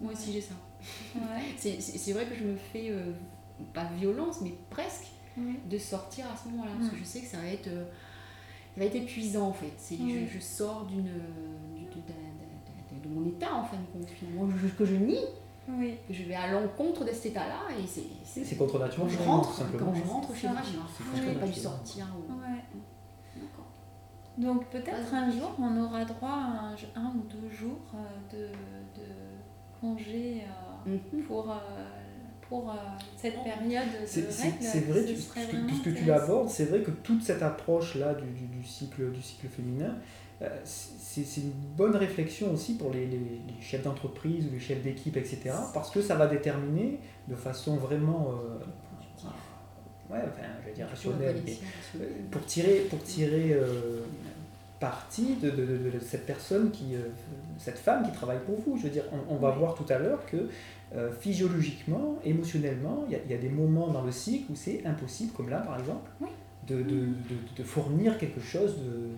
Moi 0.00 0.12
aussi 0.12 0.32
j'ai 0.32 0.40
ça. 0.40 0.54
Ouais. 1.16 1.42
C'est- 1.56 2.12
vrai 2.12 2.26
que 2.26 2.34
je 2.34 2.44
me 2.44 2.56
fais, 2.56 2.90
euh, 2.90 3.12
pas 3.74 3.84
violence, 3.98 4.40
mais 4.42 4.54
presque, 4.70 5.06
de 5.70 5.78
sortir 5.78 6.26
à 6.32 6.36
ce 6.36 6.48
moment-là. 6.48 6.72
Parce 6.78 6.90
que 6.90 6.96
Mm. 6.96 6.98
je 6.98 7.04
sais 7.04 7.20
que 7.20 7.26
ça 7.26 7.36
va 7.38 7.46
être, 7.46 7.68
euh, 7.68 7.84
ça 8.74 8.80
va 8.80 8.84
être 8.86 8.96
épuisant 8.96 9.48
en 9.48 9.52
fait. 9.52 9.72
Je, 9.90 10.26
je 10.26 10.40
sors 10.40 10.84
d'une, 10.86 11.04
du- 11.04 11.84
de, 11.84 12.00
de- 12.00 12.98
de- 12.98 13.02
de- 13.02 13.08
de 13.08 13.14
mon 13.14 13.26
état 13.28 13.54
en 13.54 13.62
fin 13.64 13.76
de 13.76 13.86
compte, 13.92 14.10
finalement, 14.10 14.46
que 14.48 14.58
je- 14.58 14.66
que 14.74 14.84
je 14.84 14.96
nie, 14.96 15.24
Oui. 15.68 15.94
que 16.08 16.12
je 16.14 16.24
vais 16.24 16.34
à 16.34 16.50
l'encontre 16.50 17.04
de 17.04 17.10
cet 17.12 17.26
état-là. 17.26 17.60
Et 17.80 17.86
c'est. 17.86 18.56
Contre 18.56 18.78
nature, 18.80 19.02
Quand 19.04 19.08
je 19.08 19.18
rentre, 19.18 19.54
simplement. 19.54 19.92
quand 19.92 19.94
je 19.98 20.02
rentre 20.08 20.34
chez 20.34 20.48
moi, 20.48 20.56
je 20.64 20.70
dis, 20.70 20.76
ah, 20.80 20.88
je 21.16 21.22
n'aurais 21.22 21.34
pas 21.40 21.46
dû 21.46 21.52
sortir. 21.60 22.06
ou- 22.16 22.32
Ouais. 22.32 22.64
D'accord. 23.36 23.66
Donc 24.38 24.66
peut-être 24.70 25.14
un 25.14 25.30
jour 25.30 25.50
on 25.60 25.76
aura 25.84 26.04
droit 26.04 26.28
à 26.30 26.72
un, 26.72 26.76
un 26.96 27.12
ou 27.14 27.22
deux 27.28 27.48
jours 27.50 27.78
euh, 27.94 28.32
de, 28.32 28.46
de 29.00 29.06
congé 29.80 30.42
euh, 30.42 30.67
Mhm. 30.86 31.22
pour, 31.26 31.50
euh, 31.50 31.54
pour 32.48 32.70
euh, 32.70 32.74
cette 33.16 33.34
période 33.44 33.84
de 34.00 34.06
C'est 34.06 34.30
c'est- 34.32 34.42
règles. 34.44 34.56
c'est 34.60 34.80
vrai, 34.80 35.00
ce 35.02 35.06
tu- 35.06 35.12
puisque, 35.14 35.66
puisque 35.66 35.94
tu 35.98 36.04
l'abordes, 36.04 36.48
c'est 36.48 36.64
vrai 36.66 36.80
que 36.82 36.90
toute 36.90 37.22
cette 37.22 37.42
approche-là 37.42 38.14
du, 38.14 38.26
du- 38.30 38.46
du 38.58 38.64
cycle, 38.64 39.10
du 39.12 39.20
cycle 39.22 39.48
féminin, 39.48 39.96
euh, 40.40 40.48
c'est 40.64 41.24
c'est 41.24 41.40
une 41.42 41.50
bonne 41.76 41.96
réflexion 41.96 42.52
aussi 42.52 42.74
pour 42.76 42.92
les, 42.92 43.06
les- 43.06 43.18
les 43.18 43.60
chefs 43.62 43.82
d'entreprise 43.82 44.46
ou 44.46 44.52
les 44.52 44.60
chefs 44.60 44.82
d'équipe, 44.82 45.16
etc. 45.16 45.50
Parce 45.74 45.90
que 45.90 46.00
ça 46.00 46.14
va 46.14 46.26
déterminer 46.26 47.00
de 47.26 47.34
façon 47.34 47.76
vraiment, 47.76 48.30
ouais, 50.10 50.18
enfin, 50.22 50.48
je 50.62 50.68
vais 50.68 50.74
dire 50.74 50.88
rationnelle, 50.88 51.42
mais 51.44 51.58
pour 52.30 52.44
tirer, 52.46 52.86
pour 52.88 53.02
tirer 53.02 53.52
euh, 53.52 54.00
parti 54.80 55.34
de, 55.42 55.50
de- 55.50 55.66
de- 55.66 55.90
de 55.90 55.98
cette 56.00 56.24
personne, 56.24 56.70
qui, 56.70 56.94
euh, 56.94 57.00
cette 57.58 57.78
femme 57.78 58.04
qui 58.04 58.12
travaille 58.12 58.38
pour 58.46 58.56
vous. 58.60 58.76
Je 58.76 58.84
veux 58.84 58.90
dire, 58.90 59.04
on, 59.12 59.34
on 59.34 59.36
va 59.38 59.50
Oui. 59.50 59.58
voir 59.58 59.74
tout 59.74 59.84
à 59.90 59.98
l'heure 59.98 60.24
que 60.26 60.48
euh, 60.94 61.10
physiologiquement, 61.12 62.18
émotionnellement, 62.24 63.04
il 63.08 63.12
y, 63.12 63.16
a- 63.16 63.20
il 63.24 63.30
y 63.30 63.34
a 63.34 63.38
des 63.38 63.48
moments 63.50 63.88
dans 63.88 64.02
le 64.02 64.10
cycle 64.12 64.50
où 64.52 64.54
c'est 64.56 64.84
impossible, 64.86 65.32
comme 65.36 65.50
là 65.50 65.58
par 65.58 65.78
exemple, 65.78 66.10
Oui. 66.20 66.28
de, 66.66 66.76
de- 66.76 66.82
de- 66.82 67.56
de 67.56 67.62
fournir 67.62 68.16
quelque 68.18 68.40
chose 68.40 68.76
de 68.78 69.08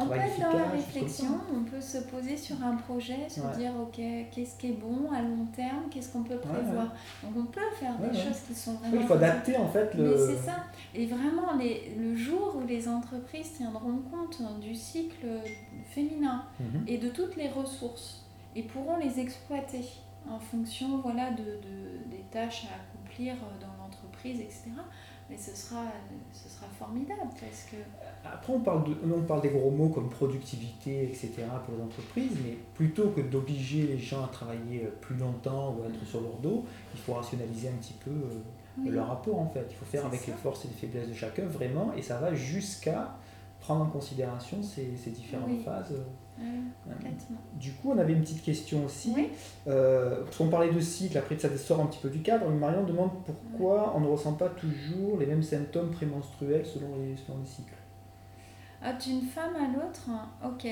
On 0.00 0.06
peut 0.06 0.14
être 0.14 0.40
dans 0.40 0.58
la 0.58 0.68
réflexion, 0.68 1.38
on 1.54 1.62
peut 1.64 1.80
se 1.80 1.98
poser 1.98 2.36
sur 2.36 2.56
un 2.64 2.76
projet, 2.76 3.28
se 3.28 3.40
Ouais. 3.40 3.56
dire 3.56 3.72
ok, 3.80 4.00
qu'est-ce 4.32 4.56
qui 4.58 4.68
est 4.68 4.72
bon 4.80 5.10
à 5.12 5.20
long 5.22 5.46
terme, 5.54 5.84
qu'est-ce 5.90 6.12
qu'on 6.12 6.22
peut 6.22 6.34
Ouais, 6.34 6.40
prévoir. 6.40 6.86
Donc 7.22 7.32
on 7.36 7.44
peut 7.44 7.60
faire 7.78 7.96
des 7.98 8.16
choses 8.18 8.40
qui 8.48 8.54
sont 8.54 8.72
Oui, 8.72 8.78
vraiment. 8.88 9.00
il 9.02 9.06
faut 9.06 9.14
adapter 9.14 9.56
en 9.56 9.68
fait 9.68 9.94
le. 9.94 10.04
Mais 10.10 10.16
c'est 10.16 10.46
ça. 10.46 10.56
Et 10.94 11.06
vraiment, 11.06 11.54
les, 11.58 11.94
le 11.98 12.16
jour 12.16 12.56
où 12.56 12.66
les 12.66 12.88
entreprises 12.88 13.52
tiendront 13.56 13.98
compte 14.10 14.40
du 14.60 14.74
cycle 14.74 15.26
féminin 15.90 16.44
Mhm. 16.58 16.84
et 16.86 16.98
de 16.98 17.08
toutes 17.08 17.36
les 17.36 17.48
ressources 17.48 18.24
et 18.56 18.62
pourront 18.62 18.96
les 18.96 19.20
exploiter 19.20 19.84
en 20.30 20.38
fonction 20.38 20.98
voilà, 20.98 21.30
de, 21.30 21.36
de- 21.44 22.10
des 22.10 22.24
tâches 22.30 22.66
à 22.66 22.76
accomplir 22.76 23.34
dans 23.60 23.82
l'entreprise, 23.84 24.40
etc. 24.40 24.70
Mais 25.30 25.36
ce 25.38 25.54
sera, 25.56 25.84
ce 26.32 26.48
sera 26.48 26.66
formidable 26.78 27.20
parce 27.40 27.66
que. 27.70 27.76
Après, 28.24 28.52
on 28.52 28.60
parle, 28.60 28.84
de, 28.84 28.96
on 29.14 29.22
parle 29.22 29.42
des 29.42 29.48
gros 29.50 29.70
mots 29.70 29.88
comme 29.88 30.10
productivité, 30.10 31.04
etc. 31.04 31.30
pour 31.64 31.76
les 31.76 31.82
entreprises, 31.82 32.32
mais 32.44 32.56
plutôt 32.74 33.10
que 33.10 33.20
d'obliger 33.20 33.86
les 33.86 33.98
gens 33.98 34.24
à 34.24 34.28
travailler 34.28 34.84
euh, 34.84 34.90
plus 35.00 35.16
longtemps 35.16 35.74
ou 35.78 35.82
à 35.84 35.86
être 35.86 36.04
sur 36.04 36.20
leur 36.20 36.34
dos, 36.38 36.64
il 36.94 37.00
faut 37.00 37.14
rationaliser 37.14 37.68
un 37.68 37.76
petit 37.80 37.94
peu 38.04 38.10
euh, 38.10 38.40
Oui. 38.78 38.90
leur 38.90 39.06
rapport 39.08 39.38
en 39.38 39.48
fait. 39.48 39.66
Il 39.70 39.76
faut 39.76 39.84
faire 39.84 40.04
avec 40.06 40.20
ça. 40.20 40.26
les 40.32 40.36
forces 40.36 40.64
et 40.64 40.68
les 40.68 40.74
faiblesses 40.74 41.08
de 41.08 41.14
chacun 41.14 41.46
vraiment, 41.46 41.92
et 41.96 42.02
ça 42.02 42.18
va 42.18 42.34
jusqu'à 42.34 43.16
prendre 43.60 43.84
en 43.84 43.88
considération 43.88 44.62
ces, 44.62 44.96
ces 44.96 45.10
différentes 45.10 45.48
Oui. 45.50 45.62
phases. 45.64 45.94
Euh, 46.40 46.44
complètement. 46.92 47.36
Du 47.54 47.72
coup, 47.74 47.92
on 47.92 47.98
avait 47.98 48.12
une 48.14 48.22
petite 48.22 48.42
question 48.42 48.84
aussi. 48.86 49.12
Oui. 49.14 49.28
Euh, 49.68 50.24
parce 50.24 50.36
qu'on 50.38 50.48
parlait 50.48 50.72
de 50.72 50.80
cycle, 50.80 51.18
après 51.18 51.38
ça 51.38 51.54
sort 51.58 51.80
un 51.80 51.86
petit 51.86 51.98
peu 52.00 52.08
du 52.08 52.22
cadre. 52.22 52.48
mais 52.48 52.56
Marion 52.58 52.84
demande 52.84 53.10
pourquoi 53.24 53.92
on 53.96 54.00
ne 54.00 54.06
ressent 54.08 54.32
pas 54.34 54.48
toujours 54.48 55.18
les 55.18 55.26
mêmes 55.26 55.42
symptômes 55.42 55.90
prémenstruels 55.90 56.64
selon 56.64 56.96
les, 56.96 57.16
selon 57.16 57.38
les 57.40 57.46
cycles. 57.46 57.74
Ah, 58.82 58.94
d'une 58.94 59.22
femme 59.22 59.54
à 59.56 59.66
l'autre, 59.76 60.08
ok. 60.44 60.66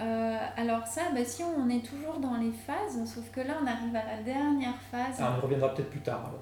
Euh, 0.00 0.36
alors 0.56 0.86
ça, 0.86 1.02
bah, 1.14 1.22
si 1.22 1.42
on 1.42 1.68
est 1.68 1.84
toujours 1.84 2.18
dans 2.18 2.36
les 2.38 2.50
phases, 2.50 3.04
sauf 3.04 3.30
que 3.30 3.40
là 3.42 3.54
on 3.62 3.66
arrive 3.66 3.94
à 3.94 4.16
la 4.16 4.22
dernière 4.22 4.80
phase, 4.90 5.16
Ah, 5.20 5.34
on 5.38 5.42
reviendra 5.42 5.74
peut-être 5.74 5.90
plus 5.90 6.00
tard. 6.00 6.20
alors. 6.30 6.40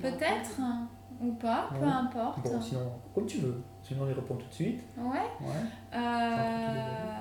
peut-être 0.00 0.58
hein, 0.60 0.88
ou 1.20 1.32
pas, 1.32 1.68
peu 1.78 1.84
Ouais. 1.84 1.92
importe. 1.92 2.42
Bon, 2.42 2.58
sinon, 2.58 2.90
comme 3.14 3.26
tu 3.26 3.36
veux. 3.38 3.62
Sinon, 3.82 4.04
on 4.04 4.08
y 4.08 4.12
répond 4.14 4.34
tout 4.36 4.46
de 4.48 4.52
suite. 4.54 4.80
Ouais. 4.96 5.18
Ouais. 5.42 5.48
Euh, 5.94 7.19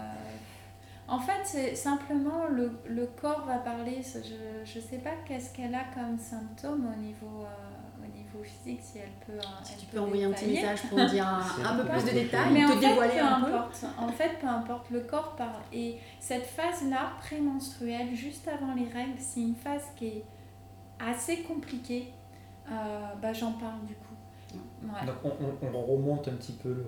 en 1.10 1.19
fait, 1.19 1.41
c'est 1.43 1.76
simplement 1.76 2.45
le, 2.50 2.72
le 2.88 3.06
corps 3.22 3.45
va 3.45 3.58
parler. 3.58 4.02
Je 4.04 4.80
ne 4.80 4.84
sais 4.84 4.98
pas 4.98 5.12
qu'est-ce 5.28 5.54
qu'elle 5.54 5.74
a 5.76 5.84
comme 5.93 6.17
symptôme 6.19 6.88
au 6.93 7.00
niveau, 7.02 7.43
euh, 7.43 8.04
au 8.06 8.08
niveau 8.17 8.43
physique, 8.43 8.80
si 8.82 9.00
elle 9.00 9.10
peut. 9.26 9.34
euh, 9.39 9.52
Si 9.63 9.74
elle 9.74 9.80
tu 9.80 9.86
peut 9.88 9.98
peux 9.98 10.04
envoyer 10.04 10.26
un 10.26 10.32
petit 10.32 10.48
message 10.48 10.84
pour 10.89 10.98
me 10.98 11.10
dire 11.10 11.28
un, 11.28 11.41
un 11.65 11.76
peu 11.78 11.89
plus 11.89 12.04
de 12.06 12.10
détails, 12.12 12.54
Mais 12.54 12.65
en 12.65 12.69
te 12.69 12.74
fait, 12.74 12.88
dévoiler 12.89 13.13
peu 13.13 13.19
un 13.26 13.41
peu. 13.41 13.48
importe. 13.56 13.86
En 13.98 14.08
fait, 14.10 14.39
peu 14.39 14.48
importe, 14.48 14.89
le 14.91 15.00
corps 15.02 15.36
parle. 15.36 15.62
Et 15.74 15.98
cette 16.19 16.45
phase-là, 16.45 17.12
prémenstruelle, 17.19 18.13
juste 18.15 18.48
avant 18.48 18.74
les 18.76 18.86
règles, 18.88 19.17
c'est 19.19 19.41
une 19.41 19.56
phase 19.56 19.86
qui 19.95 20.08
est 20.08 20.26
assez 21.00 21.43
compliquée. 21.43 22.13
Euh, 22.72 23.00
bah, 23.22 23.34
J'en 23.34 23.54
parle 23.54 23.84
du 23.88 23.95
coup. 23.95 24.15
Ouais. 24.84 25.06
Donc, 25.06 25.15
on, 25.24 25.65
on- 25.65 25.76
on 25.76 25.82
remonte 25.82 26.28
un 26.28 26.34
petit 26.34 26.52
peu 26.54 26.69
le. 26.69 26.86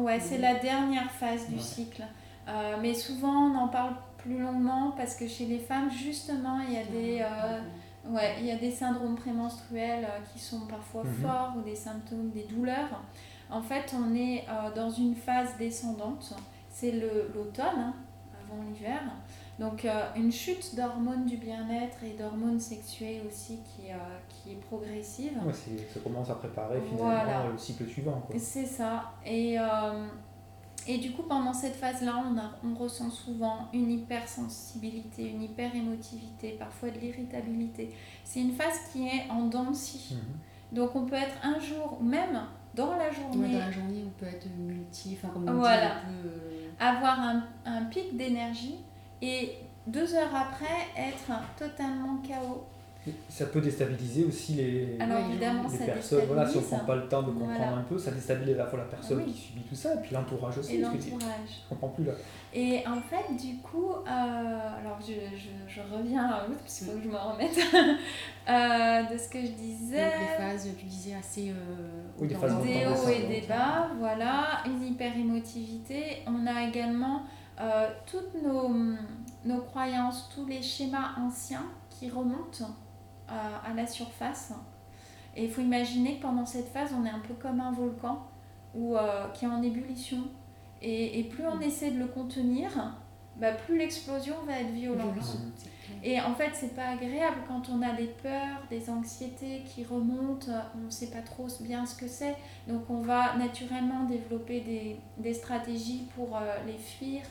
Ouais, 0.00 0.20
c'est 0.20 0.38
la 0.38 0.54
dernière 0.56 1.10
phase 1.10 1.48
du 1.48 1.54
Ouais. 1.56 1.60
cycle. 1.60 2.04
Euh, 2.48 2.76
mais 2.80 2.94
souvent, 2.94 3.50
on 3.50 3.54
en 3.56 3.68
parle 3.68 3.94
plus 4.16 4.38
longuement 4.38 4.92
parce 4.96 5.14
que 5.14 5.28
chez 5.28 5.46
les 5.46 5.58
femmes, 5.58 5.90
justement, 5.90 6.58
il 6.66 6.74
y 6.74 6.78
a 6.78 6.84
des, 6.84 7.20
euh, 7.22 8.10
ouais, 8.10 8.36
il 8.40 8.46
y 8.46 8.50
a 8.50 8.56
des 8.56 8.70
syndromes 8.70 9.16
prémenstruels 9.16 10.04
euh, 10.04 10.18
qui 10.32 10.38
sont 10.38 10.66
parfois 10.66 11.04
Mhm. 11.04 11.12
forts 11.22 11.54
ou 11.58 11.60
des 11.62 11.76
symptômes, 11.76 12.30
des 12.30 12.44
douleurs. 12.44 13.02
En 13.50 13.62
fait, 13.62 13.94
on 13.94 14.14
est 14.14 14.44
euh, 14.48 14.74
dans 14.74 14.90
une 14.90 15.14
phase 15.14 15.56
descendante. 15.58 16.34
C'est 16.70 16.92
le- 16.92 17.30
l'automne, 17.34 17.64
hein, 17.78 17.94
avant 18.44 18.62
l'hiver. 18.62 19.00
Donc, 19.58 19.84
euh, 19.84 20.02
une 20.16 20.30
chute 20.30 20.76
d'hormones 20.76 21.24
du 21.26 21.36
bien-être 21.38 21.98
et 22.04 22.16
d'hormones 22.16 22.60
sexuées 22.60 23.20
aussi 23.26 23.58
qui, 23.64 23.90
euh, 23.90 23.96
qui 24.28 24.52
est 24.52 24.60
progressive. 24.60 25.32
Ouais, 25.44 25.52
c'est- 25.52 25.92
ça 25.92 25.98
commence 26.00 26.30
à 26.30 26.36
préparer 26.36 26.80
finalement 26.80 27.10
Voilà. 27.24 27.46
le 27.50 27.58
cycle 27.58 27.86
suivant. 27.86 28.22
C'est 28.38 28.64
ça. 28.66 29.12
Et, 29.26 29.58
euh, 29.58 30.06
et 30.86 30.98
du 30.98 31.12
coup, 31.12 31.22
pendant 31.22 31.52
cette 31.52 31.74
phase-là, 31.76 32.14
on, 32.26 32.38
a- 32.38 32.52
on 32.64 32.74
ressent 32.74 33.10
souvent 33.10 33.68
une 33.72 33.90
hypersensibilité, 33.90 35.30
une 35.30 35.42
hyperémotivité, 35.42 36.52
parfois 36.58 36.90
de 36.90 36.98
l'irritabilité. 36.98 37.94
C'est 38.24 38.40
une 38.40 38.52
phase 38.52 38.78
qui 38.92 39.06
est 39.06 39.28
en 39.30 39.42
dents 39.46 39.70
de 39.70 39.74
scie. 39.76 40.14
Mhm. 40.14 40.76
Donc, 40.78 40.94
on 40.96 41.04
peut 41.06 41.16
être 41.16 41.36
un 41.42 41.58
jour, 41.58 41.98
ou 42.00 42.04
même 42.04 42.40
dans 42.74 42.90
la 42.96 43.08
Ouais, 43.08 43.14
journée, 43.14 43.52
dans 43.52 43.58
la 43.58 43.70
journée, 43.70 44.04
on 44.06 44.10
peut 44.20 44.26
être 44.26 44.46
multi, 44.58 45.16
enfin 45.18 45.32
comme 45.32 45.48
on 45.48 45.54
Voilà. 45.54 45.86
dit, 45.86 46.18
un 46.18 46.22
peu. 46.22 46.30
avoir 46.78 47.20
un, 47.20 47.44
un 47.64 47.84
pic 47.84 48.16
d'énergie 48.16 48.76
et 49.20 49.56
deux 49.86 50.14
heures 50.14 50.34
après 50.34 50.66
être 50.96 51.30
totalement 51.58 52.18
KO. 52.18 52.64
Ça 53.28 53.46
peut 53.46 53.60
déstabiliser 53.62 54.24
aussi 54.24 54.52
les, 54.54 54.96
Alors 55.00 55.18
Ouais, 55.20 55.30
évidemment, 55.30 55.62
les 55.70 55.78
ça 55.78 55.84
personnes. 55.86 56.24
Voilà, 56.26 56.46
si 56.46 56.58
on 56.58 56.60
ne 56.60 56.66
prend 56.66 56.78
pas 56.80 56.96
le 56.96 57.08
temps 57.08 57.22
de 57.22 57.30
comprendre 57.30 57.54
Voilà. 57.56 57.76
un 57.76 57.82
peu, 57.82 57.96
ça 57.96 58.10
déstabilise 58.10 58.54
à 58.56 58.58
la 58.58 58.66
fois 58.66 58.78
la 58.80 58.84
personne 58.84 59.22
oui. 59.24 59.32
qui 59.32 59.38
subit 59.38 59.62
tout 59.62 59.74
ça 59.74 59.94
et 59.94 59.98
puis 59.98 60.12
l'entourage 60.14 60.58
aussi. 60.58 60.74
Et 60.76 60.78
l'entourage. 60.80 61.62
ne 61.64 61.68
comprends 61.70 61.88
plus 61.88 62.04
là. 62.04 62.12
Et 62.52 62.82
en 62.86 63.00
fait, 63.00 63.34
du 63.36 63.56
coup, 63.58 63.92
euh, 63.92 64.04
alors 64.06 64.98
je, 65.00 65.14
je, 65.36 65.48
je 65.74 65.80
reviens 65.96 66.24
à 66.26 66.46
l'autre 66.46 66.58
parce 66.60 66.78
qu'il 66.78 66.86
faut 66.88 66.98
que 66.98 67.02
je 67.04 67.08
me 67.08 67.16
remette 67.16 67.56
euh, 68.48 69.14
de 69.14 69.18
ce 69.18 69.28
que 69.28 69.40
je 69.40 69.52
disais. 69.52 70.04
Donc 70.04 70.14
les 70.20 70.44
phases, 70.44 70.68
tu 70.78 70.84
disais 70.86 71.14
assez. 71.14 71.50
euh, 71.50 72.02
Oui, 72.18 72.28
des 72.28 72.34
phases 72.34 72.62
Des 72.62 72.86
hauts 72.86 73.08
et 73.08 73.26
des 73.40 73.46
bas, 73.46 73.88
voilà, 73.98 74.62
une 74.66 74.82
hyperémotivité. 74.84 76.22
On 76.26 76.46
a 76.46 76.64
également 76.68 77.22
euh, 77.60 77.88
toutes 78.06 78.42
nos, 78.42 78.70
nos 79.44 79.60
croyances, 79.62 80.28
tous 80.34 80.46
les 80.46 80.62
schémas 80.62 81.12
anciens 81.18 81.64
qui 81.90 82.10
remontent 82.10 82.66
euh, 83.30 83.70
à 83.70 83.74
la 83.74 83.86
surface. 83.86 84.52
Et 85.36 85.44
il 85.44 85.50
faut 85.50 85.60
imaginer 85.60 86.16
que 86.16 86.22
pendant 86.22 86.46
cette 86.46 86.68
phase, 86.68 86.90
on 86.98 87.04
est 87.04 87.10
un 87.10 87.20
peu 87.20 87.34
comme 87.34 87.60
un 87.60 87.70
volcan 87.72 88.26
ou 88.74 88.96
euh, 88.96 89.28
qui 89.34 89.44
est 89.44 89.48
en 89.48 89.62
ébullition. 89.62 90.24
Et, 90.82 91.18
et 91.20 91.24
plus 91.24 91.46
on 91.46 91.60
essaie 91.60 91.90
de 91.90 91.98
le 91.98 92.06
contenir, 92.06 92.70
bah, 93.36 93.52
plus 93.52 93.78
l'explosion 93.78 94.34
va 94.46 94.60
être 94.60 94.72
violente. 94.72 95.14
clair. 95.14 95.98
Et 96.02 96.20
en 96.20 96.34
fait, 96.34 96.50
c'est 96.54 96.74
pas 96.74 96.88
agréable 96.88 97.38
quand 97.48 97.68
on 97.70 97.82
a 97.82 97.92
des 97.94 98.06
peurs, 98.22 98.62
des 98.68 98.90
anxiétés 98.90 99.62
qui 99.64 99.84
remontent, 99.84 100.50
on 100.76 100.84
ne 100.86 100.90
sait 100.90 101.10
pas 101.10 101.22
trop 101.22 101.46
bien 101.60 101.86
ce 101.86 101.94
que 101.96 102.06
c'est. 102.08 102.36
Donc, 102.66 102.82
on 102.90 103.00
va 103.00 103.36
naturellement 103.36 104.04
développer 104.04 104.60
des, 104.60 105.00
des 105.18 105.34
stratégies 105.34 106.06
pour 106.14 106.36
euh, 106.36 106.56
les 106.66 106.76
fuir, 106.78 107.22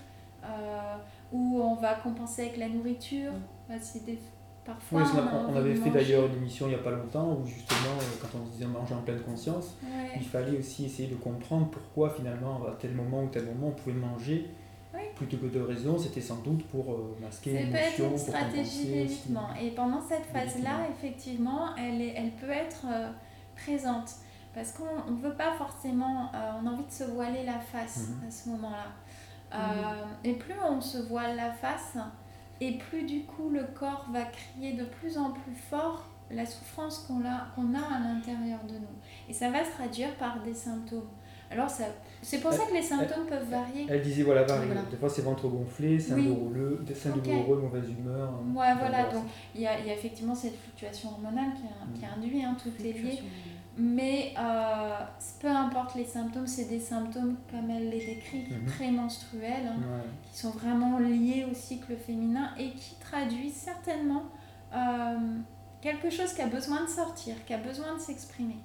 euh, 0.43 0.95
ou 1.31 1.59
on 1.61 1.75
va 1.75 1.95
compenser 1.95 2.43
avec 2.43 2.57
la 2.57 2.69
nourriture. 2.69 3.33
Bah, 3.69 3.75
c'est 3.81 4.05
des- 4.05 4.19
Parfois, 4.67 5.01
Oui, 5.01 5.07
ça, 5.07 5.23
on, 5.49 5.55
avait 5.55 5.73
fait 5.75 5.89
d'ailleurs 5.89 6.25
une 6.27 6.35
émission 6.35 6.65
il 6.67 6.69
n'y 6.69 6.75
a 6.75 6.79
pas 6.83 6.91
longtemps 6.91 7.37
où 7.41 7.47
justement, 7.47 7.95
euh, 7.99 8.03
quand 8.21 8.37
on 8.37 8.45
se 8.45 8.51
disait 8.51 8.65
manger 8.65 8.93
en 8.95 9.01
pleine 9.01 9.21
conscience, 9.21 9.77
Ouais. 9.81 10.11
il 10.17 10.23
fallait 10.25 10.57
aussi 10.59 10.85
essayer 10.85 11.07
de 11.07 11.15
comprendre 11.15 11.69
pourquoi 11.71 12.09
finalement 12.09 12.61
à 12.67 12.75
tel 12.75 12.91
moment 12.93 13.23
ou 13.23 13.27
tel 13.29 13.45
moment 13.45 13.67
on 13.69 13.71
pouvait 13.71 13.95
manger 13.95 14.49
Oui. 14.93 14.99
plutôt 15.15 15.37
que 15.37 15.45
de 15.47 15.61
raison. 15.61 15.97
C'était 15.97 16.19
sans 16.21 16.37
doute 16.43 16.67
pour 16.67 16.91
euh, 16.91 17.17
masquer 17.21 17.61
Ça 17.61 17.67
peut 17.71 17.75
être 17.77 18.11
une 18.11 18.17
stratégie 18.17 18.85
d'évitement. 18.87 19.47
Et 19.61 19.71
pendant 19.71 20.01
cette 20.01 20.25
phase-là, 20.25 20.87
effectivement, 20.91 21.75
elle, 21.77 22.01
est, 22.01 22.13
elle 22.17 22.31
peut 22.31 22.49
être 22.51 22.85
euh, 22.91 23.09
présente. 23.55 24.11
Parce 24.53 24.71
qu'on 24.73 25.11
ne 25.11 25.17
veut 25.21 25.35
pas 25.35 25.53
forcément, 25.53 26.29
euh, 26.35 26.51
on 26.61 26.67
a 26.67 26.71
envie 26.71 26.85
de 26.85 26.91
se 26.91 27.03
voiler 27.05 27.43
la 27.45 27.59
face 27.59 28.09
Mhm. 28.09 28.27
à 28.27 28.31
ce 28.31 28.49
moment-là. 28.49 28.87
Euh, 29.53 30.03
Et 30.25 30.33
plus 30.33 30.55
on 30.69 30.81
se 30.81 30.97
voile 31.07 31.37
la 31.37 31.53
face, 31.53 31.95
et 32.61 32.77
plus 32.77 33.03
du 33.03 33.23
coup 33.23 33.49
le 33.49 33.63
corps 33.75 34.07
va 34.11 34.23
crier 34.25 34.73
de 34.73 34.85
plus 34.85 35.17
en 35.17 35.31
plus 35.31 35.55
fort 35.69 36.05
la 36.29 36.45
souffrance 36.45 36.99
qu'on 37.07 37.21
a, 37.25 37.47
qu'on 37.55 37.73
a 37.73 37.79
à 37.95 37.99
l'intérieur 37.99 38.59
de 38.67 38.73
nous. 38.73 38.97
Et 39.29 39.33
ça 39.33 39.49
va 39.49 39.63
se 39.63 39.71
traduire 39.71 40.13
par 40.17 40.41
des 40.43 40.53
symptômes. 40.53 41.07
Alors 41.49 41.69
ça, 41.69 41.85
c'est 42.21 42.41
pour 42.41 42.51
ça 42.51 42.65
que 42.65 42.73
les 42.73 42.81
symptômes 42.81 43.25
peuvent 43.25 43.49
varier. 43.49 43.85
Elle 43.87 44.01
disait 44.01 44.23
voilà, 44.23 44.43
varie. 44.43 44.65
Voilà. 44.65 44.81
des 44.91 44.97
fois 44.97 45.07
c'est 45.09 45.21
ventre 45.21 45.47
gonflé, 45.47 45.97
sein 45.97 46.15
Oui. 46.15 46.25
douloureux, 46.27 46.83
des 46.85 46.93
seins 46.93 47.11
Ok. 47.15 47.23
douloureux, 47.23 47.61
mauvaise 47.61 47.89
humeur. 47.89 48.29
hein. 48.33 48.53
Ouais, 48.53 48.73
voilà, 48.77 49.05
donc 49.09 49.23
il 49.55 49.61
y 49.61 49.67
a, 49.67 49.79
il 49.79 49.85
y 49.87 49.89
a 49.89 49.93
effectivement 49.93 50.35
cette 50.35 50.57
fluctuation 50.57 51.11
hormonale 51.11 51.51
qui, 51.55 51.63
a- 51.63 51.97
qui 51.97 52.13
induit, 52.13 52.43
hein, 52.43 52.57
tout 52.61 52.71
est 52.85 52.91
lié. 52.91 53.21
Mais 53.79 54.33
euh, 54.39 54.97
peu 55.39 55.47
importe 55.49 55.93
les 55.95 56.05
symptômes, 56.05 56.47
c'est 56.47 56.65
des 56.65 56.79
symptômes, 56.79 57.35
comme 57.51 57.69
elle 57.69 57.89
les 57.89 58.03
décrit, 58.05 58.47
Mhm. 58.49 58.65
prémenstruels, 58.65 59.67
hein, 59.67 59.77
Ouais. 59.79 60.09
qui 60.31 60.37
sont 60.39 60.49
vraiment 60.49 60.97
liés 60.99 61.45
au 61.49 61.53
cycle 61.53 61.95
féminin 61.95 62.49
et 62.57 62.71
qui 62.71 62.95
traduisent 62.95 63.53
certainement 63.53 64.23
euh, 64.73 65.17
quelque 65.79 66.09
chose 66.09 66.33
qui 66.33 66.41
a 66.41 66.47
besoin 66.47 66.83
de 66.83 66.89
sortir, 66.89 67.35
qui 67.45 67.53
a 67.53 67.57
besoin 67.57 67.93
de 67.95 67.99
s'exprimer. 68.01 68.57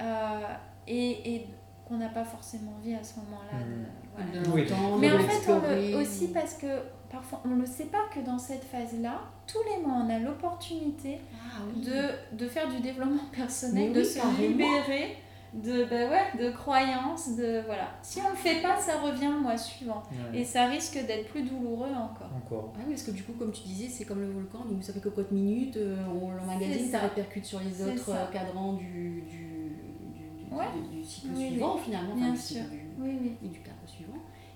Euh, 0.00 0.40
et 0.86 1.34
et 1.36 1.46
qu'on 1.86 1.96
n'a 1.98 2.08
pas 2.08 2.24
forcément 2.24 2.72
envie 2.78 2.94
à 2.94 3.02
ce 3.04 3.14
moment-là. 3.20 3.58
de- 3.60 3.64
Mhm. 3.64 3.86
voilà. 4.14 4.44
De 4.44 4.50
Oui. 4.50 4.98
Mais 5.00 5.12
en 5.12 5.18
fait, 5.20 5.52
on 5.52 5.60
le, 5.60 6.02
aussi 6.02 6.28
parce 6.32 6.54
que 6.54 6.66
parfois 7.10 7.40
on 7.44 7.48
ne 7.48 7.60
le 7.60 7.66
sait 7.66 7.84
pas 7.86 8.04
que 8.14 8.20
dans 8.20 8.38
cette 8.38 8.64
phase-là, 8.64 9.20
tous 9.46 9.58
les 9.70 9.82
mois, 9.86 9.98
on 10.04 10.10
a 10.10 10.18
l'opportunité 10.18 11.18
Ah 11.34 11.60
oui. 11.74 11.82
de, 11.84 12.36
de 12.36 12.48
faire 12.48 12.68
du 12.68 12.80
développement 12.80 13.24
personnel, 13.32 13.88
Mais 13.88 13.94
de 13.94 14.00
oui, 14.00 14.04
se 14.06 14.16
carrément. 14.16 14.38
libérer 14.38 15.16
de, 15.54 15.84
bah 15.84 16.10
ouais, 16.10 16.38
de 16.38 16.50
croyances, 16.50 17.34
de 17.36 17.62
voilà. 17.64 17.88
Si 18.02 18.18
on 18.20 18.24
ne 18.24 18.30
le 18.30 18.36
fait 18.36 18.60
pas, 18.60 18.78
ça 18.78 18.98
revient 19.00 19.28
le 19.32 19.40
mois 19.40 19.56
suivant. 19.56 20.02
Ouais. 20.10 20.40
Et 20.40 20.44
ça 20.44 20.66
risque 20.66 20.94
d'être 21.06 21.28
plus 21.28 21.42
douloureux 21.44 21.88
encore. 21.92 22.28
Encore. 22.36 22.72
Ah 22.76 22.80
oui, 22.86 22.92
parce 22.92 23.04
que 23.04 23.12
du 23.12 23.22
coup, 23.22 23.32
comme 23.32 23.52
tu 23.52 23.62
disais, 23.62 23.88
c'est 23.88 24.04
comme 24.04 24.20
le 24.20 24.30
volcan, 24.30 24.64
donc 24.68 24.82
ça 24.82 24.92
fait 24.92 25.00
cocotte 25.00 25.30
minute, 25.32 25.76
euh, 25.78 25.96
on 26.20 26.30
l'emmagasine, 26.32 26.86
ça 26.90 26.98
ça. 26.98 27.04
répercute 27.06 27.44
sur 27.46 27.60
les 27.60 27.82
autres 27.82 28.04
ça. 28.04 28.16
euh, 28.16 28.26
cadrans 28.32 28.74
du, 28.74 28.84
du, 28.84 29.20
du, 29.22 30.44
du- 30.44 30.54
Ouais. 30.54 30.64
du- 30.90 30.98
du 30.98 31.04
cycle 31.04 31.28
Oui, 31.36 31.48
suivant, 31.48 31.76
finalement, 31.78 32.14
Bien 32.16 32.36
cycle 32.36 32.60
sûr. 32.62 32.70
du- 32.70 32.86
Oui, 32.98 33.18
oui. 33.22 33.32
et 33.44 33.48
du 33.48 33.60
cadre 33.60 33.75
suivant. 33.75 33.75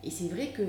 Et 0.02 0.10
c'est 0.10 0.28
vrai 0.28 0.48
que 0.48 0.62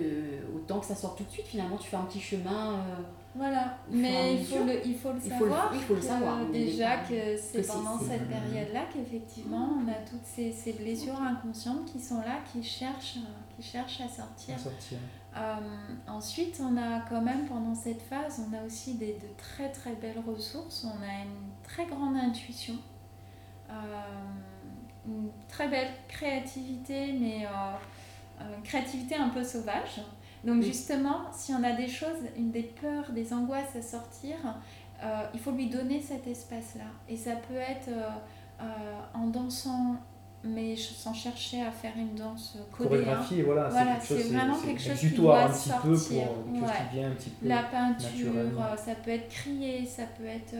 autant 0.55 0.79
que 0.79 0.85
ça 0.85 0.95
sort 0.95 1.15
tout 1.15 1.23
de 1.23 1.29
suite, 1.29 1.45
finalement, 1.47 1.77
tu 1.77 1.89
fais 1.89 1.95
un 1.95 2.03
petit 2.03 2.19
chemin 2.19 2.73
euh, 2.73 2.95
Voilà, 3.33 3.77
mais 3.89 4.35
il 4.35 4.45
faut 4.45 4.63
le, 4.65 4.85
il 4.85 4.95
faut 4.95 5.13
le 5.13 5.19
Il 5.23 5.31
faut 5.31 5.45
le- 5.45 5.51
savoir. 5.51 5.71
il 5.73 5.79
faut 5.81 5.95
le 5.95 6.01
savoir, 6.01 6.39
euh, 6.41 6.51
déjà 6.51 6.97
que 6.97 7.37
c'est 7.37 7.65
pendant 7.65 7.97
cette 7.97 8.27
période-là 8.27 8.81
qu'effectivement 8.93 9.69
on 9.81 9.87
a 9.89 9.93
toutes 10.09 10.25
ces, 10.25 10.51
ces 10.51 10.73
blessures 10.73 11.21
inconscientes 11.21 11.85
qui 11.85 12.01
sont 12.01 12.19
là, 12.19 12.39
qui 12.51 12.61
cherchent, 12.61 13.17
euh, 13.19 13.55
qui 13.55 13.63
cherchent 13.63 14.01
à 14.01 14.09
sortir. 14.09 14.55
à 14.55 14.57
sortir. 14.57 14.97
Euh, 15.37 15.55
ensuite, 16.09 16.61
on 16.61 16.75
a 16.75 16.99
quand 17.09 17.21
même 17.21 17.45
pendant 17.47 17.73
cette 17.73 18.01
phase, 18.01 18.41
on 18.49 18.53
a 18.53 18.65
aussi 18.65 18.95
des, 18.95 19.13
de 19.13 19.29
très 19.37 19.71
très 19.71 19.93
belles 19.93 20.21
ressources. 20.27 20.83
On 20.85 21.01
a 21.01 21.23
une 21.23 21.51
très 21.63 21.85
grande 21.85 22.17
intuition, 22.17 22.75
euh, 23.69 23.73
une 25.07 25.29
très 25.47 25.69
belle 25.69 25.91
créativité, 26.09 27.13
mais 27.13 27.45
euh, 27.45 27.49
euh, 28.41 28.61
créativité 28.63 29.15
un 29.15 29.29
peu 29.29 29.43
sauvage. 29.43 30.01
Donc 30.43 30.63
justement, 30.63 31.21
si 31.31 31.53
on 31.53 31.63
a 31.63 31.73
des 31.73 31.87
choses, 31.87 32.17
une 32.35 32.51
des 32.51 32.63
peurs, 32.63 33.11
des 33.11 33.31
angoisses 33.31 33.75
à 33.75 33.81
sortir, 33.81 34.37
euh, 35.03 35.23
il 35.33 35.39
faut 35.39 35.51
lui 35.51 35.67
donner 35.67 36.01
cet 36.01 36.25
espace-là. 36.27 36.85
Et 37.07 37.15
ça 37.15 37.31
peut 37.47 37.55
être 37.55 37.89
euh, 37.89 38.09
euh, 38.61 38.65
en 39.13 39.27
dansant, 39.27 39.95
mais 40.43 40.75
sans 40.75 41.13
chercher 41.13 41.61
à 41.61 41.69
faire 41.71 41.93
une 41.95 42.15
danse 42.15 42.57
codée. 42.71 42.89
Chorégraphie, 42.89 43.41
voilà, 43.43 43.69
Voilà, 43.69 43.99
c'est 43.99 44.15
vraiment 44.33 44.57
quelque 44.57 44.81
chose 44.81 44.99
qui 44.99 45.09
doit 45.09 45.43
un 45.43 45.49
petit 45.49 45.69
peu 45.69 45.75
pour 45.89 45.97
sortir, 45.97 46.23
quelque 46.27 46.59
chose 46.59 46.69
ouais. 46.69 46.75
qui 46.89 46.95
vient 46.95 47.07
un 47.07 47.13
petit 47.13 47.29
peu. 47.29 47.47
La 47.47 47.63
peinture, 47.63 48.33
ça 48.83 48.95
peut 48.95 49.11
être 49.11 49.29
crier, 49.29 49.85
ça 49.85 50.03
peut 50.17 50.25
être 50.25 50.55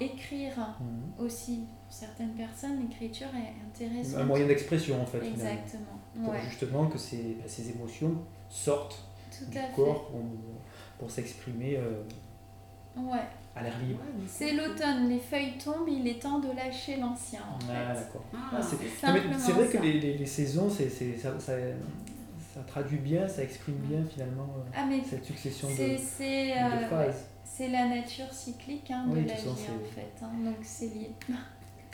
écrire 0.00 0.54
Mhm. 0.80 1.24
aussi. 1.26 1.64
Pour 1.86 1.92
certaines 1.94 2.32
personnes, 2.34 2.80
l'écriture 2.80 3.28
est 3.28 3.54
intéressante. 3.66 4.20
Un 4.20 4.24
moyen 4.24 4.46
d'expression 4.46 5.00
en 5.02 5.06
fait. 5.06 5.20
finalement. 5.20 5.95
Pour 6.22 6.32
Ouais, 6.32 6.40
justement 6.48 6.86
que 6.86 6.98
ces, 6.98 7.36
bah, 7.38 7.44
ces 7.46 7.70
émotions 7.70 8.12
sortent 8.48 9.04
tout 9.36 9.44
du 9.50 9.58
corps 9.74 10.08
pour, 10.08 10.20
pour 10.98 11.10
s'exprimer 11.10 11.76
euh, 11.76 12.02
Ouais. 12.96 13.18
à 13.54 13.62
l'air 13.62 13.78
libre. 13.80 14.00
Ouais, 14.00 14.12
mais 14.18 14.24
C'est 14.26 14.52
l'automne, 14.54 15.08
les 15.08 15.18
feuilles 15.18 15.58
tombent, 15.62 15.88
il 15.88 16.06
est 16.08 16.18
temps 16.22 16.38
de 16.38 16.48
lâcher 16.52 16.96
l'ancien 16.96 17.40
en 17.42 17.58
Ah, 17.70 17.92
d'accord. 17.94 18.24
Ah, 18.34 18.38
Ah, 18.52 18.62
c'est- 18.62 19.52
vrai 19.52 19.66
que 19.68 19.78
les, 19.78 20.00
les- 20.00 20.16
les 20.18 20.26
saisons, 20.26 20.70
c'est, 20.70 20.88
c'est- 20.88 21.18
ça, 21.18 21.38
ça, 21.38 21.52
ça 22.54 22.60
traduit 22.66 22.98
bien, 22.98 23.28
ça 23.28 23.42
exprime 23.42 23.74
bien 23.76 24.02
finalement 24.10 24.48
euh, 24.56 24.70
Ah 24.74 24.86
mais 24.88 25.02
cette 25.04 25.24
succession 25.26 25.68
de, 25.68 25.76
de 25.76 25.82
euh, 25.82 26.88
phases. 26.88 27.26
c'est 27.44 27.68
la 27.68 27.86
nature 27.88 28.32
cyclique 28.32 28.90
hein, 28.90 29.04
Oui, 29.10 29.24
de 29.24 29.28
la 29.28 29.34
vie 29.34 29.48
en 29.50 29.54
fait. 29.94 30.24
hein. 30.24 30.30
Donc 30.42 30.56
c'est 30.62 30.86
lié. 30.86 31.10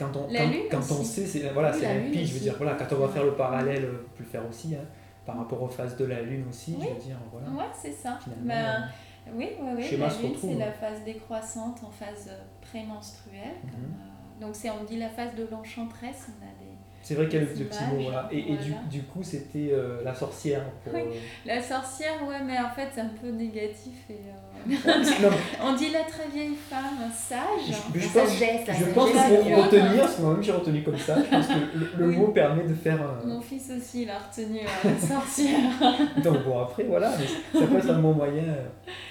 Quand 0.02 0.16
on, 0.16 0.28
quand, 0.70 0.94
on 1.00 1.04
sait, 1.04 1.26
c'est, 1.26 1.48
voilà, 1.50 1.70
Oui, 1.72 1.78
c'est 1.80 2.24
je 2.26 2.34
veux 2.34 2.40
dire, 2.40 2.54
voilà, 2.56 2.74
quand 2.74 2.94
on 2.94 3.00
va 3.00 3.08
faire 3.08 3.24
le 3.24 3.34
parallèle, 3.34 3.84
on 3.84 4.16
peut 4.16 4.24
le 4.24 4.30
faire 4.30 4.42
aussi, 4.48 4.74
hein, 4.74 4.84
par 5.24 5.36
rapport 5.38 5.62
aux 5.62 5.68
phases 5.68 5.96
de 5.96 6.04
la 6.04 6.22
lune 6.22 6.44
aussi, 6.48 6.76
Oui. 6.78 6.86
je 6.88 6.94
veux 6.94 7.00
dire, 7.00 7.16
voilà. 7.30 7.48
Ouais, 7.48 7.70
c'est 7.80 7.92
ça. 7.92 8.18
Ben, 8.42 8.52
euh, 8.54 9.30
Oui, 9.34 9.50
oui, 9.60 9.70
oui. 9.76 9.96
La 9.98 10.08
lune, 10.08 10.34
c'est 10.40 10.54
la 10.54 10.72
phase 10.72 11.04
décroissante 11.04 11.82
en 11.84 11.90
phase 11.90 12.28
euh, 12.30 12.38
prémenstruelle. 12.60 13.56
Mhm. 13.64 13.70
comme, 13.70 13.80
euh, 13.80 14.46
donc, 14.46 14.56
c'est, 14.56 14.70
on 14.70 14.84
dit 14.84 14.98
la 14.98 15.08
phase 15.08 15.34
de 15.36 15.46
l'enchanteresse. 15.50 16.28
On 16.28 16.44
a. 16.44 16.61
c'est 17.02 17.14
vrai 17.14 17.28
qu'il 17.28 17.40
y 17.40 17.42
a 17.42 17.46
le, 17.46 17.52
petit 17.52 17.84
mot, 17.84 18.02
voilà. 18.02 18.28
Et, 18.30 18.38
et 18.38 18.56
du, 18.56 18.70
voilà. 18.70 18.86
du 18.90 19.02
coup, 19.02 19.22
c'était 19.22 19.70
euh, 19.72 20.02
la 20.04 20.14
sorcière. 20.14 20.62
Pour, 20.84 20.94
Oui. 20.94 21.00
euh, 21.00 21.14
La 21.46 21.60
sorcière, 21.60 22.14
ouais, 22.28 22.40
mais 22.46 22.58
en 22.58 22.70
fait, 22.70 22.88
c'est 22.94 23.00
un 23.00 23.10
peu 23.20 23.28
négatif. 23.30 23.94
Et, 24.10 24.12
euh, 24.14 24.74
on 25.64 25.74
dit 25.74 25.90
la 25.90 26.04
très 26.04 26.28
vieille 26.32 26.54
femme 26.70 27.10
sage. 27.12 27.76
je, 27.94 28.00
pense, 28.06 28.28
sagesse, 28.28 28.68
je 28.78 28.84
pense 28.92 29.10
que 29.10 29.52
pour 29.54 29.64
retenir, 29.64 30.00
parce 30.02 30.14
que 30.14 30.22
moi-même 30.22 30.42
j'ai 30.42 30.52
retenu 30.52 30.82
comme 30.84 30.98
ça, 30.98 31.16
je 31.18 31.28
pense 31.28 31.46
que 31.48 31.78
le, 31.78 31.90
le 31.98 32.06
Oui. 32.08 32.16
mot 32.16 32.28
permet 32.28 32.62
de 32.64 32.74
faire. 32.74 32.98
Mon 33.24 33.40
fils 33.40 33.70
aussi, 33.76 34.02
il 34.02 34.10
a 34.10 34.18
retenu 34.18 34.60
euh, 34.60 34.90
la 34.90 34.98
sorcière. 35.06 35.58
Donc 36.22 36.44
bon, 36.44 36.60
après, 36.60 36.84
voilà, 36.84 37.10
mais 37.18 37.26
ça 37.60 37.66
peut 37.66 37.78
être 37.78 37.90
un 37.90 37.98
bon 37.98 38.12
moyen 38.12 38.44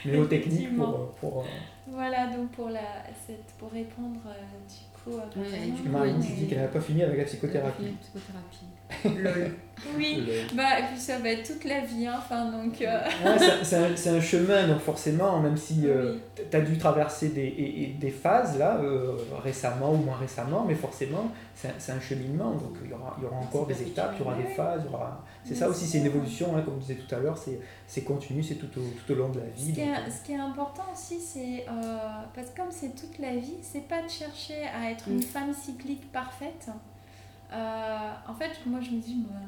mnémotechnique 0.05 0.77
pour. 0.77 1.11
pour 1.19 1.45
voilà, 1.87 2.27
donc 2.27 2.49
pour, 2.51 2.69
la, 2.69 2.79
cette, 3.27 3.51
pour 3.59 3.69
répondre 3.71 4.19
coup 5.03 5.11
Ouais, 5.11 5.71
du 5.71 5.89
coup, 5.89 6.33
dit 6.37 6.47
qu'elle 6.47 6.61
n'a 6.61 6.67
pas 6.67 6.81
fini 6.81 7.03
avec 7.03 7.17
la 7.17 7.25
psychothérapie. 7.25 7.95
Psychothérapie. 8.01 8.65
Lol. 9.05 9.51
Oui, 9.97 10.23
bah, 10.53 10.79
et 10.79 10.83
puis 10.91 10.99
ça 10.99 11.17
va 11.17 11.29
être 11.29 11.53
toute 11.53 11.63
la 11.63 11.79
vie, 11.79 12.05
hein, 12.05 12.13
enfin, 12.19 12.51
donc... 12.51 12.79
euh, 12.83 12.99
Ouais, 13.25 13.39
c'est- 13.63 13.75
un, 13.77 13.95
c'est 13.95 14.09
un 14.11 14.21
chemin, 14.21 14.67
donc 14.67 14.79
forcément, 14.79 15.39
même 15.39 15.57
si 15.57 15.87
euh, 15.87 16.13
oui. 16.37 16.43
tu 16.51 16.55
as 16.55 16.61
dû 16.61 16.77
traverser 16.77 17.29
des, 17.29 17.41
et- 17.41 17.83
et 17.83 17.87
des 17.87 18.11
phases 18.11 18.59
là, 18.59 18.75
euh, 18.79 19.17
récemment 19.43 19.91
ou 19.93 19.95
moins 19.97 20.17
récemment, 20.17 20.65
mais 20.67 20.75
forcément, 20.75 21.31
c'est 21.55 21.69
un, 21.69 21.73
c'est 21.79 21.93
un 21.93 21.99
cheminement. 21.99 22.51
Donc 22.51 22.75
il 22.83 22.91
y 22.91 22.93
aura, 22.93 23.15
il 23.17 23.23
y 23.23 23.25
aura 23.25 23.37
encore 23.37 23.65
des 23.65 23.81
étapes, 23.81 24.11
il 24.17 24.19
y 24.19 24.23
aura 24.23 24.35
des 24.35 24.53
phases. 24.53 24.81
il 24.85 24.91
y 24.91 24.93
aura- 24.93 25.25
C'est 25.43 25.55
ça 25.55 25.67
aussi, 25.67 25.87
c'est 25.87 25.97
une 25.97 26.05
évolution, 26.05 26.55
hein, 26.55 26.61
comme 26.63 26.75
je 26.75 26.81
disais 26.85 26.99
tout 27.07 27.15
à 27.15 27.17
l'heure, 27.17 27.37
c'est 27.39 27.59
c'est 27.87 28.03
continu, 28.03 28.43
c'est 28.43 28.55
tout 28.55 28.69
au, 28.79 28.83
tout 28.83 29.13
au 29.13 29.15
long 29.15 29.29
de 29.29 29.39
la 29.39 29.47
vie. 29.47 29.69
Ce 29.69 29.73
qui, 29.73 29.81
est, 29.81 30.11
ce 30.11 30.23
qui 30.23 30.33
est 30.33 30.39
important 30.39 30.85
aussi, 30.93 31.19
c'est 31.19 31.65
euh, 31.67 31.97
parce 32.35 32.51
que 32.51 32.57
comme 32.61 32.69
c'est 32.71 32.93
toute 32.95 33.17
la 33.17 33.35
vie, 33.35 33.55
c'est 33.63 33.87
pas 33.87 34.03
de 34.03 34.09
chercher 34.09 34.61
à 34.79 34.91
être 34.91 35.07
une 35.07 35.17
Mm. 35.17 35.21
femme 35.23 35.53
cyclique 35.55 36.11
parfaite. 36.11 36.67
Euh, 37.53 38.11
en 38.27 38.33
fait, 38.33 38.59
moi 38.65 38.79
je 38.81 38.91
me 38.91 38.99
dis, 39.01 39.15
moi, 39.15 39.39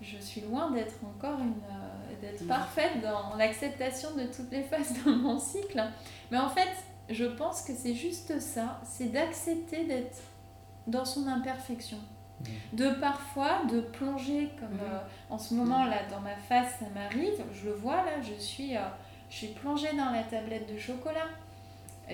je 0.00 0.16
suis 0.18 0.40
loin 0.42 0.70
d'être 0.70 0.94
encore 1.04 1.38
une, 1.40 1.50
euh, 1.70 2.20
d'être 2.22 2.42
Mm. 2.44 2.48
parfaite 2.48 3.00
dans 3.02 3.36
l'acceptation 3.36 4.08
de 4.16 4.24
toutes 4.24 4.50
les 4.50 4.62
phases 4.62 4.94
de 5.04 5.10
mon 5.12 5.38
cycle. 5.38 5.82
Mais 6.30 6.38
en 6.38 6.48
fait, 6.48 6.68
je 7.10 7.24
pense 7.26 7.62
que 7.62 7.72
c'est 7.74 7.94
juste 7.94 8.38
ça, 8.40 8.80
c'est 8.84 9.06
d'accepter 9.12 9.84
d'être 9.84 10.18
dans 10.86 11.04
son 11.04 11.26
imperfection. 11.28 11.98
Mm. 12.40 12.76
De 12.76 12.90
parfois 12.92 13.64
de 13.70 13.80
plonger 13.82 14.50
comme 14.58 14.72
Mhm. 14.74 14.80
euh, 14.82 14.98
en 15.28 15.38
ce 15.38 15.52
moment 15.52 15.84
là 15.84 15.98
dans 16.10 16.20
ma 16.20 16.36
face 16.36 16.76
ça 16.80 16.86
m'arrive, 16.94 17.42
je 17.52 17.66
le 17.66 17.72
vois 17.74 17.96
là, 17.96 18.22
je 18.22 18.32
suis, 18.40 18.74
euh, 18.76 18.80
je 19.28 19.36
suis 19.36 19.48
plongée 19.48 19.94
dans 19.94 20.10
la 20.10 20.22
tablette 20.22 20.72
de 20.72 20.78
chocolat. 20.78 21.26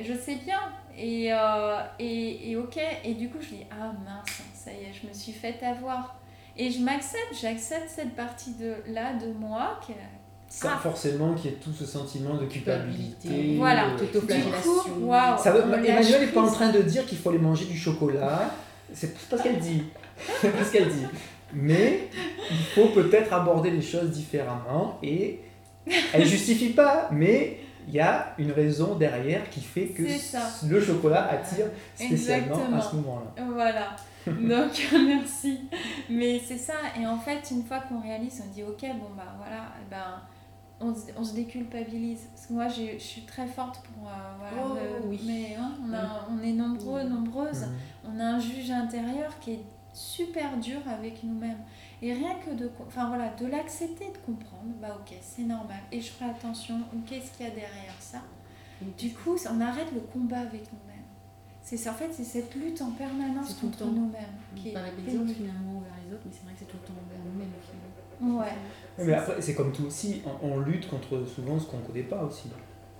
Je 0.05 0.13
sais 0.15 0.37
bien 0.45 0.61
et, 0.99 1.33
euh, 1.33 1.79
et, 1.99 2.51
et 2.51 2.57
ok 2.57 2.79
et 3.05 3.15
du 3.15 3.29
coup 3.29 3.39
je 3.41 3.49
dis 3.49 3.67
ah 3.71 3.93
mince 4.05 4.41
ça 4.55 4.71
y 4.73 4.77
est 4.85 4.93
je 5.03 5.07
me 5.07 5.13
suis 5.13 5.33
fait 5.33 5.63
avoir 5.63 6.17
et 6.57 6.71
je 6.71 6.81
m'accepte, 6.81 7.35
j'accepte 7.41 7.89
cette 7.95 8.15
partie 8.17 8.55
de 8.55 8.75
là 8.89 9.13
de 9.15 9.31
moi 9.33 9.79
qui 9.85 9.93
Sans 10.49 10.69
Ah. 10.73 10.79
forcément 10.83 11.35
qu'il 11.35 11.51
y 11.51 11.55
ait 11.55 11.57
tout 11.59 11.73
ce 11.73 11.85
sentiment 11.85 12.35
de 12.35 12.47
culpabilité. 12.47 13.29
Culpabilité. 13.29 13.57
Voilà. 13.59 13.89
euh, 13.89 13.97
du 13.97 14.05
Autoflagellation. 14.05 14.73
coup 14.73 14.91
waouh 15.01 15.39
Ça 15.39 15.51
veut- 15.53 15.63
Emmanuel 15.87 16.21
n'est 16.23 16.27
pas 16.33 16.41
en 16.43 16.51
train 16.51 16.71
de 16.71 16.81
dire 16.81 17.05
qu'il 17.05 17.19
faut 17.19 17.29
aller 17.31 17.39
manger 17.39 17.67
du 17.67 17.77
chocolat. 17.77 18.51
C'est 18.95 19.19
pas 19.29 19.37
ce 19.37 19.43
qu'elle 19.43 19.59
dit. 19.59 19.83
C'est 20.41 20.51
pas 20.57 20.65
ce 20.65 20.73
qu'elle 20.73 20.89
dit. 20.89 21.05
Mais 21.53 22.09
il 22.51 22.57
faut 22.75 22.89
peut-être 22.89 23.33
aborder 23.35 23.71
les 23.71 23.83
choses 23.83 24.11
différemment 24.11 24.99
et 25.03 25.41
elle 26.15 26.25
justifie 26.27 26.71
pas, 26.71 27.09
mais 27.13 27.59
il 27.87 27.94
y 27.94 28.01
a 28.01 28.35
une 28.38 28.53
raison 28.53 28.94
derrière 28.96 29.49
qui 29.51 29.61
fait 29.61 29.87
que 29.88 30.03
le 30.68 30.81
chocolat 30.81 31.29
attire 31.29 31.66
spécialement 31.94 32.55
à 32.57 32.59
Exactement. 32.59 32.83
ce 32.83 32.96
moment-là. 32.96 33.44
Voilà. 33.53 33.96
Donc, 34.27 34.88
merci. 35.07 35.61
Mais 36.11 36.40
c'est 36.44 36.59
ça. 36.59 36.75
Et 37.01 37.07
en 37.07 37.16
fait, 37.18 37.49
une 37.53 37.62
fois 37.62 37.81
qu'on 37.88 38.01
réalise, 38.01 38.42
on 38.44 38.53
dit 38.53 38.62
ok, 38.64 38.81
bon, 38.99 39.11
bah 39.16 39.35
voilà, 39.38 39.72
eh 39.81 39.90
ben, 39.90 40.20
on, 40.81 40.92
se- 40.94 41.12
on 41.16 41.22
se 41.25 41.35
déculpabilise. 41.35 42.27
Parce 42.35 42.46
que 42.46 42.53
moi, 42.53 42.66
je 42.68 42.99
suis 42.99 43.22
très 43.22 43.46
forte 43.46 43.81
pour. 43.83 44.09
euh, 44.09 44.12
voilà, 44.38 44.68
Oh, 45.01 45.05
oui. 45.07 45.20
Mais 45.27 45.57
hein, 45.57 45.72
on, 45.88 45.94
a- 45.94 46.27
on 46.31 46.42
est 46.44 46.53
nombreux, 46.53 47.05
nombreuses. 47.05 47.66
Mhm. 47.66 48.16
On 48.16 48.20
a 48.20 48.25
un 48.25 48.40
juge 48.40 48.70
intérieur 48.70 49.38
qui 49.40 49.53
est 49.53 49.61
super 49.97 50.57
dur 50.59 50.79
avec 50.87 51.23
nous-mêmes. 51.25 51.59
Et 52.03 52.13
rien 52.13 52.35
que 52.45 52.51
de, 52.55 52.71
enfin, 52.87 53.09
voilà, 53.09 53.31
de 53.35 53.47
l'accepter, 53.47 54.07
de 54.13 54.19
comprendre, 54.19 54.73
bah 54.81 54.97
ok, 55.01 55.17
c'est 55.23 55.43
normal. 55.43 55.79
Et 55.91 56.01
je 56.01 56.11
ferai 56.11 56.31
attention, 56.31 56.77
ou 56.95 56.99
qu'est-ce 57.07 57.33
qu'il 57.37 57.47
y 57.47 57.49
a 57.49 57.53
derrière 57.53 57.95
ça 57.99 58.19
Du 58.99 59.11
coup, 59.15 59.37
on 59.51 59.61
arrête 59.61 59.91
le 59.95 60.01
combat 60.01 60.41
avec 60.41 60.71
nous-mêmes. 60.73 60.97
C'est 61.63 61.77
ça, 61.79 61.91
en 61.91 61.95
fait, 61.95 62.11
c'est 62.13 62.23
cette 62.25 62.55
lutte 62.55 62.81
en 62.83 62.91
permanence 62.93 63.49
C'est 63.49 63.55
tout 63.61 63.67
le 63.67 63.73
contre 63.73 63.79
temps. 63.87 63.91
nous-mêmes. 63.93 64.37
Qui 64.55 64.69
est 64.69 64.73
Pas 64.73 64.81
avec 64.81 64.93
les 64.99 65.03
pénible. 65.05 65.25
autres 65.25 65.33
finalement, 65.35 65.81
vers 65.81 65.95
les 66.07 66.13
autres, 66.15 66.23
mais 66.27 66.33
c'est 66.33 66.45
vrai 66.45 66.53
que 66.53 66.59
c'est 66.61 66.67
tout 66.67 66.77
le 66.81 66.87
temps 66.87 67.01
vers 67.11 67.19
nous-mêmes. 67.25 68.39
Ouais. 68.39 68.53
Oui, 68.99 69.05
mais 69.07 69.15
après, 69.15 69.41
c'est 69.43 69.55
comme 69.55 69.73
tout 69.73 69.85
aussi, 69.87 70.23
on, 70.43 70.47
on 70.53 70.61
lutte 70.61 70.89
contre 70.89 71.25
souvent 71.27 71.59
ce 71.59 71.67
qu'on 71.67 71.79
ne 71.79 71.83
connaît 71.83 72.03
pas 72.05 72.23
aussi. 72.23 72.49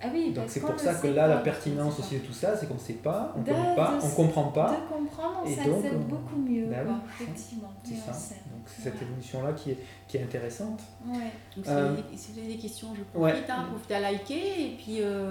Ah 0.03 0.09
oui, 0.13 0.33
Donc 0.35 0.45
c'est 0.49 0.61
pour 0.61 0.79
ça 0.79 0.95
que 0.95 1.07
là, 1.07 1.27
la 1.27 1.39
pertinence 1.39 1.99
aussi 1.99 2.17
de 2.19 2.25
tout 2.27 2.33
ça, 2.33 2.55
c'est 2.57 2.67
qu'on 2.67 2.75
ne 2.75 2.79
sait 2.79 2.93
pas, 2.95 3.33
on 3.35 3.41
ne 3.41 3.45
connaît 3.47 3.75
pas, 3.75 3.99
on 4.03 4.07
ne 4.07 4.15
comprend 4.15 4.45
pas. 4.49 4.73
De 4.73 4.95
comprendre, 4.95 5.41
on 5.43 5.47
Et 5.49 5.55
s'accepte 5.55 5.83
donc, 5.85 5.93
on- 5.95 5.99
beaucoup 6.05 6.37
mieux, 6.37 6.67
Bah 6.67 6.77
quoi, 6.85 6.95
effectivement. 7.21 7.73
C'est 7.83 7.95
ça. 7.95 8.13
sait. 8.13 8.35
Donc 8.35 8.63
c'est 8.67 8.83
cette 8.83 8.93
Voilà. 8.95 9.07
évolution-là 9.09 9.53
qui 9.55 9.71
est, 9.71 9.79
qui 10.07 10.19
est 10.19 10.23
intéressante. 10.23 10.83
Ouais. 11.07 11.15
Donc 11.57 11.65
si, 11.65 11.71
Euh, 11.71 11.93
vous 11.93 11.99
avez- 11.99 12.17
si 12.17 12.33
vous 12.33 12.39
avez 12.41 12.49
des 12.49 12.59
questions, 12.59 12.89
je 12.95 13.19
ouais. 13.19 13.31
profite, 13.33 13.51
hein, 13.51 13.67
profitez 13.71 13.95
à 13.95 14.01
liker 14.01 14.65
et 14.73 14.77
puis 14.77 15.01
euh, 15.01 15.31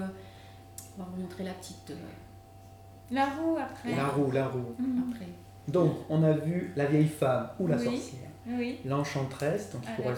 on 0.98 1.02
va 1.02 1.08
vous 1.14 1.22
montrer 1.22 1.44
la 1.44 1.52
petite 1.52 1.90
euh, 1.92 1.94
La 3.12 3.26
roue 3.26 3.56
après. 3.56 3.94
La 3.94 4.08
roue, 4.08 4.30
la 4.32 4.48
roue. 4.48 4.74
Mhm. 4.80 5.12
après. 5.12 5.28
Donc 5.68 5.92
on 6.10 6.24
a 6.24 6.32
vu 6.32 6.72
la 6.74 6.86
vieille 6.86 7.06
femme 7.08 7.50
ou 7.60 7.68
la 7.68 7.76
Oui. 7.76 7.84
sorcière, 7.84 8.30
Oui. 8.48 8.80
l'enchanteresse, 8.84 9.70
donc 9.72 9.82
il 9.84 10.02
À 10.04 10.08
la 10.10 10.16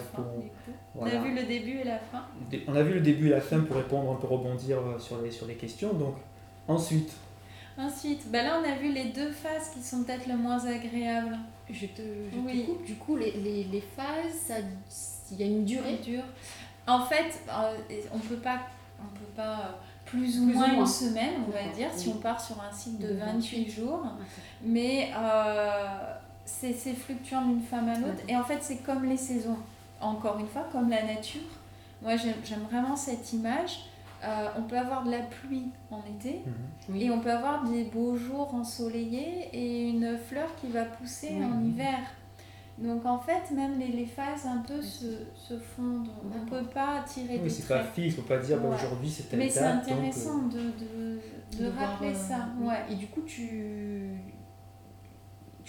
voilà. 0.95 1.15
On 1.15 1.19
a 1.19 1.23
vu 1.23 1.35
le 1.35 1.43
début 1.43 1.77
et 1.79 1.83
la 1.83 1.99
fin. 1.99 2.23
On 2.67 2.75
a 2.75 2.81
vu 2.83 2.93
le 2.95 3.01
début 3.01 3.27
et 3.27 3.31
la 3.31 3.41
fin 3.41 3.59
pour 3.61 3.75
répondre, 3.77 4.11
un 4.11 4.15
peu 4.15 4.27
rebondir 4.27 4.77
euh, 4.79 4.99
sur 4.99 5.21
les, 5.21 5.31
sur 5.31 5.45
les 5.47 5.55
questions. 5.55 5.93
Donc 5.93 6.15
ensuite, 6.67 7.11
Ensuite, 7.77 8.29
bah 8.29 8.43
là 8.43 8.59
on 8.61 8.69
a 8.69 8.75
vu 8.75 8.91
les 8.91 9.05
deux 9.05 9.31
phases 9.31 9.69
qui 9.73 9.81
sont 9.81 10.03
peut-être 10.03 10.27
le 10.27 10.35
moins 10.35 10.65
agréables. 10.65 11.37
Je 11.71 11.85
te, 11.85 12.01
je 12.01 12.37
te 12.37 12.45
Oui. 12.45 12.65
coupe. 12.65 12.83
Du 12.85 12.95
coup, 12.95 13.15
les, 13.15 13.31
les, 13.31 13.63
les 13.65 13.79
phases, 13.81 14.33
ça, 14.37 14.55
il 15.31 15.39
y 15.39 15.43
a 15.43 15.45
une 15.45 15.63
durée. 15.63 15.97
dur. 16.03 16.23
En 16.87 17.05
fait, 17.05 17.39
euh, 17.47 17.77
on 18.13 18.17
peut 18.19 18.35
pas, 18.37 18.59
on 18.99 19.07
peut 19.17 19.31
pas 19.35 19.59
euh, 19.59 19.71
plus 20.05 20.39
ou 20.39 20.47
Plus 20.47 20.55
ou 20.55 20.57
moins 20.57 20.73
une 20.73 20.85
semaine, 20.87 21.35
on 21.47 21.51
va 21.51 21.71
dire, 21.73 21.87
si 21.95 22.09
on 22.09 22.15
part 22.17 22.41
sur 22.41 22.57
un 22.61 22.71
cycle 22.75 23.01
de 23.03 23.13
De 23.13 23.19
28 23.19 23.69
jours. 23.69 24.03
Mais 24.61 25.11
euh, 25.15 26.15
c'est 26.43 26.73
c'est 26.73 26.93
fluctuant 26.93 27.45
d'une 27.45 27.61
femme 27.61 27.87
à 27.87 27.97
l'autre. 27.97 28.23
Et 28.27 28.35
en 28.35 28.43
fait, 28.43 28.57
c'est 28.61 28.77
comme 28.83 29.05
les 29.05 29.15
saisons. 29.17 29.57
Encore 30.01 30.39
une 30.39 30.47
fois, 30.47 30.65
comme 30.71 30.89
la 30.89 31.03
nature. 31.03 31.41
Moi, 32.01 32.13
j'aime 32.15 32.61
vraiment 32.69 32.95
cette 32.95 33.33
image. 33.33 33.85
Euh, 34.23 34.47
on 34.57 34.63
peut 34.63 34.77
avoir 34.77 35.03
de 35.05 35.11
la 35.11 35.19
pluie 35.21 35.67
en 35.91 36.01
été. 36.17 36.41
Mhm. 36.45 36.53
Oui. 36.89 37.03
Et 37.03 37.09
on 37.11 37.19
peut 37.21 37.31
avoir 37.31 37.63
des 37.63 37.83
beaux 37.85 38.15
jours 38.17 38.53
ensoleillés 38.53 39.49
et 39.53 39.89
une 39.89 40.17
fleur 40.17 40.47
qui 40.59 40.67
va 40.67 40.83
pousser 40.85 41.37
en 41.43 41.63
hiver. 41.63 41.99
Donc 42.77 43.05
en 43.05 43.19
fait, 43.19 43.51
même 43.53 43.77
les, 43.77 43.87
les 43.87 44.05
phases 44.05 44.45
un 44.45 44.59
peu 44.59 44.81
se, 44.81 45.05
se 45.35 45.57
fondent. 45.57 46.07
On 46.23 46.27
ne 46.39 46.49
peut 46.49 46.65
pas 46.69 47.03
tirer 47.05 47.33
Oui, 47.35 47.39
des 47.43 47.49
c'est 47.49 47.67
pas 47.67 47.83
fixe, 47.83 48.15
faut 48.15 48.21
pas 48.21 48.37
dire 48.37 48.57
bah, 48.57 48.69
Ouais. 48.69 48.75
aujourd'hui 48.75 49.09
c'est 49.09 49.23
telle 49.29 49.39
Mais 49.39 49.49
c'est 49.49 49.59
donc, 49.61 49.69
euh, 49.69 49.75
intéressant 49.93 50.37
de, 50.43 50.59
de, 50.59 51.19
de 51.61 51.69
rappeler 51.77 52.11
euh, 52.11 52.13
ça. 52.13 52.47
Ouais. 52.61 52.77
Et 52.89 52.95
du 52.95 53.07
coup, 53.07 53.21
tu, 53.21 53.88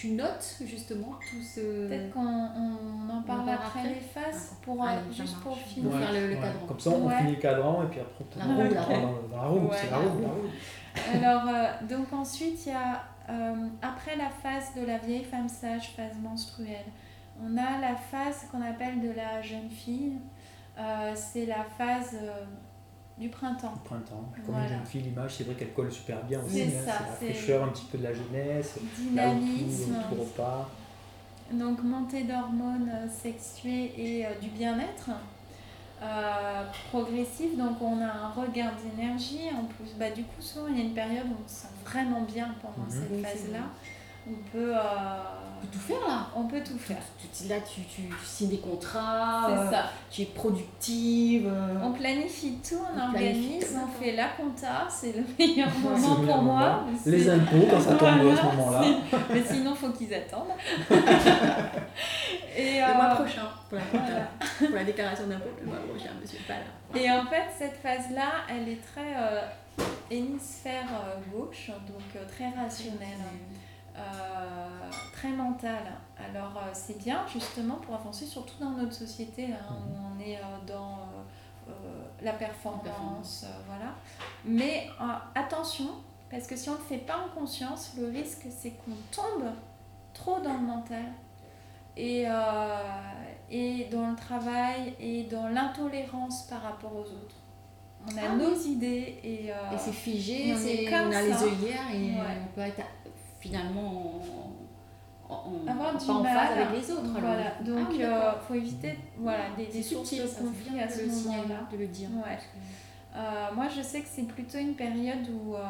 tu 0.01 0.13
notes 0.13 0.57
justement 0.65 1.13
tout 1.21 1.43
ce. 1.43 1.61
Peut-être 1.89 2.11
qu'on 2.15 2.21
on 2.27 3.11
en 3.11 3.23
parle 3.23 3.51
après, 3.51 3.81
après 3.81 3.89
les 3.91 3.95
phases, 4.01 4.25
D'accord. 4.51 4.59
pour, 4.63 4.83
euh, 4.83 4.87
Allez, 4.89 5.01
ça 5.15 5.23
juste 5.25 5.41
pour 5.41 5.59
finir. 5.59 5.93
Le- 5.93 6.29
le 6.29 6.35
ouais. 6.37 6.41
cadran. 6.41 6.67
Comme 6.67 6.81
ça, 6.81 6.91
on 6.91 7.07
Ouais. 7.07 7.19
finit 7.19 7.31
le 7.33 7.41
cadran 7.41 7.83
et 7.83 7.87
puis 7.87 8.01
après 8.01 8.25
on 8.41 8.55
roue, 8.57 8.63
la 8.63 8.69
dans, 8.69 9.37
la 9.37 9.43
roue. 9.49 9.67
Ouais, 9.69 9.77
c'est 9.79 9.91
la 9.91 9.97
roue, 9.99 10.21
la 10.23 10.29
roue. 10.29 11.17
Alors, 11.25 11.49
euh, 11.49 11.87
donc 11.87 12.13
ensuite, 12.15 12.65
il 12.67 12.71
y 12.71 12.75
a, 12.75 13.03
euh, 13.29 13.67
après 13.83 14.17
la 14.17 14.31
phase 14.31 14.75
de 14.75 14.87
la 14.87 14.97
vieille 14.99 15.25
femme 15.25 15.49
sage, 15.49 15.91
phase 15.97 16.17
menstruelle, 16.23 16.87
on 17.43 17.57
a 17.59 17.79
la 17.81 17.95
phase 17.97 18.47
qu'on 18.51 18.63
appelle 18.63 19.01
de 19.01 19.11
la 19.11 19.43
jeune 19.43 19.69
fille. 19.71 20.15
Euh, 20.79 21.13
c'est 21.15 21.45
la 21.47 21.65
phase 21.77 22.17
euh, 22.23 22.45
du 23.21 23.29
printemps. 23.29 23.75
Au 23.77 23.89
printemps. 23.89 24.25
Comme 24.35 24.55
Voilà. 24.55 24.65
une 24.65 24.73
jeune 24.79 24.87
fille, 24.87 25.03
l'image, 25.03 25.35
c'est 25.37 25.45
vrai 25.45 25.55
qu'elle 25.55 25.73
colle 25.75 25.93
super 25.93 26.23
bien 26.25 26.41
aussi. 26.45 26.57
C'est 26.71 26.79
hein, 26.79 26.83
ça, 26.87 26.93
c'est 27.19 27.27
la 27.27 27.33
c'est- 27.33 27.39
fraîcheur 27.39 27.65
un 27.65 27.69
petit 27.69 27.85
peu 27.93 27.99
de 27.99 28.03
la 28.05 28.13
jeunesse, 28.15 28.77
là 29.15 29.29
où 29.29 29.35
tout, 29.35 29.45
Dynamisme, 29.45 29.95
tout 30.09 30.21
repart. 30.23 30.69
donc 31.53 31.83
montée 31.83 32.23
d'hormones 32.25 32.91
sexuées 33.23 33.93
et 33.97 34.27
euh, 34.27 34.31
du 34.41 34.49
bien-être. 34.49 35.11
Euh, 36.03 36.65
progressif, 36.89 37.59
donc 37.59 37.77
on 37.83 38.01
a 38.01 38.07
un 38.07 38.29
regain 38.31 38.71
d'énergie. 38.83 39.51
En 39.55 39.65
plus, 39.65 39.93
bah, 39.99 40.11
du 40.11 40.23
coup, 40.23 40.41
souvent 40.41 40.69
il 40.69 40.79
y 40.79 40.81
a 40.81 40.85
une 40.85 40.95
période 40.95 41.27
où 41.27 41.37
on 41.45 41.49
se 41.49 41.55
sent 41.63 41.69
vraiment 41.85 42.23
bien 42.23 42.55
pendant 42.63 42.87
Mhm. 42.87 42.91
cette 42.91 43.11
Oui, 43.13 43.23
phase-là. 43.23 43.59
Vrai. 44.27 44.33
On 44.33 44.51
peut, 44.53 44.73
euh, 44.77 44.81
tout 45.73 45.79
faire 45.79 46.09
là. 46.09 46.27
on 46.37 46.45
peut 46.45 46.61
tout 46.63 46.79
faire. 46.79 46.97
Tu- 47.21 47.27
tu- 47.45 47.49
Là, 47.49 47.57
tu, 47.61 47.81
tu, 47.83 48.03
tu 48.03 48.15
signes 48.25 48.51
des 48.51 48.59
contrats, 48.59 49.47
C'est 49.49 49.53
euh, 49.59 49.71
ça. 49.71 49.85
tu 50.11 50.23
es 50.23 50.27
productive. 50.27 51.47
euh, 51.47 51.75
On 51.83 51.93
planifie 51.93 52.59
tout, 52.67 52.77
on, 52.95 53.01
organise, 53.01 53.65
tout, 53.65 53.73
on 53.73 53.79
d'accord. 53.79 53.95
fait 54.01 54.13
la 54.13 54.29
compta, 54.29 54.87
c'est 54.89 55.13
le 55.17 55.23
meilleur 55.39 55.69
moment 55.79 56.15
le 56.17 56.21
meilleur 56.23 56.35
pour 56.37 56.43
moi. 56.43 56.85
Les 57.07 57.29
impôts, 57.31 57.67
quand 57.71 57.81
ça 57.81 57.95
tombe 57.95 58.09
à 58.09 58.37
ce 58.37 58.43
moment-là. 58.57 58.83
Mais 59.33 59.43
sinon, 59.45 59.75
faut 59.75 59.91
qu'ils 59.91 60.13
attendent. 60.15 60.53
et, 62.57 62.81
Le 62.81 62.95
mois 62.95 63.11
euh, 63.13 63.15
prochain, 63.17 63.43
pour 63.69 63.79
la, 63.79 63.85
voilà. 63.93 64.29
pour 64.59 64.71
la 64.77 64.85
déclaration 64.85 65.27
d'impôt, 65.27 65.49
le 65.61 65.67
mois 65.67 65.79
prochain, 65.79 66.11
monsieur 66.21 66.39
pas 66.47 66.55
là. 66.55 67.01
Et 67.01 67.11
en 67.11 67.25
fait, 67.27 67.45
cette 67.57 67.77
phase-là, 67.83 68.31
elle 68.49 68.69
est 68.69 68.81
très 68.93 69.15
euh, 69.17 69.41
hémisphère 70.11 70.89
euh, 70.93 71.17
gauche, 71.33 71.69
donc 71.69 72.03
euh, 72.17 72.25
très 72.29 72.49
rationnelle, 72.61 72.99
euh, 73.21 73.50
très 75.13 75.29
mentale. 75.31 75.93
Alors 76.19 76.57
euh, 76.59 76.71
c'est 76.73 76.99
bien 76.99 77.21
justement 77.33 77.77
pour 77.77 77.95
avancer, 77.95 78.27
surtout 78.27 78.59
dans 78.61 78.71
notre 78.71 78.93
société 78.95 79.49
là, 79.49 79.57
où 79.71 80.17
on 80.17 80.21
est 80.21 80.37
euh, 80.37 80.41
dans 80.67 80.99
euh, 80.99 81.71
euh, 81.71 81.73
la 82.23 82.33
performance, 82.33 83.45
euh, 83.47 83.53
voilà. 83.67 83.93
Mais 84.45 84.89
euh, 85.01 85.05
attention, 85.35 85.89
parce 86.31 86.47
que 86.47 86.57
si 86.57 86.69
on 86.69 86.75
ne 86.75 86.79
le 86.79 86.85
fait 86.85 86.99
pas 86.99 87.19
en 87.19 87.39
conscience, 87.39 87.93
le 87.99 88.09
risque 88.09 88.47
c'est 88.51 88.71
qu'on 88.71 88.97
tombe 89.11 89.49
trop 90.15 90.41
dans 90.41 90.55
le 90.55 90.61
mental 90.67 91.05
et, 91.97 92.25
euh, 92.27 92.33
et 93.51 93.87
dans 93.91 94.11
le 94.11 94.17
travail 94.17 94.95
et 95.01 95.25
dans 95.25 95.49
l'intolérance 95.49 96.43
par 96.45 96.63
rapport 96.63 96.95
aux 96.95 97.01
autres. 97.01 97.37
On 98.07 98.17
a 98.17 98.21
Ah 98.23 98.33
oui. 98.35 98.43
nos 98.43 98.57
idées 98.59 99.19
et, 99.23 99.53
euh, 99.53 99.75
Et 99.75 99.79
c'est 99.79 99.93
figé, 99.93 100.55
on 100.55 100.67
est 100.67 100.85
comme 100.91 101.09
on 101.09 101.11
a 101.11 101.13
ça. 101.13 101.21
les 101.23 101.43
œillères 101.53 101.91
et 101.95 102.13
Ouais. 102.19 102.39
on 102.43 102.55
peut 102.55 102.61
être 102.63 102.81
finalement 103.41 104.21
en, 105.29 105.33
en- 105.35 105.67
avoir 105.67 105.93
pas 105.93 105.99
du 105.99 106.11
en 106.11 106.23
mal. 106.23 106.37
phase 106.49 106.59
avec 106.59 106.81
les 106.81 106.91
autres. 106.93 107.03
alors. 107.17 107.21
Voilà, 107.21 107.53
Ah 107.59 107.63
donc 107.63 107.89
il 107.93 107.99
d'accord. 108.01 108.43
faut 108.43 108.55
éviter 108.55 108.99
voilà, 109.19 109.51
des, 109.57 109.67
des 109.67 109.83
sources 109.83 110.13
de 110.15 110.23
conflit 110.23 110.81
à 110.81 110.89
ce 110.89 111.03
moment-là. 111.07 111.61
de 111.73 111.77
le 111.77 111.87
dire. 111.87 112.09
Ouais. 112.25 112.39
Euh, 113.17 113.49
moi, 113.57 113.67
je 113.69 113.83
sais 113.83 114.03
que 114.03 114.09
c'est 114.09 114.23
plutôt 114.29 114.59
une 114.59 114.75
période 114.75 115.29
où, 115.31 115.55
euh, 115.57 115.61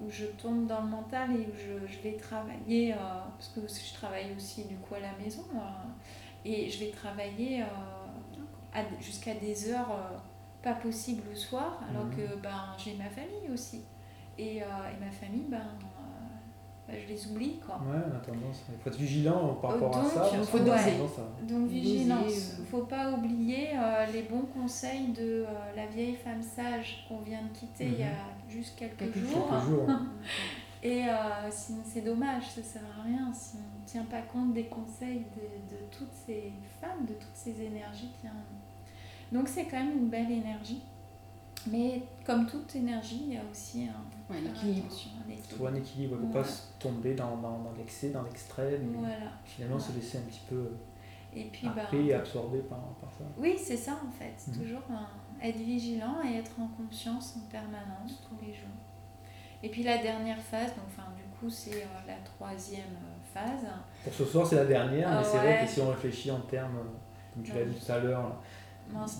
où 0.00 0.08
je 0.08 0.26
tombe 0.26 0.66
dans 0.68 0.82
le 0.82 0.88
mental 0.88 1.30
et 1.32 1.40
où 1.40 1.52
je, 1.56 1.92
je 1.92 1.98
vais 2.00 2.12
travailler, 2.16 2.92
euh, 2.92 2.96
parce 3.36 3.48
que 3.48 3.60
je 3.66 3.94
travaille 3.94 4.32
aussi 4.36 4.64
du 4.64 4.76
coup 4.76 4.94
à 4.94 5.00
la 5.00 5.12
maison, 5.20 5.42
euh, 5.56 5.58
et 6.44 6.70
je 6.70 6.78
vais 6.84 6.90
travailler 6.92 7.62
euh, 7.62 8.80
jusqu'à 9.00 9.34
des 9.34 9.72
heures 9.72 9.90
euh, 9.90 10.16
pas 10.62 10.74
possibles 10.74 11.22
le 11.28 11.34
soir, 11.34 11.80
alors 11.90 12.04
Mhm. 12.04 12.14
que 12.16 12.36
ben, 12.36 12.64
j'ai 12.78 12.94
ma 12.94 13.08
famille 13.10 13.50
aussi. 13.52 13.82
Et, 14.38 14.62
euh, 14.62 14.66
et 14.66 15.04
ma 15.04 15.10
famille, 15.10 15.46
ben, 15.48 15.62
euh, 16.88 16.92
ben, 16.92 17.00
je 17.02 17.12
les 17.12 17.26
oublie. 17.28 17.58
Quoi. 17.64 17.76
Ouais, 17.76 17.98
on 18.10 18.16
a 18.16 18.20
tendance. 18.20 18.62
Il 18.70 18.78
faut 18.82 18.90
être 18.90 18.96
vigilant 18.98 19.54
par 19.60 19.72
rapport 19.72 19.90
Donc, 19.90 20.04
à 20.06 20.08
ça. 20.08 20.30
il 20.34 20.44
faut 20.44 20.58
doser. 20.58 20.72
à- 20.72 21.42
Donc 21.44 21.68
vigilance, 21.68 22.54
euh. 22.60 22.64
faut 22.70 22.84
pas 22.84 23.10
oublier 23.12 23.70
euh, 23.76 24.06
les 24.12 24.22
bons 24.22 24.46
conseils 24.54 25.08
de 25.08 25.44
euh, 25.44 25.46
la 25.74 25.86
vieille 25.86 26.14
femme 26.16 26.42
sage 26.42 27.04
qu'on 27.08 27.20
vient 27.20 27.42
de 27.42 27.56
quitter 27.58 27.86
il 27.86 27.98
y 28.00 28.02
a 28.04 28.10
juste 28.48 28.76
quelques, 28.78 28.98
Quelques 28.98 29.16
jours. 29.18 29.48
Quelques 29.50 29.68
jours. 29.68 29.88
Et 30.82 31.02
euh, 31.08 31.12
c'est 31.50 32.02
dommage, 32.02 32.44
ça 32.50 32.62
sert 32.62 32.82
à 32.98 33.02
rien 33.02 33.32
si 33.32 33.56
on 33.56 33.82
ne 33.82 33.86
tient 33.86 34.04
pas 34.04 34.22
compte 34.22 34.52
des 34.52 34.66
conseils 34.66 35.24
de, 35.34 35.74
de 35.74 35.80
toutes 35.90 36.12
ces 36.26 36.52
femmes, 36.80 37.04
de 37.06 37.14
toutes 37.14 37.34
ces 37.34 37.60
énergies 37.62 38.10
qui 38.20 38.28
en- 38.28 39.36
Donc 39.36 39.48
c'est 39.48 39.64
quand 39.64 39.78
même 39.78 39.98
une 39.98 40.08
belle 40.08 40.30
énergie. 40.30 40.82
Mais 41.70 42.02
comme 42.24 42.46
toute 42.46 42.74
énergie, 42.76 43.22
il 43.28 43.34
y 43.34 43.36
a 43.36 43.42
aussi 43.50 43.84
un, 43.84 44.32
Ouais, 44.32 44.40
attention, 44.40 45.10
un 45.26 45.30
équilibre. 45.32 45.56
Faut 45.58 45.66
un 45.66 45.74
équilibre, 45.74 46.16
il 46.20 46.28
ne 46.28 46.32
Ouais. 46.34 46.40
pas 46.42 46.44
se 46.48 46.62
tomber 46.78 47.14
dans, 47.14 47.36
dans, 47.36 47.58
dans 47.58 47.72
l'excès, 47.76 48.10
dans 48.10 48.22
l'extrême. 48.22 48.82
et 48.94 48.96
Voilà. 48.98 49.32
Finalement, 49.44 49.78
se 49.78 49.92
laisser 49.92 50.18
un 50.18 50.22
petit 50.22 50.42
peu 50.48 50.70
Et 51.34 51.44
puis, 51.44 51.68
bah, 51.68 51.82
happer 51.84 52.04
et 52.06 52.14
absorber 52.14 52.58
par, 52.60 52.78
par 53.00 53.10
ça. 53.12 53.24
Oui, 53.38 53.56
c'est 53.58 53.76
ça 53.76 53.92
en 54.06 54.10
fait. 54.12 54.34
Mhm. 54.48 54.62
Toujours 54.62 54.82
un- 54.90 55.08
être 55.46 55.56
vigilant 55.58 56.16
et 56.24 56.38
être 56.38 56.52
en 56.60 56.68
confiance 56.68 57.36
en 57.36 57.50
permanence 57.50 58.22
tous 58.28 58.36
les 58.44 58.52
jours. 58.54 58.68
Et 59.62 59.68
puis 59.68 59.82
la 59.82 59.98
dernière 59.98 60.38
phase, 60.40 60.68
donc, 60.70 60.84
enfin, 60.88 61.08
du 61.16 61.22
coup, 61.38 61.50
c'est 61.50 61.82
euh, 61.82 61.86
la 62.06 62.16
troisième 62.24 62.80
euh, 62.94 63.34
phase. 63.34 63.66
Pour 64.04 64.12
ce 64.12 64.24
soir, 64.24 64.46
c'est 64.46 64.56
la 64.56 64.64
dernière, 64.66 65.08
Ah 65.10 65.18
mais 65.18 65.24
c'est 65.24 65.36
ouais. 65.38 65.56
vrai 65.56 65.64
que 65.66 65.70
si 65.70 65.80
on 65.80 65.88
réfléchit 65.90 66.30
en 66.30 66.40
termes, 66.40 66.76
euh, 66.78 66.82
comme 67.34 67.42
tu 67.42 67.52
l'as 67.52 67.64
dit 67.64 67.74
tout 67.78 67.92
à 67.92 67.98
l'heure. 67.98 68.40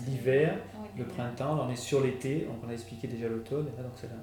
L'hiver, 0.07 0.59
Oui, 0.75 0.89
le 0.97 1.05
printemps, 1.07 1.57
là, 1.57 1.65
on 1.69 1.71
est 1.71 1.77
sur 1.77 2.03
l'été, 2.03 2.41
donc 2.47 2.57
on 2.65 2.69
a 2.69 2.73
expliqué 2.73 3.09
déjà 3.09 3.29
l'automne, 3.29 3.67
et 3.73 3.77
là, 3.77 3.83
donc 3.83 3.93
c'est 3.97 4.09
la 4.09 4.17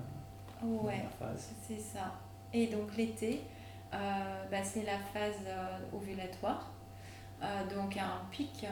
Ouais, 0.61 1.05
phase. 1.19 1.51
c'est 1.67 1.79
ça. 1.79 2.13
Et 2.53 2.67
donc 2.67 2.95
l'été, 2.95 3.41
euh, 3.93 3.97
bah, 4.49 4.63
c'est 4.63 4.83
la 4.83 4.97
phase 4.97 5.35
euh, 5.45 5.77
ovulatoire. 5.95 6.71
Euh, 7.41 7.75
donc 7.75 7.97
un 7.97 8.21
pic 8.31 8.65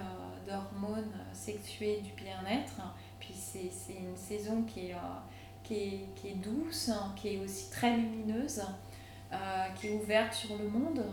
d'hormones 0.48 1.12
sexuées 1.34 2.02
du 2.02 2.12
bien-être. 2.14 2.82
Puis 3.20 3.34
c'est 3.34 3.70
c'est 3.70 3.96
une 3.96 4.16
saison 4.16 4.64
qui 4.64 4.92
est, 4.92 4.96
qui 5.64 5.76
est, 5.76 6.00
qui 6.16 6.30
est 6.30 6.36
douce, 6.36 6.90
hein, 6.90 7.14
qui 7.18 7.36
est 7.36 7.40
aussi 7.44 7.70
très 7.70 7.98
lumineuse, 7.98 8.62
qui 9.76 9.88
est 9.88 9.94
ouverte 9.94 10.34
sur 10.34 10.58
le 10.58 10.70
monde. 10.70 11.04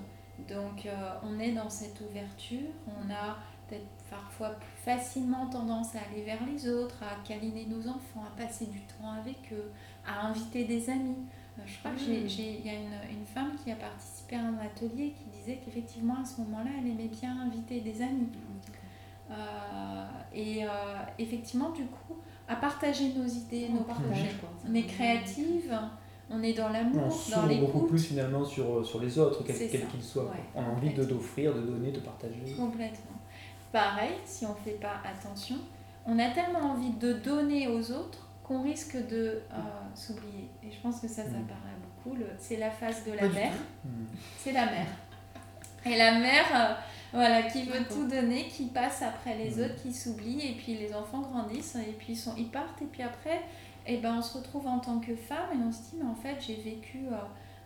Donc 0.49 0.87
on 1.25 1.39
est 1.41 1.53
dans 1.53 1.69
cette 1.69 2.01
ouverture, 2.01 2.71
on 2.87 3.11
a 3.13 3.37
peut-être 3.69 3.87
parfois 4.11 4.51
plus 4.51 4.69
facilement 4.85 5.47
tendance 5.51 5.95
à 5.95 5.99
aller 6.11 6.23
vers 6.25 6.39
les 6.47 6.69
autres, 6.69 7.03
à 7.03 7.23
câliner 7.27 7.67
nos 7.67 7.87
enfants, 7.89 8.25
à 8.27 8.37
passer 8.41 8.67
du 8.67 8.81
temps 8.81 9.11
avec 9.21 9.37
eux, 9.53 9.71
à 10.07 10.27
inviter 10.29 10.65
des 10.65 10.89
amis. 10.91 11.17
Euh, 11.59 11.63
Je 11.67 11.79
crois 11.81 11.91
que 11.91 11.99
j'ai- 11.99 12.21
Mm. 12.23 12.57
il 12.61 12.67
y 12.67 12.71
a 12.71 12.75
une, 12.75 13.19
une 13.19 13.27
femme 13.27 13.53
qui 13.63 13.71
a 13.73 13.77
participé 13.77 14.37
à 14.37 14.41
un 14.43 14.59
atelier 14.59 15.13
qui 15.19 15.39
disait 15.39 15.61
qu'effectivement 15.65 16.17
à 16.23 16.25
ce 16.25 16.41
moment-là, 16.43 16.71
elle 16.81 16.91
aimait 16.91 17.09
bien 17.09 17.37
inviter 17.41 17.81
des 17.81 18.01
amis. 18.01 18.29
Euh, 19.31 19.35
et 20.35 20.65
euh, 20.65 20.69
effectivement, 21.19 21.71
du 21.71 21.85
coup, 21.85 22.17
à 22.49 22.57
partager 22.57 23.13
nos 23.15 23.27
idées, 23.27 23.69
nos 23.69 23.81
partage, 23.81 24.07
projets. 24.07 24.35
quoi. 24.41 24.49
On 24.69 24.75
est 24.75 24.85
créative, 24.85 25.79
on 26.31 26.43
est 26.43 26.55
dans 26.55 26.69
On 26.69 26.73
l'amour, 26.73 27.03
dans 27.05 27.11
s'ouvre 27.11 27.61
beaucoup 27.61 27.87
plus 27.87 28.03
finalement 28.03 28.45
sur, 28.45 28.85
sur 28.87 29.01
les 29.03 29.19
autres, 29.19 29.45
quels 29.45 29.69
qu'ils 29.89 30.03
soient. 30.03 30.25
Ouais, 30.25 30.45
on 30.55 30.63
a 30.63 30.69
envie 30.69 30.95
de 30.95 31.05
d'offrir, 31.05 31.55
de 31.55 31.61
donner, 31.61 31.93
de 31.93 32.01
partager. 32.01 32.55
Complètement. 32.57 33.18
Pareil, 33.73 34.15
si 34.25 34.47
on 34.47 34.51
ne 34.51 34.55
fait 34.65 34.79
pas 34.81 35.01
attention, 35.05 35.57
on 36.07 36.19
a 36.19 36.31
tellement 36.31 36.73
envie 36.73 36.91
de 36.91 37.13
donner 37.15 37.69
aux 37.69 37.91
autres 37.93 38.27
qu'on 38.45 38.63
risque 38.63 38.97
de 39.09 39.43
euh, 39.53 39.57
s'oublier. 39.95 40.49
Et 40.63 40.71
je 40.73 40.81
pense 40.81 41.01
que 41.01 41.09
ça, 41.09 41.23
ça 41.25 41.29
Mm. 41.31 41.47
parle 41.47 41.61
à 41.61 41.79
beaucoup. 42.05 42.17
Le- 42.17 42.31
C'est 42.39 42.57
la 42.57 42.71
phase 42.71 43.05
de 43.05 43.13
la 43.13 43.29
mère. 43.29 43.53
Hmm. 43.85 44.05
C'est 44.39 44.53
la 44.53 44.65
mère. 44.67 44.87
Et 45.85 45.97
la 45.97 46.19
mère, 46.19 46.45
euh, 46.55 46.75
voilà, 47.13 47.43
qui 47.43 47.65
veut 47.65 47.85
tout 47.89 48.07
donner, 48.09 48.47
qui 48.49 48.67
passe 48.67 49.03
après 49.03 49.37
les 49.37 49.51
Mhm. 49.57 49.65
autres, 49.65 49.83
qui 49.83 49.93
s'oublie, 49.93 50.41
et 50.41 50.55
puis 50.55 50.77
les 50.77 50.95
enfants 50.95 51.21
grandissent, 51.21 51.77
et 51.77 51.93
puis 51.93 52.15
ils, 52.15 52.17
sont, 52.17 52.35
ils 52.39 52.49
partent, 52.49 52.81
et 52.83 52.87
puis 52.87 53.03
après, 53.03 53.43
et 53.87 53.99
ben 53.99 54.17
on 54.19 54.23
se 54.23 54.37
retrouve 54.39 54.67
en 54.67 54.79
tant 54.81 54.99
que 54.99 55.15
femme 55.15 55.49
et 55.55 55.57
on 55.67 55.71
se 55.73 55.79
dit, 55.83 55.97
mais 56.03 56.09
en 56.09 56.15
fait, 56.15 56.37
j'ai 56.41 56.57
vécu 56.57 57.07
euh, 57.11 57.17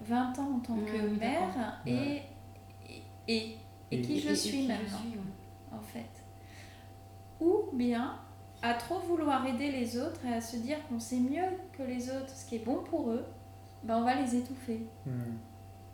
20 0.02 0.38
ans 0.38 0.50
en 0.56 0.60
tant 0.60 0.74
Mm, 0.74 0.84
que 0.86 1.18
mère 1.18 1.80
et, 1.86 2.22
et, 2.88 3.02
et, 3.28 3.56
et 3.90 4.00
qui 4.02 4.20
je 4.20 4.28
Et- 4.28 4.32
et 4.32 4.36
suis 4.36 4.50
qui 4.50 4.62
je 4.64 4.68
maintenant, 4.68 4.98
suis, 4.98 5.08
ouais. 5.10 5.24
En 5.72 5.80
fait. 5.80 6.10
Ou 7.40 7.64
bien 7.72 8.18
à 8.62 8.74
trop 8.74 9.00
vouloir 9.00 9.44
aider 9.46 9.70
les 9.72 9.98
autres 9.98 10.24
et 10.24 10.32
à 10.34 10.40
se 10.40 10.56
dire 10.56 10.76
qu'on 10.88 11.00
sait 11.00 11.18
mieux 11.18 11.42
que 11.76 11.82
les 11.82 12.08
autres 12.10 12.28
ce 12.28 12.46
qui 12.48 12.56
est 12.56 12.64
bon 12.64 12.76
pour 12.84 13.10
eux, 13.10 13.24
ben 13.82 13.96
on 13.96 14.04
va 14.04 14.14
les 14.20 14.36
étouffer. 14.36 14.86
Hmm. 15.04 15.34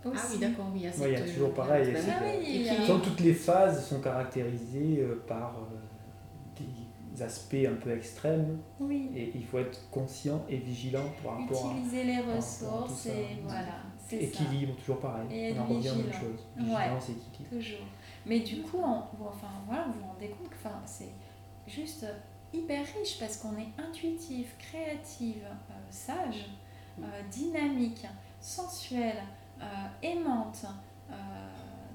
Ah 0.05 0.11
oui, 0.31 0.39
d'accord, 0.39 0.67
oui. 0.73 0.81
Il 0.81 0.83
y 0.83 0.87
a, 0.87 0.91
Ouais, 0.91 1.13
il 1.13 1.19
y 1.19 1.23
a 1.23 1.33
toujours 1.33 1.49
euh, 1.49 1.55
pareil, 1.55 1.95
Ah 1.97 2.01
oui, 2.23 2.31
oui, 2.39 2.45
il 2.47 2.63
y 2.63 2.69
a- 2.69 2.73
équilibre. 2.73 2.81
Disons 2.83 3.01
que 3.01 3.05
toutes 3.07 3.21
les 3.21 3.35
phases 3.35 3.87
sont 3.87 4.01
caractérisées 4.01 4.99
euh, 5.01 5.25
par 5.27 5.57
euh, 5.59 5.77
aspects 7.23 7.57
un 7.69 7.75
peu 7.75 7.91
extrêmes 7.97 8.59
Oui. 8.81 9.11
et 9.15 9.33
il 9.35 9.45
faut 9.45 9.59
être 9.59 9.89
conscient 9.91 10.45
et 10.49 10.57
vigilant 10.59 11.05
par 11.23 11.39
rapport 11.41 11.73
Utiliser 11.73 12.05
les 12.05 12.17
à 12.17 12.37
ressources 12.37 13.03
tout 13.05 13.09
ça. 13.11 13.15
et 13.15 13.39
voilà, 13.43 13.75
c'est 14.07 14.19
ça. 14.21 14.25
équilibre, 14.43 14.75
toujours 14.77 15.01
pareil. 15.01 15.27
Et 15.31 15.55
On 15.57 15.63
en 15.63 15.67
revient 15.67 15.89
à 15.89 15.93
la 15.93 15.99
même 15.99 16.13
chose. 16.13 16.47
Ouais. 16.57 16.65
Vigilance 16.65 17.09
et 17.09 17.13
équilibre. 17.13 17.57
Toujours. 17.57 17.87
Mais 18.27 18.41
du 18.41 18.63
coup, 18.63 18.79
on, 18.79 19.01
bon, 19.19 19.29
enfin, 19.29 19.49
voilà, 19.67 19.85
vous 19.87 20.01
vous 20.01 20.07
rendez 20.07 20.29
compte 20.29 20.49
que 20.51 20.57
enfin, 20.65 20.81
c'est 20.85 21.13
juste 21.67 22.07
hyper 22.53 22.85
riche 22.99 23.19
parce 23.19 23.37
qu'on 23.39 23.57
est 23.59 23.69
intuitif, 23.79 24.55
créative, 24.59 25.45
euh, 25.45 25.75
sage, 25.91 26.47
euh, 27.01 27.05
dynamique, 27.31 28.07
sensuelle, 28.41 29.23
euh, 29.61 29.65
aimante, 30.03 30.65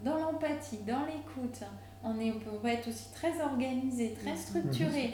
dans 0.03 0.17
l'empathie, 0.17 0.79
dans 0.85 1.05
l'écoute. 1.05 1.63
On, 2.03 2.19
est, 2.19 2.31
on 2.31 2.39
peut- 2.59 2.67
être 2.67 2.87
aussi 2.89 3.09
très 3.13 3.41
organisé, 3.41 4.13
très 4.13 4.31
Mhm. 4.31 4.37
structuré. 4.37 5.13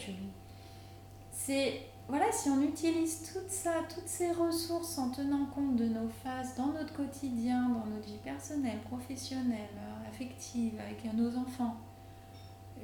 C'est 1.31 1.81
voilà, 2.07 2.31
si 2.31 2.49
on 2.49 2.61
utilise 2.63 3.31
tout 3.31 3.39
ça, 3.47 3.83
toutes 3.93 4.07
ces 4.07 4.31
ressources 4.31 4.97
en 4.97 5.11
tenant 5.11 5.45
compte 5.45 5.75
de 5.75 5.85
nos 5.85 6.09
phases 6.23 6.55
dans 6.57 6.67
notre 6.73 6.91
quotidien, 6.93 7.69
dans 7.69 7.85
notre 7.85 8.07
vie 8.07 8.17
personnelle, 8.23 8.79
professionnelle, 8.89 9.69
euh, 9.77 10.09
affective, 10.09 10.73
avec 10.83 11.03
nos 11.13 11.37
enfants, 11.37 11.75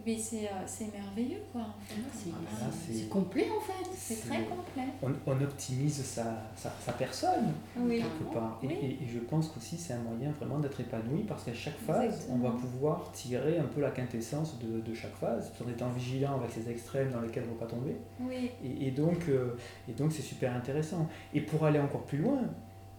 mais 0.05 0.17
c'est 0.17 0.45
euh, 0.47 0.63
c'est 0.65 0.91
merveilleux 0.91 1.41
quoi. 1.51 1.61
En 1.61 1.81
fait. 1.87 1.95
C'est- 2.13 2.29
Voilà, 2.29 2.73
c'est- 2.73 3.09
complet 3.09 3.47
en 3.55 3.61
fait. 3.61 3.89
C'est 3.95 4.27
très 4.27 4.43
complet. 4.45 4.83
On, 5.03 5.11
on 5.25 5.41
optimise 5.41 6.03
sa, 6.03 6.23
sa, 6.55 6.71
sa 6.79 6.93
personne 6.93 7.53
Oui. 7.77 8.01
quelque 8.03 8.33
part. 8.33 8.59
Et, 8.63 8.67
Oui. 8.67 8.73
et- 8.81 9.03
et 9.03 9.07
je 9.07 9.19
pense 9.19 9.49
qu'aussi 9.49 9.77
c'est 9.77 9.93
un 9.93 9.99
moyen 9.99 10.31
vraiment 10.39 10.59
d'être 10.59 10.79
épanoui 10.79 11.23
parce 11.23 11.43
qu'à 11.43 11.53
chaque 11.53 11.77
phase, 11.77 12.05
Exactement. 12.05 12.37
on 12.45 12.49
va 12.49 12.57
pouvoir 12.57 13.11
tirer 13.13 13.57
un 13.57 13.65
peu 13.65 13.81
la 13.81 13.91
quintessence 13.91 14.59
de, 14.59 14.79
de 14.81 14.93
chaque 14.93 15.15
phase, 15.15 15.51
tout 15.57 15.63
en 15.63 15.69
étant 15.69 15.89
vigilant 15.89 16.35
avec 16.35 16.51
ces 16.51 16.69
extrêmes 16.69 17.11
dans 17.11 17.21
lesquels 17.21 17.43
on 17.49 17.53
ne 17.53 17.59
va 17.59 17.65
pas 17.65 17.71
tomber. 17.71 17.95
Oui. 18.19 18.51
Et, 18.63 18.87
et 18.87 18.91
donc, 18.91 19.27
euh, 19.29 19.57
et 19.87 19.93
donc 19.93 20.11
c'est 20.11 20.21
super 20.21 20.55
intéressant. 20.55 21.07
Et 21.33 21.41
pour 21.41 21.65
aller 21.65 21.79
encore 21.79 22.03
plus 22.05 22.17
loin, 22.19 22.39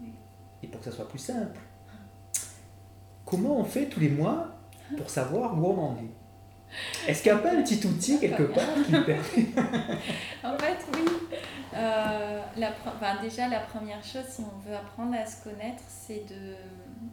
Oui. 0.01 0.11
et 0.63 0.67
pour 0.67 0.81
que 0.81 0.87
ça 0.91 0.93
soit 0.93 1.09
plus 1.09 1.19
simple, 1.19 1.59
comment 3.25 3.59
on 3.61 3.65
fait 3.65 3.87
tous 3.87 4.01
les 4.01 4.09
mois 4.11 4.49
pour 4.97 5.11
savoir 5.11 5.59
où 5.59 5.67
on 5.67 5.79
en 5.79 5.97
est? 5.97 6.11
Est-ce 7.09 7.23
qu'il 7.23 7.33
n'y 7.33 7.39
a 7.39 7.43
pas 7.43 7.53
un 7.53 7.63
petit 7.63 7.85
outil 7.87 8.19
quelque 8.21 8.43
part 8.45 8.65
qui 8.85 8.93
permet 8.93 9.17
En 10.45 10.59
fait, 10.59 10.79
oui. 10.95 11.05
Euh, 11.75 12.41
la, 12.57 12.73
déjà, 13.23 13.49
la 13.49 13.61
première 13.61 14.03
chose, 14.03 14.25
si 14.29 14.41
on 14.43 14.59
veut 14.69 14.75
apprendre 14.75 15.15
à 15.17 15.27
se 15.27 15.43
connaître, 15.45 15.83
c'est 15.89 16.27
de, 16.29 16.55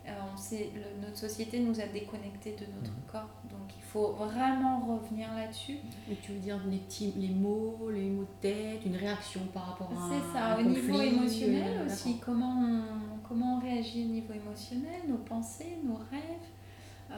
notre 1.01 1.18
société 1.18 1.60
nous 1.60 1.80
a 1.80 1.86
déconnectés 1.88 2.51
de 2.51 2.66
notre 2.76 2.91
Mhm. 2.91 3.03
corps, 3.12 3.30
donc 3.49 3.74
il 3.78 3.84
faut 3.84 4.12
vraiment 4.14 4.80
revenir 4.82 5.34
là-dessus. 5.34 5.78
Mais 6.08 6.16
tu 6.22 6.34
veux 6.34 6.39
dire 6.39 6.60
les, 6.70 6.78
petits, 6.78 7.14
les 7.18 7.30
mots, 7.30 7.89
les 7.91 8.10
mots 8.10 8.24
de 8.24 8.41
tête, 8.41 8.86
une 8.86 8.95
réaction 8.95 9.41
par 9.53 9.68
rapport 9.72 9.91
à 9.91 10.10
C'est 10.12 10.34
ça, 10.34 10.45
un 10.56 10.60
au 10.60 10.64
niveau 10.64 11.01
émotionnel 11.01 11.78
euh, 11.80 11.86
aussi, 11.86 12.18
comment 12.20 12.53
on, 12.62 13.28
comment 13.28 13.58
on 13.58 13.60
réagit 13.62 14.03
au 14.06 14.10
niveau 14.10 14.34
émotionnel, 14.34 15.01
nos 15.08 15.18
pensées, 15.18 15.78
nos 15.84 15.95
rêves, 15.95 16.47
euh, 17.12 17.16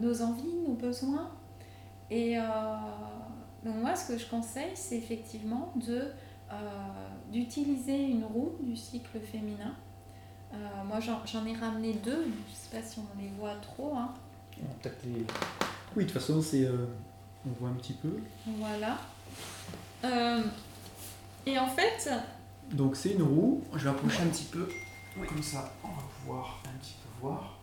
nos 0.00 0.22
envies, 0.22 0.54
nos 0.66 0.74
besoins. 0.74 1.30
Et 2.10 2.36
euh, 2.38 2.42
donc 3.64 3.76
moi, 3.76 3.94
ce 3.94 4.12
que 4.12 4.18
je 4.18 4.28
conseille, 4.28 4.72
c'est 4.74 4.96
effectivement 4.96 5.72
de, 5.76 6.12
euh, 6.52 7.08
d'utiliser 7.32 8.04
une 8.06 8.24
roue 8.24 8.52
du 8.60 8.74
cycle 8.76 9.18
féminin. 9.20 9.74
Euh, 10.52 10.56
moi, 10.86 10.98
j'en, 11.00 11.24
j'en 11.26 11.44
ai 11.46 11.54
ramené 11.54 11.92
deux, 11.94 12.22
je 12.24 12.28
ne 12.28 12.54
sais 12.54 12.76
pas 12.76 12.82
si 12.82 12.98
on 13.00 13.20
les 13.20 13.28
voit 13.38 13.54
trop. 13.56 13.94
hein. 13.96 14.12
Peut-être 14.82 15.02
les... 15.04 15.24
Oui, 15.96 16.04
de 16.04 16.10
toute 16.10 16.12
façon, 16.20 16.42
c'est, 16.42 16.64
euh, 16.64 16.86
on 17.46 17.50
voit 17.60 17.68
un 17.70 17.74
petit 17.74 17.94
peu. 17.94 18.18
Voilà. 18.58 18.98
Euh, 20.04 20.42
et 21.46 21.58
en 21.58 21.66
fait, 21.68 22.10
Donc 22.72 22.96
c'est 22.96 23.10
une 23.12 23.22
roue, 23.22 23.62
je 23.74 23.84
vais 23.84 23.90
approcher 23.90 24.22
un 24.22 24.26
petit 24.28 24.44
peu, 24.44 24.68
comme 25.28 25.42
ça 25.42 25.72
on 25.84 25.88
va 25.88 26.02
pouvoir 26.18 26.62
un 26.66 26.78
petit 26.78 26.94
peu 27.02 27.08
voir. 27.26 27.58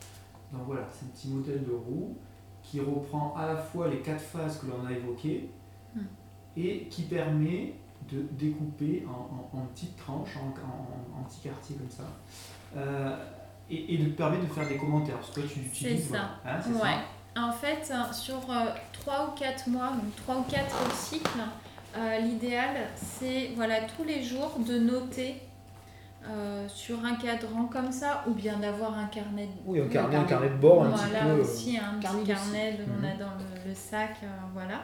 Donc 0.52 0.62
voilà, 0.66 0.88
c'est 0.92 1.06
un 1.06 1.10
petit 1.10 1.28
modèle 1.30 1.64
de 1.66 1.72
roue 1.72 2.16
qui 2.64 2.80
reprend 2.80 3.34
à 3.36 3.46
la 3.48 3.58
fois 3.58 3.88
les 3.88 4.00
quatre 4.02 4.22
phases 4.22 4.60
que 4.60 4.68
l'on 4.68 4.86
a 4.86 4.92
évoquées 4.92 5.50
Hmm. 5.96 6.02
et 6.58 6.88
qui 6.90 7.04
permet 7.04 7.74
de 8.12 8.22
découper 8.34 9.06
en, 9.08 9.58
en- 9.58 9.58
en 9.60 9.66
petites 9.68 9.96
tranches, 9.98 10.36
en, 10.38 10.48
en- 10.50 11.20
en 11.20 11.24
petits 11.24 11.40
quartiers 11.40 11.76
comme 11.78 11.90
ça. 11.90 12.04
Euh, 12.78 13.16
et, 13.70 13.96
et 13.96 13.98
de 13.98 14.10
permettre 14.12 14.48
de 14.48 14.54
faire 14.54 14.68
des 14.68 14.78
commentaires, 14.78 15.16
parce 15.18 15.30
que 15.32 15.42
toi 15.42 15.50
tu 15.52 15.60
l'utilises. 15.60 16.10
ça. 16.12 16.18
voilà. 16.44 16.58
Hein, 16.58 16.62
c'est 16.64 16.72
Ouais. 16.74 16.96
ça 17.36 17.44
En 17.44 17.52
fait, 17.52 17.92
euh, 17.94 18.14
sur 18.14 18.40
3 18.94 19.28
ou 19.36 19.38
4 19.40 19.68
mois, 19.70 19.90
donc 19.90 20.16
3 20.26 20.36
ou 20.38 20.44
4 20.44 20.92
cycles, 20.96 21.30
euh, 21.98 22.20
l'idéal, 22.20 22.76
c'est 22.96 23.52
voilà, 23.56 23.82
tous 23.82 24.04
les 24.06 24.24
jours 24.24 24.58
de 24.66 24.78
noter 24.80 25.36
euh, 26.28 26.68
sur 26.70 27.04
un 27.06 27.16
cadran 27.16 27.66
comme 27.66 27.92
ça, 27.92 28.24
ou 28.28 28.32
bien 28.34 28.58
d'avoir 28.58 28.98
un 28.98 29.06
carnet 29.06 29.46
de 29.48 29.52
Oui, 29.66 29.82
un 29.82 29.88
carnet, 29.88 30.16
un 30.16 30.22
un 30.22 30.24
carnet. 30.26 30.48
carnet 30.48 30.50
de 30.50 30.62
bord 30.62 30.84
un 30.86 30.92
petit 30.92 31.04
voilà 31.06 31.26
peu. 31.26 31.30
euh, 31.40 31.42
aussi 31.42 31.78
un 31.78 32.00
carnet 32.00 32.20
petit 32.22 32.28
carnet 32.32 32.78
que 32.78 32.90
l'on 32.90 33.08
a 33.08 33.14
Mhm. 33.14 33.20
dans 33.20 33.26
le, 33.66 33.70
le 33.70 33.76
sac, 33.76 34.16
euh, 34.24 34.28
voilà. 34.54 34.82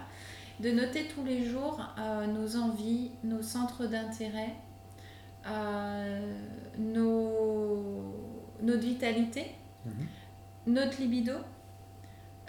De 0.60 0.72
noter 0.72 1.06
tous 1.08 1.24
les 1.26 1.46
jours 1.46 1.80
euh, 2.00 2.26
nos 2.28 2.56
envies, 2.58 3.12
nos 3.24 3.42
centres 3.42 3.86
d'intérêt, 3.86 4.54
euh, 4.54 4.73
nos, 6.78 8.16
notre 8.62 8.84
vitalité, 8.84 9.52
Mhm. 9.86 10.74
notre 10.74 11.00
libido, 11.02 11.34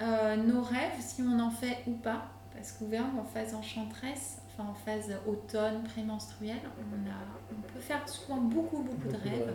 euh, 0.01 0.37
nos 0.37 0.63
rêves, 0.63 1.01
si 1.01 1.23
on 1.23 1.39
en 1.41 1.51
fait 1.51 1.79
ou 1.87 1.93
pas, 1.93 2.27
parce 2.55 2.73
qu'ouvert 2.73 3.05
en 3.19 3.25
phase 3.25 3.55
enchanteresse, 3.55 4.39
enfin 4.57 4.69
en 4.71 4.75
phase 4.75 5.13
automne, 5.27 5.83
prémenstruelle, 5.83 6.61
on, 6.79 7.11
a, 7.11 7.57
on 7.59 7.61
peut 7.73 7.81
faire 7.81 8.09
souvent 8.09 8.39
beaucoup, 8.41 8.83
beaucoup 8.83 9.09
de 9.09 9.17
rêves. 9.17 9.53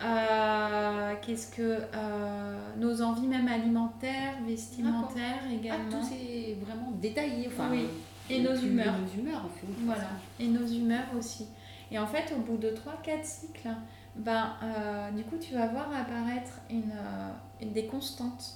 Euh, 0.00 1.14
Qu'est-ce 1.22 1.50
que 1.56 1.80
euh, 1.92 2.58
nos 2.76 3.02
envies 3.02 3.26
même 3.26 3.48
alimentaires, 3.48 4.34
vestimentaires 4.46 5.40
Ah, 5.48 5.52
également. 5.52 5.90
tout 5.90 6.06
c'est 6.08 6.56
vraiment 6.64 6.92
détaillé. 6.92 7.48
Enfin, 7.48 7.68
Oui. 7.72 7.88
Et 8.30 8.40
nos 8.42 8.54
humeurs. 8.54 8.94
Nos 9.00 9.20
humeurs, 9.20 9.44
en 9.44 9.48
fait. 9.48 9.66
oui, 9.66 9.74
Voilà, 9.86 10.02
ça. 10.02 10.08
et 10.38 10.46
nos 10.46 10.66
humeurs 10.66 11.06
aussi. 11.18 11.46
Et 11.90 11.98
en 11.98 12.06
fait, 12.06 12.32
au 12.36 12.40
bout 12.40 12.56
de 12.56 12.70
3-4 12.70 13.24
cycles, 13.24 13.68
ben, 14.16 14.52
euh, 14.62 15.10
du 15.12 15.22
coup, 15.24 15.36
tu 15.40 15.54
vas 15.54 15.66
voir 15.68 15.88
apparaître 15.94 16.60
une, 16.70 16.90
euh, 16.92 17.30
une- 17.62 17.72
des 17.72 17.86
constantes. 17.86 18.54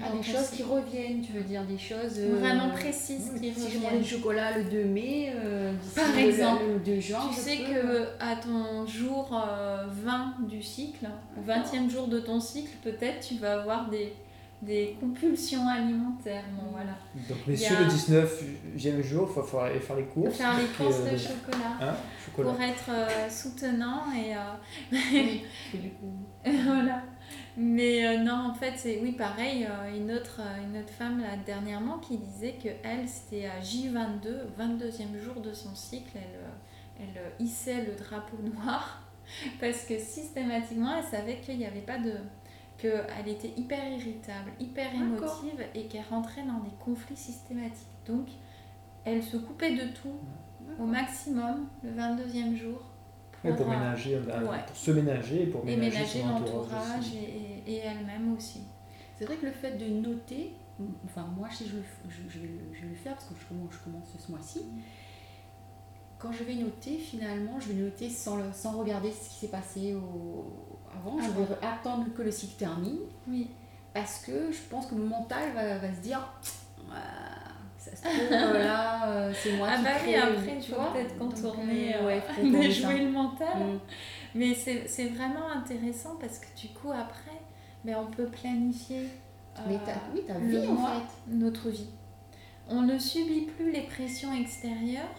Ah, 0.00 0.04
des 0.16 0.22
choses 0.22 0.44
cycle. 0.44 0.56
qui 0.58 0.62
reviennent, 0.62 1.20
tu 1.20 1.32
veux 1.32 1.42
dire 1.42 1.64
des 1.64 1.76
choses 1.76 2.16
euh, 2.18 2.38
Vraiment 2.38 2.70
précises 2.70 3.32
oui, 3.34 3.40
qui 3.40 3.54
Si 3.54 3.60
je 3.60 3.64
reviennent. 3.74 3.82
prends 3.90 3.98
du 3.98 4.04
chocolat 4.04 4.56
le 4.56 4.64
2 4.64 4.84
mai, 4.84 5.32
euh, 5.34 5.72
Par 5.96 6.04
le- 6.14 6.20
exemple, 6.20 6.62
le 6.74 6.78
2 6.78 7.00
juin, 7.00 7.18
Tu 7.28 7.34
je 7.34 7.40
sais 7.40 7.56
peux- 7.56 7.74
que 7.74 8.08
à 8.20 8.36
ton 8.36 8.86
jour 8.86 9.30
euh, 9.34 9.86
20 9.88 10.34
du 10.48 10.62
cycle, 10.62 11.08
au 11.36 11.42
20e 11.42 11.90
jour 11.90 12.06
de 12.06 12.20
ton 12.20 12.38
cycle, 12.38 12.70
peut-être 12.84 13.26
tu 13.26 13.34
vas 13.38 13.54
avoir 13.62 13.90
des, 13.90 14.12
des 14.62 14.96
compulsions 15.00 15.66
alimentaires. 15.68 16.44
Bon, 16.54 16.70
voilà. 16.72 16.92
Donc 17.28 17.46
messieurs, 17.46 17.76
a- 17.76 17.80
le 17.80 17.86
19e 17.86 19.02
jour, 19.02 19.28
il 19.34 19.58
aller 19.60 19.80
faire 19.80 19.96
les 19.96 20.04
courses. 20.04 20.36
Faire 20.36 20.56
les 20.58 20.64
Et, 20.64 20.68
courses 20.68 21.00
euh, 21.00 21.12
de 21.12 21.16
chocolat 21.16 21.76
Hein, 21.80 21.94
chocolat. 22.24 22.50
pour 22.52 22.60
être 22.62 22.90
euh, 22.90 23.30
soutenant 23.30 24.02
et 24.12 24.34
euh, 24.36 24.38
Oui, 24.92 25.42
parce 25.72 25.72
que 25.72 25.76
du 25.78 25.90
coup, 25.90 26.12
voilà. 26.44 27.02
Mais 27.56 28.06
euh, 28.06 28.18
non, 28.18 28.50
en 28.50 28.54
fait, 28.54 28.74
c'est 28.76 29.00
oui, 29.02 29.12
pareil. 29.12 29.66
euh, 29.66 29.96
une, 29.96 30.10
autre, 30.12 30.40
une 30.62 30.78
autre 30.80 30.92
femme 30.92 31.20
là, 31.20 31.36
dernièrement 31.44 31.98
qui 31.98 32.18
disait 32.18 32.54
que 32.62 32.68
elle, 32.84 33.08
c'était 33.08 33.46
à 33.46 33.60
J22, 33.60 34.54
22e 34.58 35.18
jour 35.22 35.40
de 35.40 35.52
son 35.52 35.74
cycle, 35.74 36.12
elle, 36.16 37.06
elle 37.16 37.44
hissait 37.44 37.84
le 37.86 37.94
drapeau 37.94 38.36
noir 38.54 39.02
parce 39.60 39.84
que 39.84 39.98
systématiquement, 39.98 40.96
elle 40.98 41.04
savait 41.04 41.36
qu'il 41.40 41.56
n'y 41.56 41.64
avait 41.66 41.80
pas 41.80 41.98
de 41.98 42.12
qu'elle 42.80 43.28
était 43.28 43.52
hyper 43.56 43.78
irritable, 43.92 44.50
hyper 44.58 44.94
émotive 44.94 45.64
et 45.74 45.84
qu'elle 45.86 46.04
rentrait 46.10 46.42
dans 46.44 46.60
des 46.60 46.74
conflits 46.84 47.16
systématiques. 47.16 47.86
Donc, 48.06 48.28
elle 49.04 49.22
se 49.22 49.36
coupait 49.36 49.74
de 49.76 49.92
tout 49.92 50.18
au 50.78 50.84
maximum 50.86 51.68
le 51.82 51.90
22e 51.90 52.54
jour 52.56 52.80
pour 53.42 53.50
euh, 53.52 53.70
ménager, 53.70 54.14
euh, 54.16 54.20
ouais. 54.50 54.58
pour 54.66 54.76
se 54.76 54.90
ménager 54.90 55.42
et 55.42 55.46
pour 55.46 55.66
et 55.68 55.76
ménager, 55.76 56.22
entourage 56.22 56.40
l'entourage 56.40 57.00
aussi. 57.00 57.16
et, 57.18 57.72
et- 57.72 57.74
et 57.74 57.78
elle-même 57.78 58.34
aussi. 58.36 58.60
c'est 59.18 59.24
vrai 59.24 59.36
que 59.36 59.46
le 59.46 59.52
fait 59.52 59.76
de 59.78 59.86
noter, 59.86 60.52
enfin 61.04 61.26
moi 61.36 61.48
si 61.50 61.64
je, 61.66 61.76
je, 62.08 62.22
je 62.28 62.38
vais, 62.38 62.48
le, 62.48 62.60
je 62.74 62.82
vais 62.82 62.88
le 62.88 62.94
faire 62.94 63.14
parce 63.14 63.26
que 63.26 63.34
je 63.40 63.46
commence, 63.46 63.72
je 63.72 63.78
commence 63.78 64.14
ce 64.18 64.30
mois-ci. 64.30 64.60
Quand 66.18 66.32
je 66.32 66.44
vais 66.44 66.54
noter, 66.54 66.98
finalement, 66.98 67.58
je 67.60 67.68
vais 67.72 67.82
noter 67.82 68.10
sans, 68.10 68.36
le- 68.36 68.52
sans 68.52 68.72
regarder 68.78 69.10
ce 69.10 69.30
qui 69.30 69.34
s'est 69.36 69.48
passé 69.50 69.94
au, 69.94 70.69
avant. 70.94 71.18
Je 71.20 71.24
Avant. 71.26 71.44
vais 71.44 71.66
attendre 71.66 72.06
que 72.16 72.22
le 72.22 72.30
cycle 72.30 72.56
termine 72.58 72.98
Oui. 73.28 73.48
parce 73.94 74.24
que 74.24 74.50
je 74.52 74.60
pense 74.70 74.86
que 74.86 74.94
mon 74.94 75.06
mental 75.06 75.52
va, 75.54 75.78
va 75.78 75.92
se 75.94 76.00
dire 76.00 76.20
Ah, 76.90 76.94
ça 77.78 77.96
se 77.96 78.02
trouve 78.02 78.30
là 78.58 79.08
euh, 79.10 79.32
c'est 79.34 79.52
moi 79.56 79.68
Ah 79.70 79.76
qui 79.78 79.84
bah 79.84 79.90
oui, 80.04 80.12
crée, 80.12 80.16
après, 80.16 80.58
tu 80.60 80.72
vois. 80.72 80.92
peut-être 80.92 81.16
Donc, 81.18 81.34
contourner, 81.34 81.94
euh, 81.96 82.00
euh, 82.02 82.06
ouais, 82.06 82.22
déjouer 82.60 82.98
le 83.04 83.10
mental. 83.10 83.58
Mm. 83.58 83.78
Mais 84.34 84.54
c'est 84.54 85.08
vraiment 85.08 85.48
intéressant 85.50 86.16
parce 86.20 86.38
que 86.38 86.46
du 86.60 86.68
coup, 86.68 86.92
après, 86.92 87.40
ben, 87.84 87.96
on 87.98 88.10
peut 88.10 88.26
planifier 88.26 89.08
Mais 89.66 89.74
euh, 89.74 89.92
oui, 90.14 90.22
ta 90.26 90.34
vie 90.38 90.66
en 90.68 90.72
mois, 90.74 90.90
fait. 90.94 91.34
notre 91.34 91.68
vie. 91.70 91.88
On 92.68 92.82
ne 92.82 92.98
subit 92.98 93.46
plus 93.56 93.72
les 93.72 93.80
pressions 93.82 94.32
extérieures, 94.32 95.18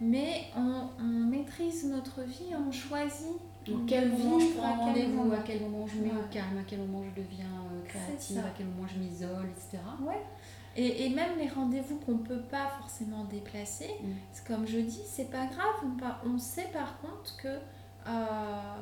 mais 0.00 0.44
on, 0.56 0.88
on 1.00 1.02
maîtrise 1.26 1.84
notre 1.86 2.22
vie, 2.22 2.54
on 2.56 2.70
choisit 2.70 3.36
Donc, 3.66 3.86
quel 3.86 4.10
moment 4.12 4.38
je 4.38 4.46
prends 4.56 4.64
à 4.66 4.70
quel 4.70 4.78
rendez-vous, 4.78 5.14
moment. 5.22 5.34
à 5.34 5.38
quel 5.44 5.60
moment 5.62 5.86
je 5.86 5.96
me 5.98 6.04
mets 6.04 6.10
au 6.12 6.26
calme, 6.30 6.58
à 6.58 6.62
quel 6.66 6.80
moment 6.80 7.02
je 7.04 7.20
deviens 7.22 7.44
euh, 7.46 7.86
créative, 7.88 8.38
à 8.38 8.50
quel 8.56 8.66
moment 8.66 8.86
je 8.86 8.98
m'isole, 8.98 9.46
etc. 9.50 9.78
Ouais. 10.06 10.20
Et, 10.76 11.06
et 11.06 11.10
même 11.10 11.38
les 11.38 11.48
rendez-vous 11.48 11.96
qu'on 12.04 12.18
peut 12.18 12.42
pas 12.42 12.68
forcément 12.80 13.24
déplacer, 13.24 13.90
Mm. 14.02 14.06
comme 14.46 14.66
je 14.66 14.78
dis, 14.80 15.02
c'est 15.06 15.30
pas 15.30 15.46
grave. 15.46 16.10
On 16.26 16.36
sait 16.38 16.68
par 16.72 16.98
contre 17.00 17.36
que, 17.36 17.48
euh, 17.48 18.74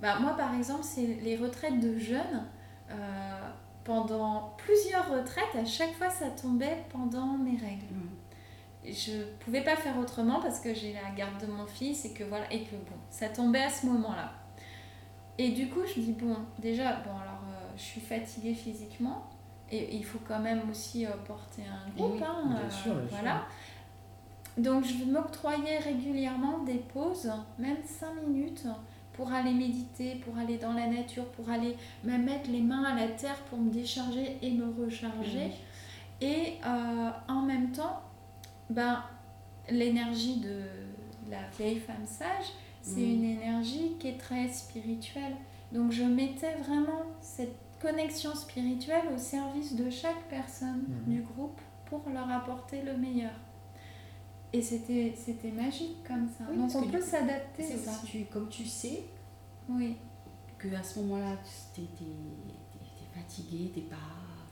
bah, 0.00 0.18
moi 0.20 0.36
par 0.36 0.54
exemple, 0.54 0.84
c'est 0.84 1.06
les 1.22 1.36
retraites 1.36 1.80
de 1.80 1.98
jeunes. 1.98 2.44
euh, 2.92 3.50
pendant 3.84 4.54
plusieurs 4.58 5.08
retraites, 5.10 5.54
à 5.56 5.64
chaque 5.64 5.92
fois 5.94 6.10
ça 6.10 6.26
tombait 6.30 6.84
pendant 6.92 7.38
mes 7.38 7.56
règles. 7.56 7.86
Mm. 7.92 8.09
Je 8.92 9.24
pouvais 9.40 9.62
pas 9.62 9.76
faire 9.76 9.98
autrement 9.98 10.40
parce 10.40 10.60
que 10.60 10.74
j'ai 10.74 10.92
la 10.92 11.10
garde 11.16 11.40
de 11.40 11.46
mon 11.46 11.66
fils 11.66 12.04
et 12.04 12.12
que 12.12 12.24
voilà 12.24 12.52
et 12.52 12.64
que 12.64 12.72
bon, 12.72 12.96
ça 13.10 13.28
tombait 13.28 13.62
à 13.62 13.70
ce 13.70 13.86
moment-là. 13.86 14.32
Et 15.38 15.50
du 15.50 15.68
coup, 15.68 15.80
je 15.86 16.00
dis 16.00 16.12
bon, 16.12 16.36
déjà 16.58 16.96
bon 16.96 17.10
alors 17.10 17.42
euh, 17.48 17.72
je 17.76 17.82
suis 17.82 18.00
fatiguée 18.00 18.54
physiquement 18.54 19.28
et 19.70 19.96
il 19.96 20.04
faut 20.04 20.18
quand 20.26 20.40
même 20.40 20.62
aussi 20.70 21.06
euh, 21.06 21.10
porter 21.26 21.62
un 21.62 21.90
groupe, 21.96 22.16
oui, 22.16 22.24
hein, 22.24 22.42
bien 22.46 22.56
euh, 22.58 22.70
sûr, 22.70 22.94
bien 22.94 23.08
sûr. 23.08 23.18
voilà. 23.18 23.46
Donc 24.58 24.84
je 24.84 25.04
m'octroyais 25.04 25.78
régulièrement 25.78 26.58
des 26.64 26.78
pauses, 26.92 27.32
même 27.58 27.78
5 27.84 28.08
minutes, 28.26 28.66
pour 29.12 29.32
aller 29.32 29.52
méditer, 29.52 30.16
pour 30.16 30.36
aller 30.38 30.56
dans 30.56 30.72
la 30.72 30.86
nature, 30.86 31.24
pour 31.26 31.48
aller 31.50 31.76
me 32.04 32.16
mettre 32.16 32.50
les 32.50 32.60
mains 32.60 32.84
à 32.84 32.94
la 32.94 33.08
terre 33.08 33.36
pour 33.48 33.58
me 33.58 33.70
décharger 33.70 34.38
et 34.42 34.50
me 34.50 34.66
recharger. 34.82 35.52
Et 36.20 36.58
euh, 36.66 37.10
en 37.28 37.42
même 37.42 37.70
temps, 37.72 38.02
ben, 38.70 39.02
l'énergie 39.70 40.40
de 40.40 40.62
la 41.30 41.42
vieille 41.56 41.78
femme 41.80 42.06
sage, 42.06 42.46
c'est 42.82 43.00
Mm. 43.00 43.14
une 43.14 43.24
énergie 43.24 43.92
qui 43.98 44.08
est 44.08 44.18
très 44.18 44.48
spirituelle. 44.48 45.36
Donc 45.72 45.92
je 45.92 46.02
mettais 46.02 46.54
vraiment 46.56 47.02
cette 47.20 47.54
connexion 47.80 48.34
spirituelle 48.34 49.04
au 49.14 49.18
service 49.18 49.74
de 49.76 49.88
chaque 49.90 50.22
personne 50.28 50.84
Mhm. 50.88 51.14
du 51.14 51.22
groupe 51.22 51.60
pour 51.86 52.02
leur 52.12 52.28
apporter 52.30 52.82
le 52.82 52.96
meilleur. 52.96 53.32
Et 54.52 54.60
c'était 54.62 55.14
c'était 55.16 55.52
magique 55.52 56.02
comme 56.06 56.26
ça. 56.28 56.44
Oui, 56.50 56.56
Donc 56.56 56.70
on 56.74 56.82
peut 56.90 57.00
s'adapter. 57.00 57.62
C'est 57.62 57.76
ça, 57.76 57.92
aussi. 57.92 58.06
tu, 58.06 58.24
comme 58.24 58.48
tu 58.48 58.64
sais 58.64 59.04
Oui, 59.68 59.96
que 60.58 60.74
à 60.74 60.82
ce 60.82 60.98
moment-là, 61.00 61.36
tu 61.74 61.82
es, 61.82 61.86
fatigué, 63.14 63.70
t'es 63.74 63.82
pas 63.82 63.96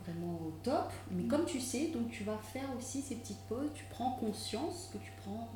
vraiment 0.08 0.34
au 0.46 0.52
top, 0.62 0.92
mais 1.10 1.22
Mm. 1.24 1.28
comme 1.28 1.44
tu 1.44 1.60
sais, 1.60 1.88
donc 1.88 2.10
tu 2.10 2.24
vas 2.24 2.38
faire 2.38 2.68
aussi 2.76 3.02
ces 3.02 3.16
petites 3.16 3.40
pauses, 3.48 3.70
tu 3.74 3.84
prends 3.90 4.12
conscience 4.12 4.90
que 4.92 4.98
tu 4.98 5.12
prends 5.22 5.48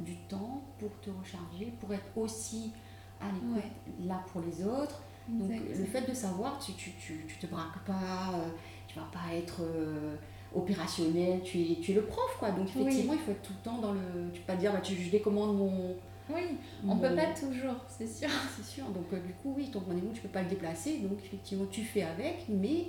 du 0.00 0.16
temps 0.28 0.62
pour 0.78 0.90
te 1.00 1.10
recharger, 1.10 1.72
pour 1.80 1.92
être 1.92 2.06
aussi 2.16 2.72
à 3.20 3.26
l'écoute 3.32 3.70
là 4.06 4.22
pour 4.32 4.40
les 4.42 4.64
autres. 4.64 5.00
Donc 5.28 5.50
le 5.50 5.84
fait 5.84 6.08
de 6.08 6.14
savoir, 6.14 6.58
tu, 6.58 6.72
tu, 6.72 6.92
tu, 6.92 7.24
tu 7.28 7.36
te 7.36 7.46
braques 7.46 7.84
pas, 7.84 8.32
euh, 8.34 8.48
tu 8.86 8.98
vas 8.98 9.08
pas 9.12 9.34
être 9.34 9.60
euh, 9.60 10.16
opérationnel, 10.54 11.42
tu 11.42 11.60
es, 11.60 11.74
tu 11.80 11.92
es 11.92 11.94
le 11.94 12.02
prof 12.04 12.36
quoi. 12.38 12.50
Donc 12.50 12.68
Oui. 12.76 12.82
effectivement, 12.82 13.12
il 13.14 13.18
faut 13.18 13.30
être 13.32 13.42
tout 13.42 13.52
le 13.52 13.62
temps 13.64 13.78
dans 13.78 13.92
le. 13.92 14.00
Tu 14.32 14.40
peux 14.40 14.46
pas 14.46 14.56
dire, 14.56 14.72
bah, 14.72 14.80
tu, 14.80 14.94
je 14.94 15.10
décommande 15.10 15.56
mon. 15.58 15.94
Oui, 16.30 16.42
on 16.86 16.96
peut 16.98 17.14
pas 17.14 17.26
toujours, 17.34 17.76
c'est 17.88 18.06
sûr. 18.06 18.28
C'est 18.56 18.64
sûr. 18.64 18.84
Donc 18.90 19.06
euh, 19.12 19.20
du 19.20 19.32
coup, 19.34 19.54
oui, 19.56 19.70
ton 19.70 19.80
rendez-vous, 19.80 20.12
tu 20.12 20.20
peux 20.20 20.28
pas 20.28 20.42
le 20.42 20.48
déplacer. 20.48 20.98
Donc 20.98 21.18
effectivement, 21.24 21.64
tu 21.70 21.82
fais 21.82 22.02
avec, 22.02 22.44
mais 22.48 22.86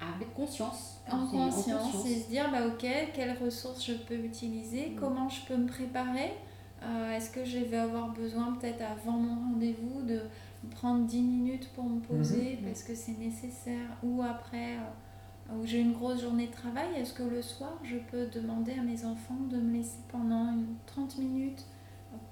avec 0.00 0.32
conscience. 0.34 1.00
En 1.10 1.26
conscience, 1.26 2.04
et 2.06 2.20
se 2.20 2.28
dire, 2.28 2.50
bah 2.50 2.66
ok, 2.66 2.86
quelles 3.14 3.36
ressources 3.42 3.84
je 3.86 3.94
peux 3.94 4.16
utiliser, 4.16 4.90
Mm. 4.90 5.00
comment 5.00 5.28
je 5.28 5.40
peux 5.46 5.56
me 5.56 5.66
préparer. 5.66 6.32
Euh, 6.82 7.12
Est-ce 7.16 7.30
que 7.30 7.44
je 7.44 7.58
vais 7.58 7.76
avoir 7.78 8.08
besoin 8.08 8.52
peut-être 8.54 8.82
avant 8.82 9.12
mon 9.18 9.52
rendez-vous 9.52 10.02
de 10.02 10.20
prendre 10.70 11.04
10 11.06 11.22
minutes 11.22 11.68
pour 11.74 11.84
me 11.84 12.00
poser 12.00 12.58
Mhm. 12.60 12.66
parce 12.68 12.82
que 12.82 12.94
c'est 12.94 13.16
nécessaire 13.18 13.88
ou 14.02 14.20
après 14.22 14.74
euh, 14.76 15.54
où 15.56 15.64
j'ai 15.64 15.80
une 15.80 15.92
grosse 15.92 16.20
journée 16.22 16.48
de 16.48 16.52
travail, 16.52 16.88
est-ce 16.96 17.14
que 17.14 17.22
le 17.22 17.40
soir 17.40 17.72
je 17.84 17.96
peux 18.10 18.26
demander 18.26 18.72
à 18.72 18.82
mes 18.82 19.04
enfants 19.04 19.38
de 19.48 19.56
me 19.58 19.76
laisser 19.78 19.98
pendant 20.10 20.52
une 20.52 20.74
30 20.86 21.18
minutes 21.18 21.64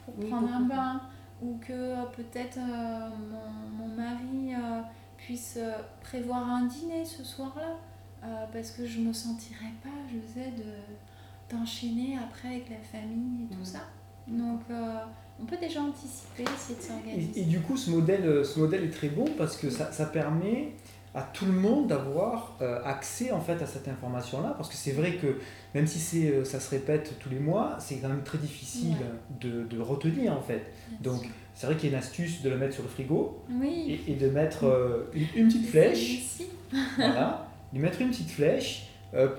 pour 0.05 0.15
Oui, 0.19 0.29
prendre 0.29 0.53
un 0.53 0.61
bain 0.63 1.01
ou 1.43 1.57
que 1.59 1.73
euh, 1.73 2.03
peut-être 2.17 2.59
euh, 2.59 3.09
mon, 3.31 3.87
mon 3.87 3.95
mari 3.95 4.55
euh, 4.55 4.83
puisse 5.25 5.55
euh, 5.59 5.73
prévoir 6.03 6.49
un 6.49 6.67
dîner 6.67 7.05
ce 7.05 7.25
soir-là 7.25 7.77
euh, 8.25 8.45
parce 8.53 8.71
que 8.71 8.87
je 8.87 9.01
me 9.01 9.13
sentirais 9.13 9.73
pas, 9.83 9.89
je 10.13 10.19
sais, 10.35 10.51
de 10.51 10.65
d'enchaîner 11.55 12.17
après 12.17 12.49
avec 12.49 12.71
la 12.71 12.79
famille 12.79 13.45
et 13.45 13.49
tout 13.55 13.59
Mhm. 13.61 13.65
ça. 13.65 13.81
Donc 14.27 14.61
euh, 14.71 14.95
on 15.41 15.45
peut 15.45 15.59
déjà 15.61 15.83
anticiper, 15.83 16.43
essayer 16.43 16.79
de 16.79 16.83
s'organiser. 16.83 17.41
et 17.41 17.45
du 17.45 17.61
coup, 17.61 17.77
ce 17.77 17.91
modèle, 17.91 18.45
ce 18.45 18.59
modèle 18.59 18.85
est 18.85 18.91
très 18.91 19.09
bon 19.11 19.27
parce 19.37 19.57
que 19.57 19.69
ça, 19.69 19.93
ça 19.93 20.07
permet 20.07 20.73
à 21.15 21.23
tout 21.23 21.47
le 21.47 21.53
monde 21.53 21.87
d'avoir 21.87 22.57
euh, 22.61 22.81
accès 22.85 23.31
en 23.31 23.41
fait 23.41 23.63
à 23.63 23.67
cette 23.67 23.87
information-là. 23.89 24.55
Parce 24.57 24.69
que 24.69 24.75
c'est 24.75 24.93
vrai 24.93 25.13
que 25.17 25.39
même 25.75 25.87
si 25.87 25.99
c'est, 26.01 26.29
euh, 26.31 26.45
ça 26.45 26.59
se 26.61 26.71
répète 26.71 27.15
tous 27.21 27.31
les 27.31 27.39
mois, 27.39 27.77
c'est 27.79 27.97
quand 27.97 28.09
même 28.09 28.23
très 28.25 28.39
difficile 28.39 28.97
de, 29.41 29.63
de 29.65 29.81
retenir 29.81 30.33
en 30.33 30.41
fait. 30.43 30.73
Donc 31.01 31.23
c'est 31.55 31.67
vrai 31.67 31.77
qu'il 31.77 31.91
y 31.91 31.93
a 31.95 31.97
une 31.97 32.03
astuce 32.03 32.43
de 32.43 32.51
le 32.51 32.57
mettre 32.59 32.75
sur 32.75 32.83
le 32.83 32.89
frigo 32.89 33.45
oui, 33.49 34.01
et, 34.09 34.13
et 34.13 34.17
de 34.17 34.29
mettre 34.29 34.65
euh, 34.67 35.09
une, 35.15 35.27
une 35.37 35.47
petite 35.47 35.67
flèche, 35.69 36.41
voilà, 36.97 37.47
de 37.73 37.79
mettre 37.79 38.01
une 38.01 38.09
petite 38.11 38.31
flèche 38.31 38.89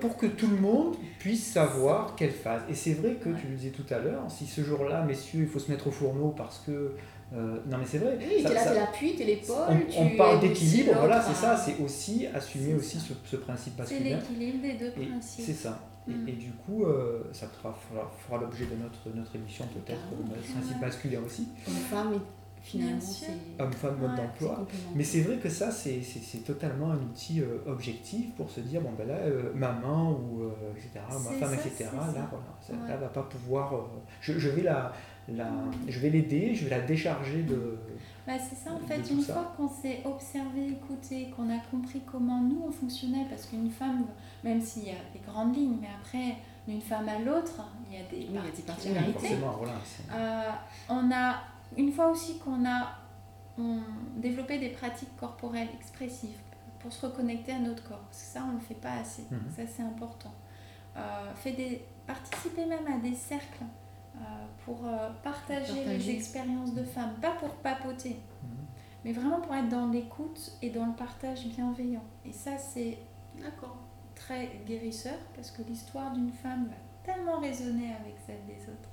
pour 0.00 0.16
que 0.16 0.24
tout 0.24 0.46
le 0.46 0.56
monde 0.56 0.96
puisse 1.18 1.52
savoir 1.52 2.14
quelle 2.16 2.30
phase. 2.30 2.62
Et 2.70 2.74
c'est 2.74 2.94
vrai 2.94 3.16
que 3.22 3.28
Ouais. 3.28 3.34
tu 3.38 3.46
le 3.48 3.56
disais 3.56 3.68
tout 3.72 3.84
à 3.92 3.98
l'heure, 3.98 4.22
si 4.30 4.46
ce 4.46 4.62
jour-là, 4.62 5.02
messieurs, 5.04 5.40
il 5.42 5.46
faut 5.46 5.58
se 5.58 5.70
mettre 5.70 5.88
au 5.88 5.90
fourneau 5.90 6.28
parce 6.34 6.60
que 6.66 6.92
euh, 7.34 7.58
non 7.66 7.78
mais 7.78 7.84
c'est 7.86 7.98
vrai. 7.98 8.16
Oui, 8.20 8.42
ça- 8.42 8.48
t'es 8.48 8.54
là, 8.54 8.64
ça- 8.64 8.70
t'es 8.72 8.78
l'appui, 8.80 9.16
t'es 9.16 9.24
l'épaule. 9.24 9.56
on, 9.98 10.16
parle 10.16 10.40
d'équilibre, 10.40 10.92
voilà, 10.98 11.16
l'autre 11.16 11.28
c'est 11.28 11.34
ça, 11.40 11.56
c'est 11.56 11.78
aussi 11.82 12.26
assumer 12.32 12.66
C'est 12.68 12.74
aussi 12.74 12.98
ce, 13.00 13.12
ce 13.24 13.36
principe 13.36 13.72
C'est 13.84 13.98
masculin. 14.00 14.16
l'équilibre 14.18 14.62
des 14.62 14.72
deux 14.74 14.92
Et 15.02 15.06
principes. 15.06 15.44
c'est 15.44 15.52
ça. 15.52 15.80
Et, 16.08 16.12
Mm. 16.12 16.28
et 16.28 16.32
du 16.32 16.52
coup, 16.52 16.84
euh, 16.84 17.24
ça 17.32 17.48
fera, 17.48 17.72
fera, 17.90 18.08
fera 18.26 18.38
l'objet 18.40 18.66
de 18.66 18.76
notre, 18.80 19.16
notre 19.16 19.34
émission 19.34 19.64
peut-être, 19.74 19.98
Carrément. 20.08 20.34
le 20.36 20.40
principe 20.52 20.76
Ouais. 20.76 20.80
masculin 20.86 21.20
aussi, 21.26 21.48
femme, 21.90 22.12
et 22.14 22.20
finalement, 22.62 23.00
c'est 23.00 23.32
homme-femme, 23.60 23.96
mode 24.00 24.10
Ouais, 24.10 24.16
c'est 24.16 24.22
d'emploi. 24.44 24.66
Mais 24.94 25.02
c'est 25.02 25.20
vrai 25.22 25.38
que 25.38 25.48
ça, 25.48 25.72
c'est 25.72 26.00
c'est- 26.02 26.22
c'est 26.22 26.44
totalement 26.44 26.92
un 26.92 26.96
outil 26.98 27.40
euh, 27.40 27.58
objectif 27.66 28.32
pour 28.36 28.48
se 28.50 28.60
dire, 28.60 28.80
bon 28.82 28.92
ben 28.96 29.08
là, 29.08 29.14
euh, 29.14 29.52
maman 29.52 30.12
ou 30.12 30.42
euh, 30.42 30.50
etc., 30.76 30.90
ma 31.08 31.18
C'est 31.18 31.38
femme, 31.40 31.48
ça, 31.50 31.54
etc., 31.56 31.74
c'est 31.78 31.84
là, 31.96 32.28
voilà, 32.30 32.56
ça, 32.60 32.72
Ouais. 32.72 32.88
là, 32.88 32.96
va 32.98 33.08
pas 33.08 33.22
pouvoir, 33.24 33.74
euh, 33.74 33.78
je, 34.20 34.38
je 34.38 34.48
vais 34.50 34.62
la, 34.62 34.92
la, 35.28 35.50
je 35.88 35.98
vais 35.98 36.10
l'aider, 36.10 36.54
je 36.54 36.64
vais 36.64 36.70
la 36.70 36.80
décharger 36.80 37.42
de... 37.42 37.78
Bah, 38.26 38.32
c'est 38.38 38.56
ça 38.56 38.72
en 38.72 38.78
fait, 38.80 39.08
une 39.10 39.20
ça. 39.20 39.34
fois 39.34 39.54
qu'on 39.56 39.68
s'est 39.68 40.00
observé, 40.04 40.68
écouté, 40.68 41.30
qu'on 41.36 41.48
a 41.50 41.58
compris 41.70 42.00
comment 42.04 42.40
nous 42.40 42.62
on 42.66 42.70
fonctionnait, 42.72 43.24
parce 43.30 43.46
qu'une 43.46 43.70
femme, 43.70 44.04
même 44.44 44.60
s'il 44.60 44.84
y 44.84 44.90
a 44.90 44.94
des 45.12 45.20
grandes 45.26 45.54
lignes, 45.56 45.78
mais 45.80 45.88
après, 46.00 46.36
d'une 46.66 46.80
femme 46.80 47.08
à 47.08 47.18
l'autre, 47.20 47.62
il 47.88 47.96
y 47.96 48.00
a 48.00 48.04
des 48.08 48.16
Oui, 48.16 48.26
il 48.30 48.34
y 48.34 48.38
a 48.38 48.42
des 48.42 48.48
Oui, 48.56 48.62
particularités. 48.66 49.12
forcément, 49.18 49.52
voilà. 49.58 49.72
Euh, 50.12 50.50
on 50.88 51.10
a, 51.12 51.36
une 51.76 51.92
fois 51.92 52.10
aussi 52.10 52.38
qu'on 52.38 52.64
a 52.66 52.88
on, 53.58 53.78
développé 54.16 54.58
des 54.58 54.70
pratiques 54.70 55.16
corporelles 55.16 55.68
expressives 55.78 56.38
pour 56.80 56.92
se 56.92 57.06
reconnecter 57.06 57.52
à 57.52 57.58
notre 57.60 57.82
corps, 57.88 57.98
parce 58.10 58.22
que 58.22 58.28
ça 58.28 58.40
on 58.44 58.52
ne 58.52 58.58
le 58.58 58.60
fait 58.64 58.74
pas 58.74 58.92
assez, 59.00 59.22
Mhm. 59.30 59.40
ça 59.56 59.62
c'est 59.66 59.82
important. 59.82 60.32
Euh, 60.96 61.32
fait 61.34 61.52
des, 61.52 61.82
participer 62.06 62.64
même 62.66 62.86
à 62.92 62.98
des 62.98 63.14
cercles 63.14 63.64
pour 64.64 64.86
euh, 64.86 65.10
partager, 65.22 65.84
les 65.84 66.10
expériences 66.10 66.74
de 66.74 66.82
femmes, 66.84 67.14
pas 67.20 67.32
pour 67.32 67.50
papoter, 67.56 68.16
Mhm. 68.42 68.48
mais 69.04 69.12
vraiment 69.12 69.40
pour 69.40 69.54
être 69.54 69.68
dans 69.68 69.86
l'écoute 69.88 70.52
et 70.62 70.70
dans 70.70 70.86
le 70.86 70.92
partage 70.94 71.46
bienveillant. 71.46 72.02
Et 72.24 72.32
ça 72.32 72.58
c'est 72.58 72.98
très 74.14 74.50
guérisseur 74.66 75.18
parce 75.34 75.50
que 75.50 75.62
l'histoire 75.62 76.12
d'une 76.12 76.32
femme 76.32 76.66
va 76.68 77.12
tellement 77.12 77.38
résonner 77.38 77.92
avec 78.00 78.16
celle 78.26 78.44
des 78.46 78.62
autres. 78.64 78.88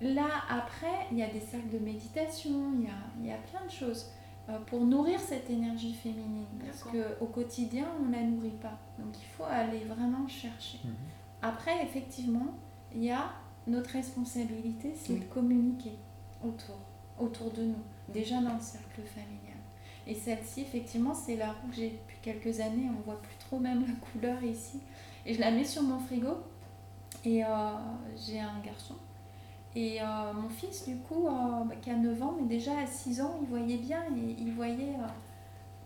Là, 0.00 0.28
après, 0.48 1.06
il 1.12 1.18
y 1.18 1.22
a 1.22 1.28
des 1.28 1.40
cercles 1.40 1.68
de 1.68 1.78
méditation, 1.78 2.72
il 2.74 2.84
y 2.84 2.88
a, 2.88 2.92
il 3.20 3.26
y 3.26 3.32
a 3.32 3.36
plein 3.36 3.64
de 3.66 3.70
choses. 3.70 4.10
euh, 4.48 4.58
pour 4.66 4.80
nourrir 4.84 5.20
cette 5.20 5.48
énergie 5.50 5.92
féminine. 5.94 6.46
Parce 6.64 6.82
qu'au 6.82 7.26
quotidien, 7.26 7.84
on 8.00 8.06
ne 8.06 8.12
la 8.12 8.22
nourrit 8.22 8.56
pas. 8.60 8.78
Donc 8.98 9.14
il 9.20 9.26
faut 9.26 9.44
aller 9.44 9.84
vraiment 9.84 10.26
chercher. 10.26 10.78
Mhm. 10.82 10.94
Après, 11.42 11.84
effectivement, 11.84 12.46
il 12.92 13.04
y 13.04 13.10
a 13.12 13.30
notre 13.70 13.90
responsabilité, 13.90 14.92
c'est 14.94 15.18
de 15.18 15.24
communiquer 15.24 15.92
autour, 16.42 16.78
autour 17.18 17.50
de 17.52 17.62
nous, 17.62 17.82
déjà 18.08 18.40
dans 18.40 18.54
le 18.54 18.60
cercle 18.60 19.02
familial. 19.02 19.58
Et 20.06 20.14
celle-ci, 20.14 20.62
effectivement, 20.62 21.14
c'est 21.14 21.36
la 21.36 21.52
roue 21.52 21.68
que 21.68 21.76
j'ai 21.76 21.90
depuis 21.90 22.16
quelques 22.22 22.60
années. 22.60 22.88
On 22.90 23.00
voit 23.02 23.20
plus 23.20 23.36
trop 23.36 23.58
même 23.58 23.84
la 23.86 23.94
couleur 23.94 24.42
ici. 24.42 24.80
Et 25.24 25.34
je 25.34 25.40
la 25.40 25.50
mets 25.50 25.64
sur 25.64 25.82
mon 25.82 25.98
frigo. 25.98 26.38
Et 27.24 27.44
euh, 27.44 27.48
j'ai 28.16 28.40
un 28.40 28.58
garçon. 28.64 28.94
Et 29.76 30.00
euh, 30.00 30.32
mon 30.32 30.48
fils, 30.48 30.88
du 30.88 30.96
coup, 30.96 31.28
euh, 31.28 31.64
bah, 31.64 31.76
qui 31.80 31.90
a 31.90 31.96
9 31.96 32.22
ans, 32.22 32.34
mais 32.40 32.48
déjà 32.48 32.78
à 32.78 32.86
6 32.86 33.20
ans, 33.20 33.38
il 33.42 33.48
voyait 33.48 33.76
bien. 33.76 34.02
Il, 34.16 34.40
il 34.40 34.52
voyait. 34.52 34.96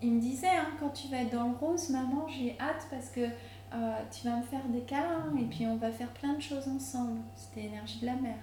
il 0.01 0.13
me 0.13 0.21
disait, 0.21 0.49
hein, 0.49 0.69
quand 0.81 0.91
tu 0.91 1.09
vas 1.09 1.19
être 1.19 1.33
dans 1.33 1.49
le 1.49 1.57
rose, 1.57 1.91
maman, 1.91 2.27
j'ai 2.29 2.57
hâte 2.59 2.87
parce 2.91 3.11
que 3.11 3.29
euh, 3.75 3.93
tu 4.11 4.29
vas 4.29 4.37
me 4.37 4.43
faire 4.43 4.65
des 4.69 4.83
câlins 4.83 5.33
et 5.37 5.45
puis 5.45 5.67
on 5.67 5.77
va 5.77 5.91
faire 5.91 6.11
plein 6.11 6.35
de 6.35 6.41
choses 6.41 6.69
ensemble. 6.69 7.19
C'était 7.35 7.63
l'énergie 7.63 7.99
de 8.01 8.07
la 8.07 8.15
mer. 8.15 8.37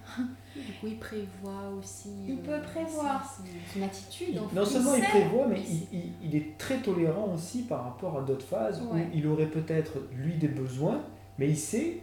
Du 0.54 0.72
coup, 0.74 0.86
il 0.88 0.98
prévoit 0.98 1.70
aussi. 1.78 2.10
Il 2.28 2.36
peut 2.38 2.60
prévoir. 2.60 3.24
Son, 3.72 3.82
attitude. 3.82 4.38
En 4.38 4.54
non 4.54 4.64
seulement 4.64 4.94
il, 4.94 5.02
prévoit, 5.02 5.46
mais 5.46 5.62
il, 5.92 6.12
il, 6.22 6.36
est 6.36 6.58
très 6.58 6.78
tolérant 6.82 7.32
aussi 7.32 7.62
par 7.62 7.84
rapport 7.84 8.18
à 8.18 8.22
d'autres 8.22 8.44
phases 8.44 8.82
où 8.82 8.94
il 9.14 9.26
aurait 9.26 9.46
peut-être, 9.46 9.92
lui, 10.14 10.34
des 10.34 10.48
besoins, 10.48 11.00
mais 11.38 11.48
il 11.48 11.56
sait 11.56 12.00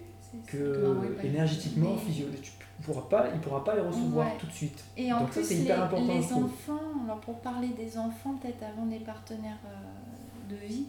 que 0.48 0.96
énergétiquement, 1.24 1.98
physiologiquement, 1.98 2.66
il 2.80 2.86
pourra 2.86 3.10
pas, 3.10 3.28
il 3.34 3.40
pourra 3.42 3.64
pas 3.64 3.76
les 3.76 3.82
recevoir 3.82 4.38
tout 4.40 4.48
de 4.48 4.52
suite. 4.52 4.84
Et 4.98 5.14
en 5.14 5.26
plus, 5.26 5.48
les, 5.50 5.64
les 5.66 6.34
enfants, 6.34 6.80
alors 7.04 7.20
pour 7.20 7.40
parler 7.42 7.70
des 7.70 7.98
enfants, 7.98 8.36
peut-être 8.42 8.64
avant 8.64 8.88
des 8.88 9.00
partenaires 9.00 9.60
euh, 9.68 10.56
de 10.56 10.56
vie, 10.66 10.86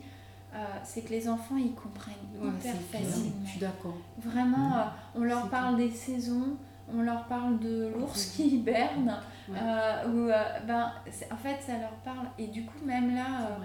euh, 0.52 0.64
c'est 0.82 1.02
que 1.02 1.10
les 1.10 1.28
enfants 1.28 1.56
ils 1.56 1.74
comprennent 1.74 2.14
hyper 2.34 2.74
facilement. 2.74 3.44
Je 3.44 3.50
suis 3.50 3.60
d'accord. 3.60 3.96
Vraiment, 4.18 4.78
euh, 4.78 4.84
on 5.14 5.20
leur 5.20 5.48
parle 5.48 5.76
des 5.76 5.90
saisons, 5.90 6.56
on 6.92 7.02
leur 7.02 7.26
parle 7.26 7.60
de 7.60 7.92
l'ours 7.96 8.26
qui 8.26 8.56
hiberne, 8.56 9.16
euh, 9.50 10.08
ou, 10.08 10.66
ben, 10.66 10.92
en 11.30 11.36
fait 11.36 11.60
ça 11.64 11.78
leur 11.78 11.94
parle. 12.04 12.26
Et 12.36 12.48
du 12.48 12.64
coup, 12.64 12.84
même 12.84 13.14
là, 13.14 13.58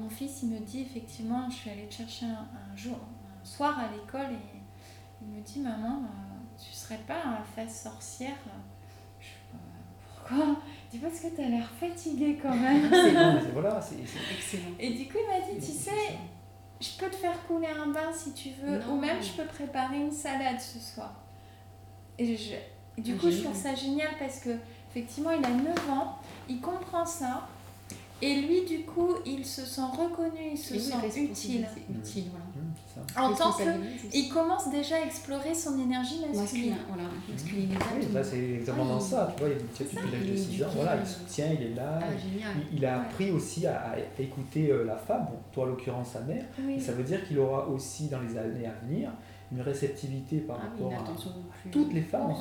mon 0.00 0.08
fils 0.08 0.42
il 0.42 0.50
me 0.50 0.60
dit 0.60 0.80
effectivement, 0.80 1.50
je 1.50 1.56
suis 1.56 1.70
allée 1.70 1.86
te 1.86 1.94
chercher 1.94 2.26
un, 2.26 2.76
jour, 2.76 2.96
un 2.96 3.44
soir 3.44 3.78
à 3.78 3.92
l'école 3.92 4.32
et 4.32 4.60
il 5.20 5.28
me 5.28 5.42
dit 5.42 5.60
Maman, 5.60 6.02
tu 6.58 6.72
serais 6.72 7.00
pas 7.06 7.22
la 7.24 7.42
phase 7.54 7.82
sorcière? 7.82 8.36
Je, 9.20 9.28
Pourquoi? 10.14 10.56
Dis 10.92 10.98
parce 10.98 11.20
que 11.20 11.28
tu 11.34 11.42
as 11.42 11.48
l'air 11.48 11.70
fatigué 11.80 12.38
quand 12.40 12.54
même. 12.54 12.88
c'est 12.90 13.50
voilà, 13.52 13.80
c'est 13.80 13.96
excellent. 14.00 14.74
Et 14.78 14.90
du 14.90 15.06
coup, 15.06 15.18
il 15.20 15.26
m'a 15.26 15.46
dit, 15.46 15.64
tu 15.64 15.72
sais, 15.72 16.18
je 16.80 16.90
peux 16.98 17.10
te 17.10 17.16
faire 17.16 17.46
couler 17.46 17.68
un 17.68 17.88
bain 17.88 18.12
si 18.12 18.32
tu 18.32 18.50
veux, 18.62 18.80
ou 18.90 18.98
même 18.98 19.22
je 19.22 19.32
peux 19.32 19.46
préparer 19.46 19.96
une 19.96 20.12
salade 20.12 20.60
ce 20.60 20.78
soir. 20.78 21.14
Et 22.18 22.36
je, 22.36 22.54
du 23.00 23.16
coup, 23.16 23.30
je 23.30 23.42
trouve 23.42 23.56
ça 23.56 23.74
génial 23.74 24.10
parce 24.18 24.40
que 24.40 24.50
effectivement, 24.90 25.30
il 25.30 25.44
a 25.44 25.50
9 25.50 25.90
ans, 25.90 26.18
il 26.48 26.60
comprend 26.60 27.06
ça. 27.06 27.48
Et 28.20 28.42
lui, 28.42 28.64
du 28.64 28.84
coup, 28.84 29.16
il 29.26 29.44
se 29.44 29.64
sent 29.64 29.80
reconnu, 29.80 30.52
il 30.52 30.58
se 30.58 30.78
sent 30.78 30.94
utile. 31.16 31.66
utile 31.90 32.26
voilà. 32.30 32.44
En 33.16 33.34
tant 33.34 33.52
que, 33.52 33.62
il 34.12 34.28
commence 34.28 34.70
déjà 34.70 34.96
à 34.96 35.00
explorer 35.00 35.54
son 35.54 35.78
énergie 35.78 36.20
masculine. 36.34 36.76
voilà, 36.88 37.08
masculine 37.30 37.68
oui, 37.98 38.12
là, 38.12 38.24
c'est 38.24 38.38
exactement 38.38 38.98
ça. 38.98 39.32
Tu 39.36 39.42
vois, 39.42 39.52
il 39.52 39.58
y 39.58 39.60
a 39.60 39.64
petite 39.64 40.32
de 40.32 40.36
6 40.36 40.64
ans, 40.64 40.68
voilà, 40.74 40.96
il 40.96 41.06
soutient, 41.06 41.46
il 41.52 41.72
est 41.72 41.74
là. 41.74 41.98
Ah, 42.00 42.06
il, 42.72 42.84
a 42.84 43.02
appris 43.02 43.30
aussi 43.30 43.66
à, 43.66 43.96
écouter 44.18 44.70
euh, 44.70 44.84
la 44.84 44.96
femme, 44.96 45.26
bon, 45.30 45.38
toi 45.52 45.64
en 45.64 45.66
l'occurrence 45.66 46.10
sa 46.10 46.20
mère. 46.20 46.44
ça 46.78 46.92
veut 46.92 47.04
dire 47.04 47.26
qu'il 47.26 47.38
aura 47.38 47.68
aussi 47.68 48.08
dans 48.08 48.20
les 48.20 48.36
années 48.36 48.66
à 48.66 48.74
venir 48.86 49.10
une 49.52 49.60
réceptivité 49.60 50.38
par 50.38 50.58
ah 50.58 50.64
rapport 50.64 50.92
à 50.92 51.70
toutes 51.70 51.92
les 51.92 52.00
femmes 52.00 52.34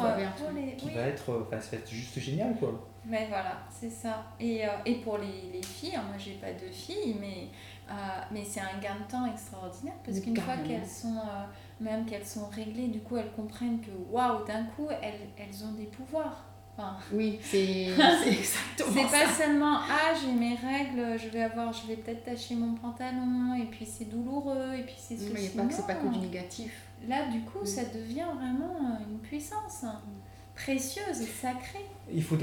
qui 0.78 0.89
va 0.91 1.01
être, 1.01 1.45
enfin, 1.45 1.59
ça 1.59 1.76
va 1.76 1.78
être 1.78 1.89
juste 1.89 2.17
génial 2.19 2.55
quoi. 2.57 2.88
Mais 3.05 3.26
voilà, 3.28 3.63
c'est 3.69 3.89
ça. 3.89 4.24
Et, 4.39 4.63
euh, 4.63 4.69
et 4.86 4.95
pour 4.95 5.17
les, 5.17 5.51
les 5.51 5.63
filles, 5.63 5.95
hein, 5.95 6.03
moi 6.07 6.17
j'ai 6.17 6.34
pas 6.34 6.51
de 6.53 6.72
filles, 6.72 7.15
mais 7.19 7.47
euh, 7.92 8.22
mais 8.32 8.44
c'est 8.46 8.62
un 8.62 8.80
gain 8.82 8.96
de 9.06 9.12
temps 9.12 9.26
extraordinaire 9.26 9.96
parce 10.04 10.20
qu'une 10.20 10.38
fois 10.38 10.58
qu'elles 10.58 10.88
sont, 10.88 11.18
euh, 11.18 11.46
même 11.82 12.06
qu'elles 12.06 12.26
sont 12.26 12.48
réglées, 12.48 12.88
du 12.88 13.00
coup 13.00 13.18
elles 13.18 13.32
comprennent 13.32 13.82
que 13.82 13.92
waouh, 14.10 14.46
d'un 14.46 14.64
coup 14.64 14.88
elles, 15.02 15.28
elles 15.38 15.66
ont 15.66 15.74
des 15.74 15.86
pouvoirs. 15.86 16.46
Enfin, 16.78 16.96
oui, 17.12 17.38
c'est 17.44 17.88
exactement 18.26 18.92
C'est 18.94 19.12
pas 19.12 19.30
seulement 19.30 19.80
ah 19.89 20.14
j'ai 20.20 20.32
mes 20.32 20.56
règles, 20.56 21.20
je 21.20 21.28
vais 21.28 21.44
avoir, 21.44 21.74
je 21.74 21.88
vais 21.88 21.98
peut-être 21.98 22.24
tacher 22.24 22.56
mon 22.56 22.76
pantalon 22.76 23.56
et 23.62 23.66
puis 23.66 23.86
c'est 23.86 24.06
douloureux 24.06 24.76
et 24.78 24.84
puis 24.84 24.96
c'est 24.98 25.18
ceci. 25.18 25.34
Mais 25.34 25.50
pas 25.50 25.68
que 25.68 25.74
c'est 25.74 25.88
pas 25.88 25.96
que 25.96 26.08
du 26.08 26.20
négatif. 26.20 26.88
Là 27.08 27.28
du 27.28 27.42
coup 27.42 27.66
ça 27.66 27.84
devient 27.86 28.28
vraiment 28.38 28.98
une 29.10 29.20
puissance. 29.20 29.84
Mm 29.84 30.22
précieuse 30.56 31.22
et 31.22 31.26
sacrée. 31.26 31.86
Il 32.14 32.24
faut 32.24 32.38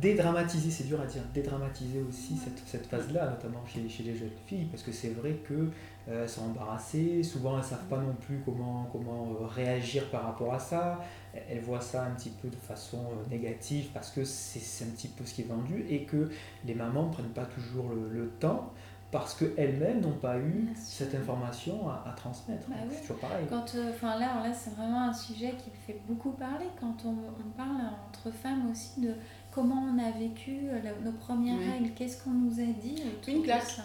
dédramatiser, 0.00 0.70
c'est 0.70 0.84
dur 0.84 1.00
à 1.00 1.06
dire, 1.06 1.22
dédramatiser 1.32 2.02
aussi 2.08 2.36
cette, 2.36 2.86
phase-là, 2.86 3.30
notamment 3.30 3.64
chez, 3.66 3.80
les 3.80 4.14
jeunes 4.14 4.30
filles, 4.46 4.66
parce 4.70 4.82
que 4.82 4.92
c'est 4.92 5.10
vrai 5.10 5.40
qu'elles 5.46 5.68
euh, 6.08 6.28
sont 6.28 6.42
embarrassées, 6.42 7.22
souvent 7.22 7.52
elles 7.52 7.64
ne 7.64 7.68
savent 7.68 7.86
pas 7.88 7.98
non 7.98 8.14
plus 8.20 8.40
comment, 8.44 8.88
comment 8.92 9.30
euh, 9.40 9.46
réagir 9.46 10.10
par 10.10 10.24
rapport 10.24 10.52
à 10.54 10.58
ça, 10.58 11.04
elles 11.48 11.60
voient 11.60 11.80
ça 11.80 12.04
un 12.04 12.10
petit 12.10 12.30
peu 12.30 12.48
de 12.48 12.56
façon 12.56 12.98
euh, 12.98 13.30
négative 13.30 13.88
parce 13.92 14.10
que 14.10 14.24
c'est 14.24 14.84
un 14.84 14.88
petit 14.88 15.08
peu 15.08 15.24
ce 15.24 15.34
qui 15.34 15.42
est 15.42 15.46
vendu 15.48 15.84
et 15.88 16.04
que 16.04 16.30
les 16.64 16.74
mamans 16.74 17.06
ne 17.06 17.12
prennent 17.12 17.26
pas 17.26 17.46
toujours 17.46 17.90
le 17.90 18.28
temps 18.40 18.72
parce 19.10 19.34
qu'elles-mêmes 19.34 20.00
n'ont 20.00 20.16
pas 20.16 20.36
eu 20.38 20.68
cette 20.74 21.14
information 21.14 21.88
à, 21.88 22.12
transmettre. 22.16 22.68
Bah 22.68 22.76
c'est 22.90 23.02
toujours 23.02 23.18
pareil. 23.18 23.46
Quand, 23.48 23.74
euh, 23.74 23.92
enfin 23.94 24.18
là, 24.18 24.42
là 24.42 24.52
c'est 24.52 24.74
vraiment 24.74 25.08
un 25.08 25.12
sujet 25.12 25.54
qui 25.56 25.70
fait 25.86 26.00
beaucoup 26.08 26.32
parler 26.32 26.66
quand 26.80 26.96
on, 27.04 27.10
on, 27.10 27.50
parle 27.56 27.82
entre 28.08 28.30
femmes 28.36 28.70
aussi 28.70 29.00
de 29.00 29.14
comment 29.52 29.86
on 29.94 29.98
a 29.98 30.10
vécu 30.10 30.58
euh, 30.64 30.80
nos 31.04 31.12
premières 31.12 31.58
règles, 31.58 31.90
qu'est-ce 31.94 32.24
qu'on 32.24 32.30
nous 32.30 32.60
a 32.60 32.72
dit. 32.80 33.02
Une 33.28 33.42
classe. 33.42 33.80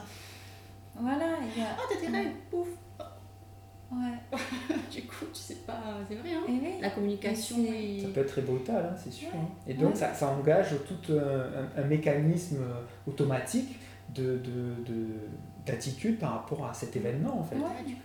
Voilà. 0.96 1.26
Y 1.56 1.62
a... 1.62 1.78
Oh, 1.78 1.84
t'as 1.90 2.00
tes 2.00 2.12
règles, 2.12 2.36
pouf 2.50 2.68
Ouais. 3.92 4.38
du 4.90 5.02
coup, 5.02 5.26
tu 5.34 5.40
sais 5.42 5.58
pas, 5.68 5.78
c'est 6.08 6.16
vrai. 6.16 6.30
Hein 6.34 6.44
oui. 6.48 6.62
La 6.80 6.92
communication 6.92 7.58
Ça 7.58 8.08
peut 8.14 8.22
être 8.22 8.32
très 8.32 8.42
brutal, 8.42 8.90
hein, 8.90 8.96
c'est 8.98 9.12
sûr. 9.12 9.28
Hein. 9.36 9.50
Et 9.68 9.74
donc, 9.74 9.98
ça, 9.98 10.14
ça, 10.14 10.30
engage 10.30 10.76
tout 10.88 11.14
un, 11.14 11.82
un 11.82 11.86
mécanisme 11.86 12.64
automatique 13.06 13.78
de, 14.14 14.38
de, 14.38 15.06
d'attitude 15.66 16.20
par 16.20 16.32
rapport 16.34 16.66
à 16.66 16.74
cet 16.74 16.96
événement 16.96 17.40
en 17.40 17.44
fait. 17.44 17.56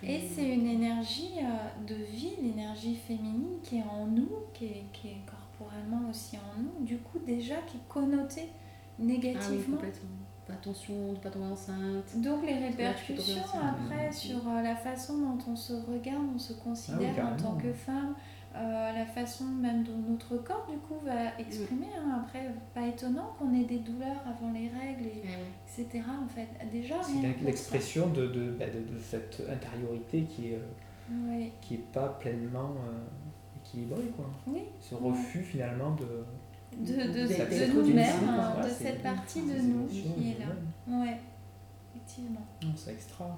Et 0.02 0.20
c'est 0.34 0.48
une 0.48 0.66
énergie 0.66 1.34
euh, 1.38 1.86
de 1.86 1.94
vie, 1.94 2.32
l'énergie 2.42 2.96
féminine 2.96 3.58
qui 3.62 3.78
est 3.78 3.84
en 3.84 4.06
nous, 4.06 4.30
qui 4.52 4.66
est, 4.66 4.84
qui 4.92 5.08
est, 5.08 5.20
corporellement 5.26 6.10
aussi 6.10 6.36
en 6.36 6.60
nous, 6.60 6.84
du 6.84 6.98
coup 6.98 7.18
déjà 7.26 7.56
qui 7.66 7.78
est 7.78 7.88
connotée 7.88 8.50
négativement. 8.98 9.78
Ah 9.82 10.52
Attention 10.52 11.12
de 11.12 11.18
pas 11.18 11.28
tomber 11.28 11.46
enceinte. 11.46 12.20
Donc 12.22 12.46
les 12.46 12.54
répercussions 12.54 13.42
après 13.60 14.12
sur 14.12 14.46
euh, 14.46 14.62
la 14.62 14.76
façon 14.76 15.18
dont 15.18 15.38
on 15.50 15.56
se 15.56 15.72
regarde, 15.72 16.24
on 16.36 16.38
se 16.38 16.52
considère 16.52 17.14
ah 17.18 17.32
en 17.32 17.36
tant 17.36 17.56
que 17.56 17.72
femme, 17.72 18.14
euh, 18.56 18.92
la 18.92 19.04
façon 19.04 19.44
même 19.44 19.84
dont 19.84 19.98
notre 20.08 20.36
corps 20.38 20.66
du 20.70 20.78
coup 20.78 20.98
va 21.04 21.38
exprimer. 21.38 21.88
Hein. 21.98 22.22
Après, 22.24 22.50
pas 22.74 22.86
étonnant 22.86 23.34
qu'on 23.38 23.54
ait 23.54 23.64
des 23.64 23.78
douleurs 23.78 24.22
avant 24.26 24.52
les 24.52 24.68
règles, 24.68 25.06
et, 25.06 25.22
eh 25.24 25.80
etc. 25.82 26.04
En 26.24 26.28
fait, 26.28 26.48
déjà. 26.72 26.94
C'est 27.02 27.44
l'expression 27.44 28.08
de, 28.08 28.26
de, 28.26 28.50
bah, 28.52 28.66
de, 28.66 28.94
de, 28.94 28.98
cette 29.00 29.42
intériorité 29.50 30.22
qui 30.22 30.52
est, 30.52 30.58
euh, 31.10 31.44
qui 31.60 31.74
est 31.74 31.92
pas 31.92 32.08
pleinement 32.20 32.72
euh, 32.88 33.62
équilibrée, 33.62 34.10
quoi. 34.16 34.30
Oui. 34.46 34.62
Ce 34.80 34.94
refus 34.94 35.42
finalement 35.42 35.94
de 35.94 36.24
de, 36.78 36.92
de, 36.92 37.66
de 37.66 37.72
nous-mêmes, 37.72 38.28
hein, 38.28 38.62
de 38.62 38.68
cette 38.68 39.02
partie 39.02 39.42
de 39.42 39.58
nous 39.60 39.86
qui 39.86 40.00
est 40.00 40.38
là. 40.38 40.52
Ouais, 40.88 41.16
effectivement. 41.94 42.46
C'est 42.74 42.92
extra. 42.92 43.36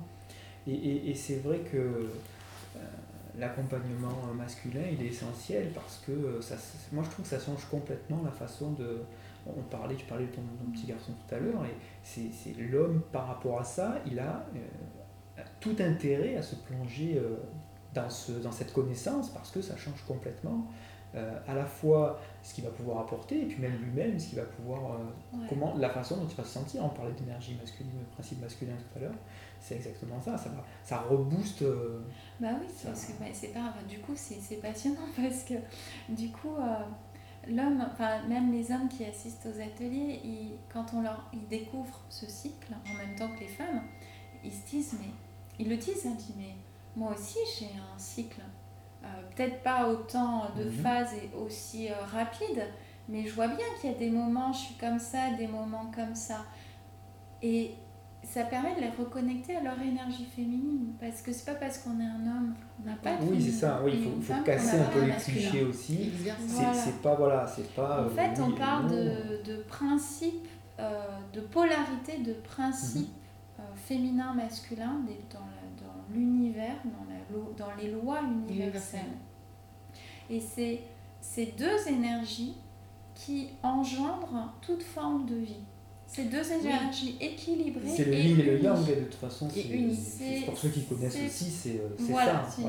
Et, 0.67 0.75
et, 0.75 1.11
et 1.11 1.15
c'est 1.15 1.37
vrai 1.37 1.61
que 1.61 2.09
l'accompagnement 3.39 4.33
masculin, 4.35 4.83
il 4.93 5.05
est 5.05 5.09
essentiel 5.09 5.71
parce 5.75 6.03
que 6.07 6.13
euh, 6.13 6.41
ça, 6.41 6.57
moi 6.93 7.05
je 7.05 7.11
trouve 7.11 7.25
que 7.25 7.31
ça 7.31 7.39
change 7.39 7.65
complètement 7.67 8.21
la 8.25 8.31
façon 8.31 8.73
de... 8.73 9.03
On 9.47 9.63
parlait, 9.63 9.95
tu 9.95 10.05
parlais 10.05 10.27
de 10.27 10.33
ton, 10.33 10.43
petit 10.73 10.87
garçon 10.87 11.13
tout 11.13 11.35
à 11.35 11.39
l'heure, 11.39 11.65
et 11.65 11.75
c'est 12.03 12.55
l'homme 12.59 13.01
par 13.11 13.29
rapport 13.29 13.59
à 13.59 13.65
ça, 13.65 13.97
il 14.05 14.19
a 14.19 14.45
euh, 14.55 15.43
tout 15.59 15.77
intérêt 15.81 16.37
à 16.37 16.43
se 16.43 16.57
plonger 16.57 17.17
euh, 17.17 17.37
dans, 17.95 18.11
ce, 18.11 18.33
dans 18.33 18.53
cette 18.53 18.75
connaissance 18.75 19.31
parce 19.31 19.51
que 19.51 19.63
ça 19.63 19.77
change 19.77 20.03
complètement 20.07 20.67
à 21.47 21.55
la 21.55 21.65
fois 21.65 22.21
ce 22.43 22.55
qu'il 22.55 22.63
va 22.63 22.71
pouvoir 22.71 23.01
apporter 23.01 23.41
et 23.41 23.47
puis 23.47 23.61
même 23.63 23.79
lui-même 23.83 24.19
ce 24.19 24.29
qu'il 24.29 24.39
va 24.39 24.45
pouvoir 24.45 25.01
comment 25.49 25.75
la 25.75 25.89
façon 25.89 26.19
dont 26.19 26.29
il 26.29 26.37
va 26.37 26.45
se 26.45 26.51
sentir. 26.51 26.85
On 26.85 26.91
parlait 26.91 27.15
d'énergie 27.15 27.57
masculine 27.59 27.91
le 27.99 28.05
principe 28.13 28.43
masculin 28.43 28.75
tout 28.77 28.99
à 28.99 29.03
l'heure 29.03 29.15
c'est 29.61 29.77
exactement 29.77 30.21
ça, 30.21 30.37
ça, 30.39 30.51
ça 30.85 30.99
rebooste. 31.03 31.63
Euh, 31.63 32.01
bah 32.41 32.49
oui, 32.61 32.67
parce 32.85 33.07
que 33.07 33.13
bah, 33.19 33.27
c'est 33.33 33.49
pas. 33.53 33.75
du 33.89 33.99
coup, 34.01 34.13
c'est 34.17 34.57
passionnant 34.61 35.07
parce 35.17 35.43
que 35.45 35.55
du 36.09 36.31
coup, 36.31 36.55
euh, 36.59 36.77
l'homme, 37.49 37.85
enfin 37.93 38.23
même 38.29 38.53
les 38.53 38.71
hommes 38.73 38.89
qui 38.89 39.05
assistent 39.05 39.47
aux 39.47 39.61
ateliers, 39.61 40.21
ils, 40.25 40.53
quand 40.73 40.87
on 40.95 41.03
leur, 41.03 41.29
ils 41.33 41.47
découvrent 41.49 42.01
ce 42.09 42.27
cycle 42.27 42.73
en 42.91 42.95
même 42.95 43.15
temps 43.17 43.29
que 43.35 43.41
les 43.41 43.49
femmes, 43.49 43.83
ils 44.45 44.53
se 44.53 44.67
disent 44.71 44.95
mais 45.01 45.11
ils 45.59 45.69
le 45.69 45.77
disent, 45.77 46.07
hein, 46.07 46.11
ils 46.13 46.17
disent 46.17 46.35
mais 46.37 46.55
moi 46.97 47.13
aussi 47.15 47.39
j'ai 47.59 47.67
un 47.67 47.99
cycle, 47.99 48.41
Euh, 49.05 49.07
peut-être 49.37 49.63
pas 49.63 49.89
autant 49.89 50.51
de 50.57 50.65
Mhm. 50.65 50.73
phases 50.83 51.15
et 51.15 51.31
aussi 51.37 51.89
rapide, 52.13 52.63
mais 53.09 53.25
je 53.25 53.33
vois 53.33 53.47
bien 53.47 53.65
qu'il 53.81 53.93
y 53.93 53.95
a 53.95 53.97
des 53.97 54.11
moments 54.11 54.53
je 54.53 54.59
suis 54.59 54.75
comme 54.75 54.99
ça, 54.99 55.31
des 55.39 55.47
moments 55.47 55.89
comme 55.95 56.17
ça, 56.17 56.45
et 57.43 57.75
ça 58.23 58.45
permet 58.45 58.75
de 58.75 58.81
les 58.81 58.91
reconnecter 58.91 59.57
à 59.57 59.63
leur 59.63 59.81
énergie 59.81 60.25
féminine, 60.27 60.93
parce 61.01 61.23
que 61.23 61.33
c'est 61.33 61.47
pas 61.47 61.55
parce 61.59 61.79
qu'on 61.79 61.99
est 62.01 62.05
un 62.05 62.27
homme 62.27 62.55
qu'on 62.77 62.89
n'a 62.91 62.97
pas 62.97 63.17
de 63.17 63.31
Oui, 63.31 63.41
c'est 63.43 63.53
ça. 63.53 63.81
Oui, 63.85 63.93
il 64.17 64.23
faut, 64.23 64.43
casser 64.43 64.79
un 64.79 64.85
peu 64.85 65.05
les 65.05 65.13
clichés 65.13 65.65
aussi. 65.65 66.11
C'est 66.25 66.33
Voilà. 66.47 66.75
c'est 66.75 67.03
pas 67.03 67.15
voilà, 67.15 67.47
c'est 67.47 67.75
pas. 67.75 68.03
En 68.03 68.05
euh, 68.07 68.09
fait, 68.11 68.31
oui 68.37 68.45
on 68.47 68.53
parle 68.53 68.85
non. 68.85 68.97
de, 68.97 69.43
de 69.45 69.63
principe, 69.63 70.47
euh, 70.79 71.05
de 71.33 71.41
polarité, 71.41 72.19
de 72.19 72.35
principe 72.35 73.09
Mhm. 73.09 73.65
euh, 73.65 73.77
féminin-masculin 73.77 75.01
dans 75.33 76.15
l'univers, 76.15 76.77
dans 77.57 77.71
les 77.81 77.91
lois 77.91 78.21
universelles. 78.49 79.01
Et 80.31 80.41
c'est 80.41 80.81
ces 81.21 81.47
deux 81.59 81.89
énergies 81.89 82.55
qui 83.15 83.49
engendrent 83.63 84.55
toute 84.61 84.83
forme 84.83 85.27
de 85.27 85.35
vie. 85.37 85.65
Ces 86.11 86.25
deux 86.25 86.53
énergies 86.53 87.17
équilibrées. 87.21 87.87
C'est 87.87 88.07
le 88.07 88.15
yin 88.15 88.41
et 88.41 88.43
le 88.43 88.61
yang, 88.63 88.79
de 88.85 88.95
toute 89.05 89.15
façon, 89.17 89.47
c'est 89.53 89.61
c'est- 89.95 90.47
pour 90.47 90.57
ceux 90.57 90.71
qui 90.71 90.85
connaissent 90.85 91.13
C'est- 91.13 91.27
aussi, 91.27 91.45
c'est 91.51 91.71
euh, 91.81 91.89
c'est 91.99 92.11
Voilà, 92.13 92.43
ça. 92.45 92.49
c'est 92.57 92.63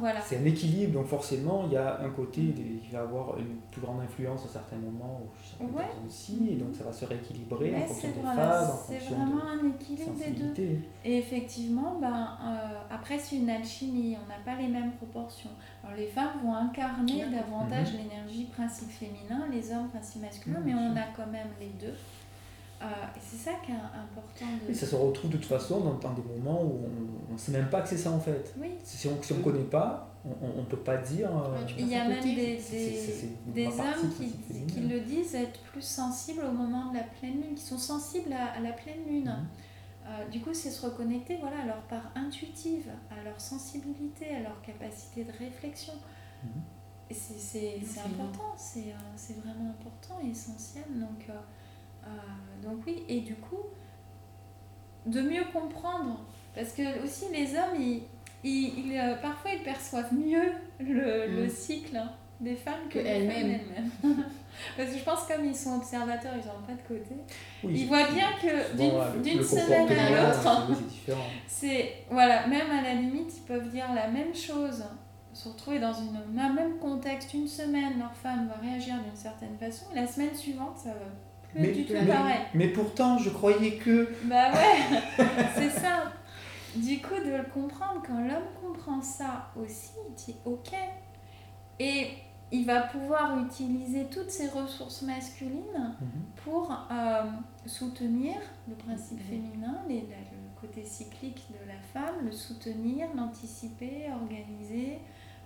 voilà. 0.00 0.20
C'est 0.22 0.38
un 0.38 0.44
équilibre, 0.46 0.94
donc 0.94 1.06
forcément, 1.06 1.64
il 1.66 1.74
y 1.74 1.76
a 1.76 2.00
un 2.00 2.08
côté 2.08 2.40
des- 2.40 2.80
qui 2.82 2.90
va 2.92 3.00
avoir 3.02 3.38
une 3.38 3.56
plus 3.70 3.82
grande 3.82 4.00
influence 4.00 4.46
à 4.46 4.48
certains 4.48 4.76
moments, 4.76 5.20
ou 5.60 5.64
Ouais. 5.76 5.84
aussi, 6.08 6.48
et 6.52 6.54
donc 6.54 6.74
ça 6.74 6.84
va 6.84 6.92
se 6.92 7.04
rééquilibrer 7.04 7.74
en 7.74 7.78
Mais 7.80 7.86
fonction 7.86 8.08
c'est 8.14 8.20
des 8.20 8.26
phases, 8.26 8.70
en 8.70 8.76
c'est 8.88 8.98
fonction 8.98 9.16
vraiment 9.16 9.36
de 9.36 9.66
un 9.66 9.68
équilibre 9.74 10.12
des 10.18 10.30
deux. 10.64 10.78
Et 11.04 11.18
effectivement, 11.18 11.98
ben, 12.00 12.28
euh, 12.44 12.78
après 12.90 13.18
c'est 13.18 13.36
une 13.36 13.50
alchimie, 13.50 14.16
on 14.24 14.26
n'a 14.26 14.38
pas 14.42 14.60
les 14.60 14.68
mêmes 14.68 14.92
proportions. 14.92 15.50
Alors 15.84 15.96
les 15.98 16.06
femmes 16.06 16.40
vont 16.42 16.54
incarner 16.54 17.24
davantage 17.30 17.92
l'énergie 17.92 18.44
principe 18.44 18.90
féminin, 18.90 19.46
les 19.52 19.70
hommes 19.70 19.88
principe 19.90 20.22
masculin, 20.22 20.60
Mhm, 20.60 20.64
mais 20.64 20.74
on 20.74 20.96
a 20.96 21.04
quand 21.14 21.30
même 21.30 21.48
les 21.60 21.68
deux. 21.78 21.94
Euh, 22.82 22.84
et 23.16 23.20
c'est 23.20 23.36
ça 23.38 23.52
qui 23.64 23.72
est 23.72 23.74
important 23.74 24.46
de... 24.66 24.70
Et 24.70 24.74
ça 24.74 24.86
se 24.86 24.94
retrouve 24.94 25.30
de 25.30 25.36
toute 25.38 25.46
façon 25.46 25.80
dans, 25.80 25.94
dans 25.94 26.12
des 26.12 26.22
moments 26.22 26.62
où 26.62 26.80
on 27.30 27.32
ne 27.32 27.38
sait 27.38 27.52
même 27.52 27.70
pas 27.70 27.80
que 27.80 27.88
c'est 27.88 27.96
ça 27.96 28.10
en 28.10 28.20
fait. 28.20 28.54
Oui, 28.60 28.72
Si 28.84 29.08
on 29.08 29.12
ne 29.36 29.42
connaît 29.42 29.64
pas, 29.64 30.14
on 30.42 30.60
ne 30.60 30.66
peut 30.66 30.76
pas 30.76 30.98
dire. 30.98 31.30
euh, 31.34 31.52
Ouais, 31.64 31.66
il 31.78 31.88
y 31.88 31.94
a 31.94 32.06
même 32.06 32.18
côté, 32.18 32.34
des, 32.34 33.52
des, 33.54 33.66
hommes 33.66 34.10
qui, 34.18 34.66
qui 34.66 34.80
le 34.80 35.00
disent 35.00 35.34
être 35.34 35.58
plus 35.72 35.82
sensibles 35.82 36.42
au 36.44 36.52
moment 36.52 36.90
de 36.90 36.98
la 36.98 37.04
pleine 37.04 37.40
lune, 37.40 37.54
qui 37.54 37.62
sont 37.64 37.78
sensibles 37.78 38.32
à, 38.32 38.58
à 38.58 38.60
la 38.60 38.72
pleine 38.72 39.04
lune. 39.08 39.24
Mhm. 39.24 39.46
Euh, 40.08 40.28
du 40.28 40.40
coup, 40.40 40.52
c'est 40.52 40.70
se 40.70 40.84
reconnecter 40.86 41.36
voilà, 41.40 41.60
à 41.62 41.66
leur 41.66 41.80
part 41.82 42.12
intuitive, 42.14 42.90
à 43.10 43.24
leur 43.24 43.40
sensibilité, 43.40 44.36
à 44.36 44.40
leur 44.40 44.60
capacité 44.62 45.24
de 45.24 45.32
réflexion. 45.32 45.94
Mhm. 46.44 46.50
C'est- 47.10 47.14
c'est 47.14 47.38
c'est 47.38 47.86
C'est 47.86 48.00
important, 48.00 48.52
c'est 48.56 48.80
euh, 48.90 49.14
c'est 49.16 49.36
vraiment 49.40 49.70
important 49.70 50.18
et 50.24 50.30
essentiel. 50.30 50.84
Donc, 50.90 51.24
euh, 51.30 51.32
donc 52.62 52.78
oui, 52.86 53.04
et 53.08 53.20
du 53.20 53.34
coup, 53.36 53.60
de 55.06 55.20
mieux 55.20 55.44
comprendre, 55.52 56.20
parce 56.54 56.72
que 56.72 57.04
aussi 57.04 57.26
les 57.32 57.54
hommes, 57.54 57.78
ils, 57.80 58.02
ils- 58.42 58.86
ils, 58.86 58.98
euh, 58.98 59.14
parfois 59.16 59.52
ils 59.52 59.62
perçoivent 59.62 60.12
mieux 60.14 60.52
le, 60.80 61.26
le 61.28 61.46
Mm. 61.46 61.50
cycle 61.50 61.96
hein, 61.96 62.10
des 62.40 62.56
femmes 62.56 62.88
que, 62.90 62.94
Que 62.98 63.04
les 63.04 63.20
femmes 63.20 63.30
elles-mêmes. 63.30 63.60
elles-mêmes. 64.02 64.24
parce 64.76 64.90
que 64.90 64.98
je 64.98 65.04
pense 65.04 65.24
comme 65.24 65.44
ils 65.44 65.54
sont 65.54 65.76
observateurs, 65.76 66.32
ils 66.34 66.46
n'ont 66.46 66.66
pas 66.66 66.72
de 66.72 66.86
côté. 66.88 67.14
Oui, 67.62 67.72
Ils 67.80 67.86
voient 67.88 68.08
bien 68.10 68.28
que 68.42 68.76
d'une 69.22 69.42
semaine 69.42 69.88
à 69.90 70.10
l'autre, 70.32 70.72
c'est- 71.46 71.92
voilà, 72.10 72.46
même 72.48 72.70
à 72.70 72.82
la 72.82 72.94
limite, 72.94 73.32
ils 73.36 73.42
peuvent 73.42 73.68
dire 73.68 73.92
la 73.94 74.08
même 74.08 74.34
chose, 74.34 74.84
se 75.32 75.48
retrouver 75.50 75.78
dans 75.78 75.92
une, 75.92 76.18
un 76.40 76.52
même 76.52 76.78
contexte 76.78 77.32
une 77.34 77.46
semaine, 77.46 77.98
leur 77.98 78.14
femme 78.14 78.48
va 78.48 78.54
réagir 78.66 78.94
d'une 79.04 79.14
certaine 79.16 79.56
façon, 79.58 79.84
et 79.92 79.96
la 79.96 80.06
semaine 80.06 80.34
suivante, 80.34 80.78
ça 80.78 80.90
va 80.90 81.06
Mais- 81.58 81.68
être 81.70 81.76
du 81.76 81.84
tout 81.86 81.92
mais- 81.94 82.06
pareil. 82.06 82.38
Mais 82.54 82.68
pourtant, 82.68 83.18
je 83.18 83.30
croyais 83.30 83.76
que. 83.76 84.08
Bah 84.24 84.52
ouais, 84.52 84.98
c'est 85.56 85.70
ça. 85.70 86.12
Du 86.76 87.00
coup, 87.00 87.14
de 87.24 87.30
le 87.36 87.44
comprendre, 87.44 88.02
quand 88.06 88.18
l'homme 88.20 88.48
comprend 88.60 89.00
ça 89.00 89.48
aussi, 89.60 89.90
il 90.08 90.14
dit 90.14 90.36
ok. 90.44 90.72
Et 91.78 92.08
il 92.52 92.64
va 92.64 92.82
pouvoir 92.82 93.38
utiliser 93.44 94.04
toutes 94.06 94.30
ses 94.30 94.48
ressources 94.48 95.02
masculines 95.02 95.96
Mhm. 96.00 96.08
pour 96.44 96.70
euh, 96.92 97.22
soutenir 97.66 98.34
le 98.68 98.74
principe 98.74 99.20
féminin, 99.20 99.78
les- 99.88 100.02
la- 100.02 100.16
le 100.16 100.60
côté 100.60 100.84
cyclique 100.84 101.46
de 101.50 101.66
la 101.68 101.78
femme, 101.92 102.24
le 102.24 102.32
soutenir, 102.32 103.08
l'anticiper, 103.16 104.06
organiser, 104.22 104.98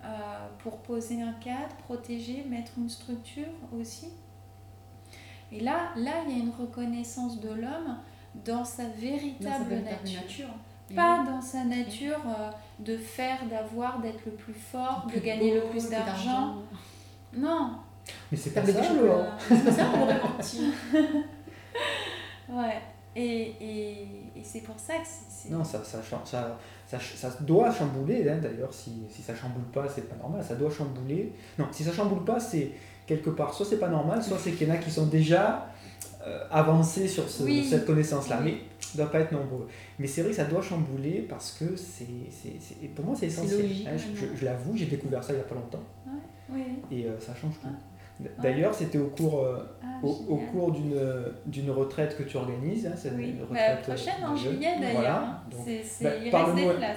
euh, 0.03 0.47
pour 0.59 0.77
poser 0.77 1.21
un 1.21 1.33
cadre, 1.33 1.75
protéger, 1.85 2.43
mettre 2.49 2.71
une 2.77 2.89
structure 2.89 3.51
aussi. 3.77 4.07
Et 5.51 5.59
là, 5.59 5.91
là, 5.95 6.11
il 6.27 6.37
y 6.37 6.39
a 6.39 6.43
une 6.43 6.51
reconnaissance 6.51 7.39
de 7.39 7.49
l'homme 7.49 7.97
dans 8.45 8.63
sa 8.63 8.83
Dans 8.83 8.89
sa 8.89 8.89
véritable 8.89 9.83
nature. 9.83 10.49
Pas 10.95 11.23
dans 11.23 11.41
sa 11.41 11.63
nature 11.63 12.19
euh, 12.27 12.49
de 12.79 12.97
faire, 12.97 13.45
d'avoir, 13.49 13.99
d'être 14.01 14.25
le 14.25 14.33
plus 14.33 14.53
fort, 14.53 15.03
de 15.05 15.11
plus 15.11 15.21
gagner 15.21 15.55
le 15.55 15.61
plus 15.69 15.89
d'argent. 15.89 16.55
Non, 17.33 17.77
Mais 18.29 18.37
c'est 18.37 18.51
pas 18.51 18.61
des 18.61 18.73
ça, 18.73 18.81
C'est 19.47 19.71
ça, 19.71 19.89
on 19.93 19.99
l'aurait 19.99 20.19
menti. 20.21 20.73
Ouais, 22.49 22.81
et, 23.15 23.55
et, 23.61 24.01
et 24.35 24.43
c'est 24.43 24.59
pour 24.61 24.77
ça 24.77 24.95
que 24.95 25.07
c'est. 25.29 25.49
Non, 25.49 25.63
ça, 25.63 25.81
ça, 25.83 26.01
ça, 26.03 26.57
ça, 26.85 26.99
ça 26.99 27.29
doit 27.41 27.71
chambouler, 27.71 28.29
hein, 28.29 28.39
d'ailleurs, 28.41 28.73
si, 28.73 29.03
si 29.09 29.21
ça 29.21 29.33
chamboule 29.33 29.63
pas, 29.71 29.87
c'est 29.87 30.09
pas 30.09 30.15
normal, 30.17 30.43
ça 30.43 30.55
doit 30.55 30.69
chambouler. 30.69 31.31
Non, 31.57 31.67
si 31.71 31.85
ça 31.85 31.93
chamboule 31.93 32.25
pas, 32.25 32.39
c'est 32.39 32.71
quelque 33.11 33.29
part, 33.31 33.53
soit 33.53 33.65
c'est 33.65 33.79
pas 33.79 33.89
normal, 33.89 34.23
soit 34.23 34.37
c'est 34.39 34.51
qu'il 34.51 34.67
y 34.67 34.71
en 34.71 34.73
a 34.73 34.77
qui 34.77 34.89
sont 34.89 35.05
déjà 35.07 35.67
euh, 36.25 36.43
avancés 36.51 37.07
sur 37.07 37.27
ce- 37.27 37.43
Oui. 37.43 37.65
cette 37.69 37.85
connaissance-là, 37.85 38.39
Oui. 38.43 38.51
mais 38.51 38.57
ça 38.79 38.97
doit 38.99 39.11
pas 39.11 39.19
être 39.21 39.31
nombreux. 39.31 39.67
Mais 39.99 40.05
c'est 40.07 40.21
vrai 40.21 40.29
que 40.31 40.37
ça 40.37 40.45
doit 40.45 40.61
chambouler 40.61 41.25
parce 41.27 41.51
que 41.53 41.75
c'est, 41.75 42.05
c'est, 42.29 42.53
c'est- 42.59 42.87
pour 42.95 43.05
moi 43.05 43.15
c'est 43.19 43.25
essentiel. 43.25 43.63
logique, 43.63 43.87
hein, 43.87 43.97
je, 43.97 44.03
vraiment. 44.15 44.33
je- 44.35 44.39
je 44.39 44.45
l'avoue, 44.45 44.77
j'ai 44.77 44.85
découvert 44.85 45.23
ça 45.23 45.33
il 45.33 45.37
y 45.37 45.39
a 45.39 45.43
pas 45.43 45.55
longtemps 45.55 45.83
Oui, 46.53 46.61
et 46.91 47.05
euh, 47.07 47.19
ça 47.19 47.33
change 47.33 47.55
tout. 47.61 47.67
Ouais. 47.67 47.73
D'ailleurs, 48.41 48.73
c'était 48.73 48.97
au 48.97 49.07
cours, 49.07 49.39
euh, 49.45 49.57
ah, 49.83 49.87
au, 50.03 50.07
au 50.09 50.37
génial. 50.37 50.51
cours 50.51 50.71
d'une, 50.71 50.99
d'une 51.45 51.71
retraite 51.71 52.17
que 52.17 52.23
tu 52.23 52.37
organises. 52.37 52.85
Hein, 52.87 52.93
c'est 52.95 53.11
Oui, 53.11 53.33
Bah, 53.39 53.45
retraite 53.49 53.87
la 53.87 53.93
prochaine 53.95 54.23
en 54.25 54.35
juillet 54.35 54.79
d'ailleurs. 54.79 55.01
Voilà. 55.01 55.43
bah, 56.01 56.09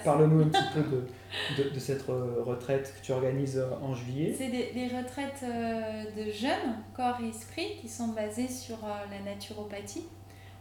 parle-nous, 0.05 0.43
un 0.43 0.49
petit 0.49 0.62
peu 0.75 0.83
de, 0.83 1.62
de, 1.64 1.70
de 1.70 1.79
cette 1.79 2.09
euh, 2.09 2.43
retraite 2.43 2.95
que 2.99 3.05
tu 3.05 3.12
organises 3.12 3.59
euh, 3.59 3.68
en 3.83 3.95
juillet. 3.95 4.35
C'est 4.37 4.49
des, 4.49 4.72
des 4.72 4.89
retraites 4.97 5.43
euh, 5.45 6.05
de 6.16 6.31
jeunes, 6.31 6.77
corps 6.95 7.18
et 7.22 7.29
esprit, 7.29 7.77
qui 7.81 7.89
sont 7.89 8.09
basées 8.09 8.49
sur 8.49 8.77
euh, 8.85 8.89
la 9.11 9.31
naturopathie, 9.31 10.05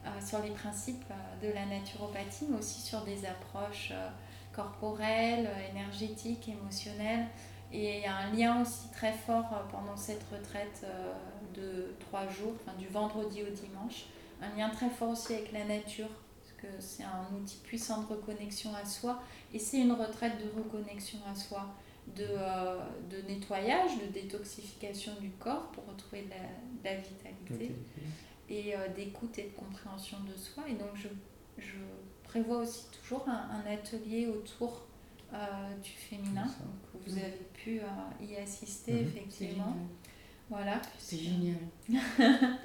euh, 0.06 0.10
sur 0.26 0.40
les 0.42 0.52
principes 0.52 1.04
euh, 1.12 1.48
de 1.48 1.54
la 1.54 1.66
naturopathie, 1.66 2.46
mais 2.50 2.58
aussi 2.60 2.82
sur 2.82 3.02
des 3.02 3.20
approches 3.26 3.92
euh, 3.94 4.08
corporelles, 4.56 5.48
euh, 5.48 5.72
énergétiques, 5.72 6.50
émotionnelles. 6.50 7.26
Et 7.74 7.98
il 7.98 8.02
y 8.02 8.06
a 8.06 8.16
un 8.16 8.32
lien 8.32 8.62
aussi 8.62 8.90
très 8.92 9.12
fort 9.14 9.50
euh, 9.52 9.72
pendant 9.72 9.98
cette 9.98 10.24
retraite 10.32 10.86
euh, 10.86 11.14
de 11.56 11.96
trois 12.00 12.28
jours, 12.28 12.54
enfin, 12.62 12.78
du 12.78 12.88
vendredi 12.88 13.42
au 13.42 13.50
dimanche. 13.50 14.06
Un 14.42 14.56
lien 14.56 14.70
très 14.70 14.90
fort 14.90 15.10
aussi 15.10 15.34
avec 15.34 15.52
la 15.52 15.66
nature, 15.66 16.10
parce 16.40 16.54
que 16.62 16.82
c'est 16.82 17.04
un 17.04 17.36
outil 17.36 17.58
puissant 17.64 18.04
de 18.04 18.08
reconnexion 18.08 18.76
à 18.76 18.86
soi. 18.86 19.24
Et 19.54 19.60
c'est 19.60 19.80
une 19.80 19.94
retraite 19.94 20.34
de 20.38 20.50
reconnexion 20.56 21.18
à 21.30 21.34
soi 21.34 21.66
de, 22.16 22.26
euh, 22.30 22.80
de 23.10 23.28
nettoyage, 23.28 23.92
de 24.00 24.12
détoxification 24.12 25.14
du 25.20 25.30
corps 25.32 25.72
pour 25.72 25.86
retrouver 25.88 26.24
de 26.24 26.30
la, 26.30 26.36
de 26.36 26.84
la 26.84 27.02
vitalité 27.02 27.76
et 28.50 28.76
euh, 28.76 28.88
d'écoute 28.90 29.40
et 29.40 29.44
de 29.44 29.56
compréhension 29.56 30.18
de 30.30 30.38
soi. 30.38 30.64
Et 30.70 30.74
donc 30.74 30.90
je, 30.96 31.08
je 31.58 31.78
prévois 32.24 32.58
aussi 32.58 32.86
toujours 32.92 33.28
un, 33.28 33.50
un 33.64 33.72
atelier 33.72 34.28
autour 34.28 34.86
euh, 35.34 35.38
du 35.82 35.90
féminin. 35.90 36.46
Vous 37.06 37.18
avez 37.18 37.42
pu 37.54 37.80
euh, 37.80 38.24
y 38.26 38.36
assister 38.38 38.92
Mhm. 38.94 38.98
C'est 39.00 39.18
effectivement. 39.18 39.76
Voilà. 40.50 40.82
C'est 40.98 41.18
génial. 41.18 41.58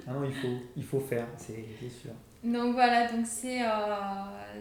Ah 0.06 0.12
non, 0.12 0.24
il 0.24 0.34
faut, 0.34 0.48
il 0.76 0.84
faut 0.84 1.00
faire, 1.00 1.26
c'est 1.36 1.64
sûr. 1.88 2.10
Donc 2.44 2.74
voilà, 2.74 3.10
donc 3.10 3.26
c'est 3.26 3.62
euh, 3.62 3.68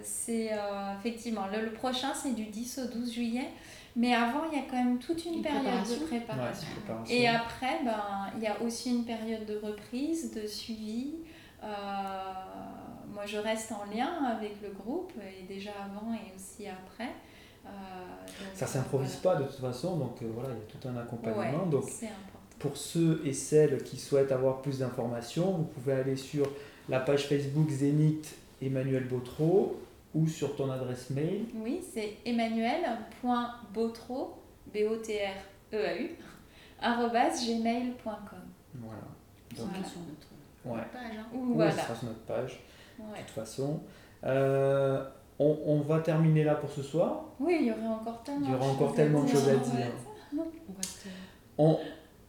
c'est, 0.02 0.50
euh, 0.52 0.94
effectivement 1.00 1.46
le, 1.48 1.66
le 1.66 1.74
prochain 1.74 2.12
c'est 2.14 2.34
du 2.34 2.46
10 2.46 2.80
au 2.80 2.88
12 2.92 3.14
juillet, 3.14 3.50
mais 3.96 4.16
avant 4.16 4.46
il 4.52 4.58
y 4.58 4.62
a 4.62 4.64
quand 4.70 4.78
même 4.84 4.98
toute 4.98 5.24
une, 5.26 5.36
Une 5.36 5.42
période 5.44 5.62
préparation. 5.64 6.00
de 6.02 6.06
préparation. 6.06 6.68
Ouais, 6.68 6.74
préparation. 6.84 7.16
Et 7.16 7.28
après, 7.28 7.84
ben, 7.86 8.04
il 8.38 8.42
y 8.44 8.48
a 8.48 8.60
aussi 8.64 8.90
une 8.96 9.06
période 9.06 9.46
de 9.46 9.58
reprise, 9.58 10.32
de 10.34 10.48
suivi. 10.48 11.16
Euh, 11.64 11.68
moi, 13.14 13.26
je 13.26 13.38
reste 13.38 13.72
en 13.72 13.86
lien 13.94 14.24
avec 14.26 14.62
le 14.64 14.70
groupe, 14.70 15.14
et 15.22 15.44
déjà 15.52 15.72
avant 15.86 16.14
et 16.14 16.34
aussi 16.36 16.68
après. 16.68 17.10
Euh, 17.68 18.26
donc, 18.26 18.48
Ça 18.56 18.66
s'improvise 18.68 19.16
pas 19.18 19.36
de 19.36 19.44
toute 19.44 19.60
façon, 19.60 19.98
donc 19.98 20.22
euh, 20.22 20.28
voilà, 20.34 20.50
il 20.50 20.58
y 20.58 20.62
a 20.62 20.66
tout 20.66 20.88
un 20.88 20.92
voilà. 20.92 21.06
accompagnement. 21.08 21.64
Ouais, 21.66 21.70
donc 21.72 21.86
pour 22.60 22.76
ceux 22.78 23.22
et 23.26 23.34
celles 23.34 23.84
qui 23.84 23.98
souhaitent 23.98 24.32
avoir 24.32 24.62
plus 24.62 24.80
d'informations, 24.80 25.52
vous 25.52 25.64
pouvez 25.66 25.94
aller 25.94 26.16
sur 26.16 26.48
la 26.90 27.00
page 27.00 27.28
Facebook 27.28 27.70
Zénith 27.70 28.36
Emmanuel 28.62 29.08
Bautreau 29.08 29.80
ou 30.16 30.28
sur 30.28 30.56
ton 30.56 30.72
adresse 30.72 31.10
mail. 31.12 31.46
Oui, 31.56 31.82
c'est 31.94 32.14
emmanuel.bautreau, 33.24 34.38
B-O-T-R-E-A-U, 34.74 36.16
arrobas 36.82 37.30
gmail.com. 37.46 38.40
Voilà. 38.76 39.02
Ça 39.56 39.64
Donc, 39.64 39.72
va 39.72 39.88
sur 39.88 40.00
notre 40.02 40.28
ouais. 40.76 40.82
page. 40.92 41.18
hein. 41.18 41.26
Ou 41.36 41.54
voilà. 41.56 41.72
ça 41.72 41.84
sera 41.84 41.96
sur 41.96 42.08
notre 42.08 42.20
page, 42.22 42.60
de 43.00 43.04
toute 43.20 43.30
façon. 43.32 43.80
Euh, 44.24 45.04
on, 45.40 45.58
on 45.66 45.80
va 45.82 46.00
terminer 46.00 46.44
là 46.44 46.56
pour 46.56 46.70
ce 46.70 46.82
soir. 46.82 47.26
Oui, 47.40 47.58
il 47.62 47.68
y 47.68 47.72
aurait 47.72 47.88
encore 47.88 48.24
tellement 48.24 48.48
Il 48.48 48.52
y 48.52 48.56
aura 48.56 48.68
encore 48.68 48.94
tellement 48.94 49.24
de 49.24 49.30
choses 49.30 49.50
à 49.50 49.56
dire. 49.56 49.92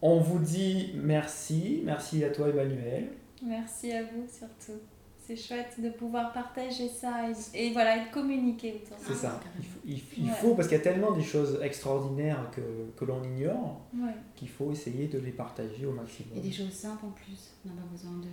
On 0.01 0.19
vous 0.19 0.39
dit 0.39 0.93
merci. 0.95 1.83
Merci 1.85 2.25
à 2.25 2.31
toi, 2.31 2.49
Emmanuel. 2.49 3.09
Merci 3.43 3.93
à 3.93 4.03
vous 4.03 4.27
surtout. 4.29 4.81
C'est 5.29 5.37
chouette 5.37 5.79
de 5.79 5.91
pouvoir 5.91 6.33
partager 6.33 6.89
ça 6.89 7.29
et, 7.29 7.66
et 7.66 7.72
voilà, 7.74 7.99
et 7.99 8.07
de 8.07 8.11
communiquer 8.11 8.81
autour 8.83 8.97
C'est 8.99 9.12
ça. 9.14 9.39
Il 9.59 9.64
faut, 9.66 9.79
il, 9.85 10.01
il 10.24 10.24
Ouais. 10.31 10.37
faut- 10.37 10.55
parce 10.55 10.68
qu'il 10.68 10.79
y 10.79 10.81
a 10.81 10.83
tellement 10.85 11.12
des 11.12 11.22
choses 11.22 11.59
extraordinaires 11.62 12.51
que, 12.51 12.62
que 12.97 13.05
l'on 13.05 13.22
ignore 13.22 13.83
Ouais. 13.95 14.14
qu'il 14.37 14.49
faut 14.49 14.72
essayer 14.72 15.07
de 15.09 15.18
les 15.18 15.33
partager 15.33 15.85
au 15.85 15.93
maximum. 15.93 16.39
Et 16.39 16.41
des 16.41 16.51
choses 16.53 16.72
simples 16.72 17.05
en 17.05 17.11
plus. 17.11 17.51
On 17.66 17.68
n'a 17.68 17.74
pas 17.83 17.89
besoin 17.93 18.12
de. 18.12 18.29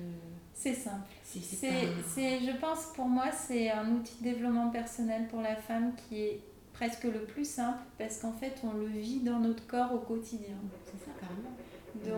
C'est 0.53 0.73
simple. 0.73 1.09
C'est 1.21 1.41
c'est 1.41 1.67
pas- 1.67 2.45
je 2.53 2.57
pense 2.61 2.85
pour 2.95 3.07
moi, 3.07 3.25
c'est 3.29 3.69
un 3.69 3.91
outil 3.91 4.15
de 4.19 4.23
développement 4.29 4.69
personnel 4.69 5.27
pour 5.27 5.41
la 5.41 5.57
femme 5.57 5.91
qui 6.07 6.21
est 6.21 6.39
presque 6.71 7.03
le 7.03 7.25
plus 7.25 7.43
simple 7.49 7.79
parce 7.97 8.19
qu'en 8.19 8.31
fait, 8.31 8.53
on 8.63 8.71
le 8.71 8.85
vit 8.87 9.19
dans 9.19 9.39
notre 9.39 9.67
corps 9.67 9.93
au 9.93 9.99
quotidien. 9.99 10.55
C'est 10.85 11.03
ça, 11.05 11.11
carrément. 11.19 11.51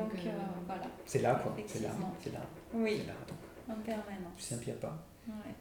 Donc, 0.04 0.14
Donc, 0.14 0.20
euh, 0.26 0.30
euh, 0.30 0.66
voilà. 0.68 0.84
C'est 1.06 1.22
là, 1.24 1.34
quoi. 1.42 1.56
C'est 1.66 1.82
là. 1.82 1.90
C'est 2.24 2.32
là. 2.34 2.42
Oui, 2.76 2.98
C'est 3.02 3.08
là. 3.08 3.14
Donc, 3.28 3.38
en 3.70 3.76
plus 3.76 3.84
permanence. 3.84 4.52
n'y 4.66 4.72
a 4.72 4.76
pas. 4.76 5.06
Ouais. 5.28 5.54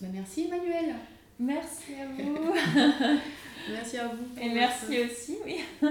Bah, 0.00 0.08
merci 0.12 0.46
Emmanuel. 0.46 0.94
Merci 1.38 1.94
à 1.94 2.06
vous. 2.06 2.52
Merci 3.72 3.96
à 3.98 4.08
vous. 4.08 4.40
et 4.40 4.52
merci 4.52 5.00
aussi, 5.00 5.38
oui. 5.44 5.60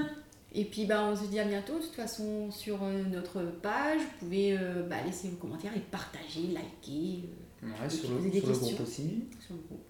Et 0.56 0.66
puis 0.66 0.86
bah, 0.86 1.04
on 1.06 1.16
se 1.16 1.26
dit 1.26 1.40
à 1.40 1.44
bientôt. 1.46 1.80
De 1.80 1.84
toute 1.84 1.96
façon, 1.96 2.52
sur 2.52 2.84
euh, 2.84 3.04
notre 3.06 3.42
page, 3.62 4.00
vous 4.00 4.18
pouvez 4.20 4.56
euh, 4.58 4.84
bah, 4.88 4.98
laisser 5.04 5.30
vos 5.30 5.38
commentaires 5.38 5.76
et 5.76 5.80
partager, 5.80 6.48
liker 6.54 7.24
euh, 7.64 7.68
Ouais, 7.82 7.90
sur, 7.90 8.12
le, 8.12 8.30
des 8.30 8.40
sur 8.40 8.50
le 8.50 8.54
groupe 8.56 8.80
aussi. 8.82 9.24
sur 9.40 9.56
le 9.56 9.62
groupe. 9.62 9.82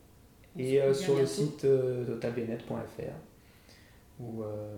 On 0.55 0.59
Et 0.59 0.81
euh, 0.81 0.93
sur 0.93 1.13
le 1.15 1.23
bientôt. 1.23 1.33
site 1.35 1.65
euh, 1.65 2.05
totalbienet.fr 2.05 3.01
où 4.21 4.43
euh, 4.43 4.77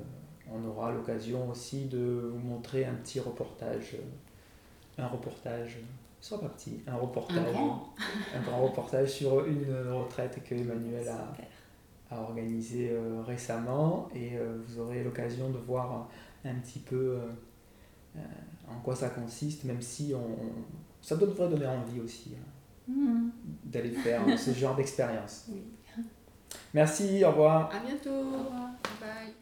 on 0.52 0.66
aura 0.66 0.92
l'occasion 0.92 1.48
aussi 1.50 1.86
de 1.86 2.32
vous 2.34 2.40
montrer 2.40 2.86
un 2.86 2.96
petit 2.96 3.20
reportage. 3.20 3.94
euh, 3.94 5.04
un 5.04 5.08
reportage. 5.08 5.78
Pas 6.30 6.38
petit. 6.50 6.82
Un 6.88 6.96
reportage. 6.96 7.38
Un 7.38 7.52
grand. 7.52 7.94
un 8.36 8.42
grand 8.42 8.64
reportage 8.64 9.10
sur 9.12 9.46
une 9.46 9.72
retraite 9.92 10.42
que 10.44 10.56
Emmanuel 10.56 11.08
a, 11.08 12.16
a 12.16 12.22
organisée 12.22 12.90
euh, 12.92 13.22
récemment. 13.24 14.08
Et 14.16 14.38
euh, 14.38 14.58
vous 14.66 14.80
aurez 14.80 15.04
l'occasion 15.04 15.50
de 15.50 15.58
voir 15.58 16.10
un 16.44 16.56
petit 16.56 16.80
peu 16.80 16.96
euh, 16.96 17.20
euh, 18.18 18.20
en 18.70 18.80
quoi 18.82 18.96
ça 18.96 19.10
consiste, 19.10 19.64
même 19.66 19.82
si 19.82 20.14
on, 20.16 20.38
ça 21.02 21.16
devrait 21.16 21.50
donner 21.50 21.68
envie 21.68 22.00
aussi 22.00 22.34
hein, 22.36 22.46
Mhm. 22.88 23.32
d'aller 23.66 23.90
faire 23.92 24.22
ce 24.38 24.52
genre 24.52 24.76
d'expérience. 24.76 25.48
Oui. 25.52 25.64
Merci, 26.74 27.24
au 27.24 27.30
revoir. 27.30 27.70
À 27.74 27.80
bientôt. 27.86 28.10
Au 28.10 28.44
revoir. 28.44 28.70
Bye. 29.00 29.34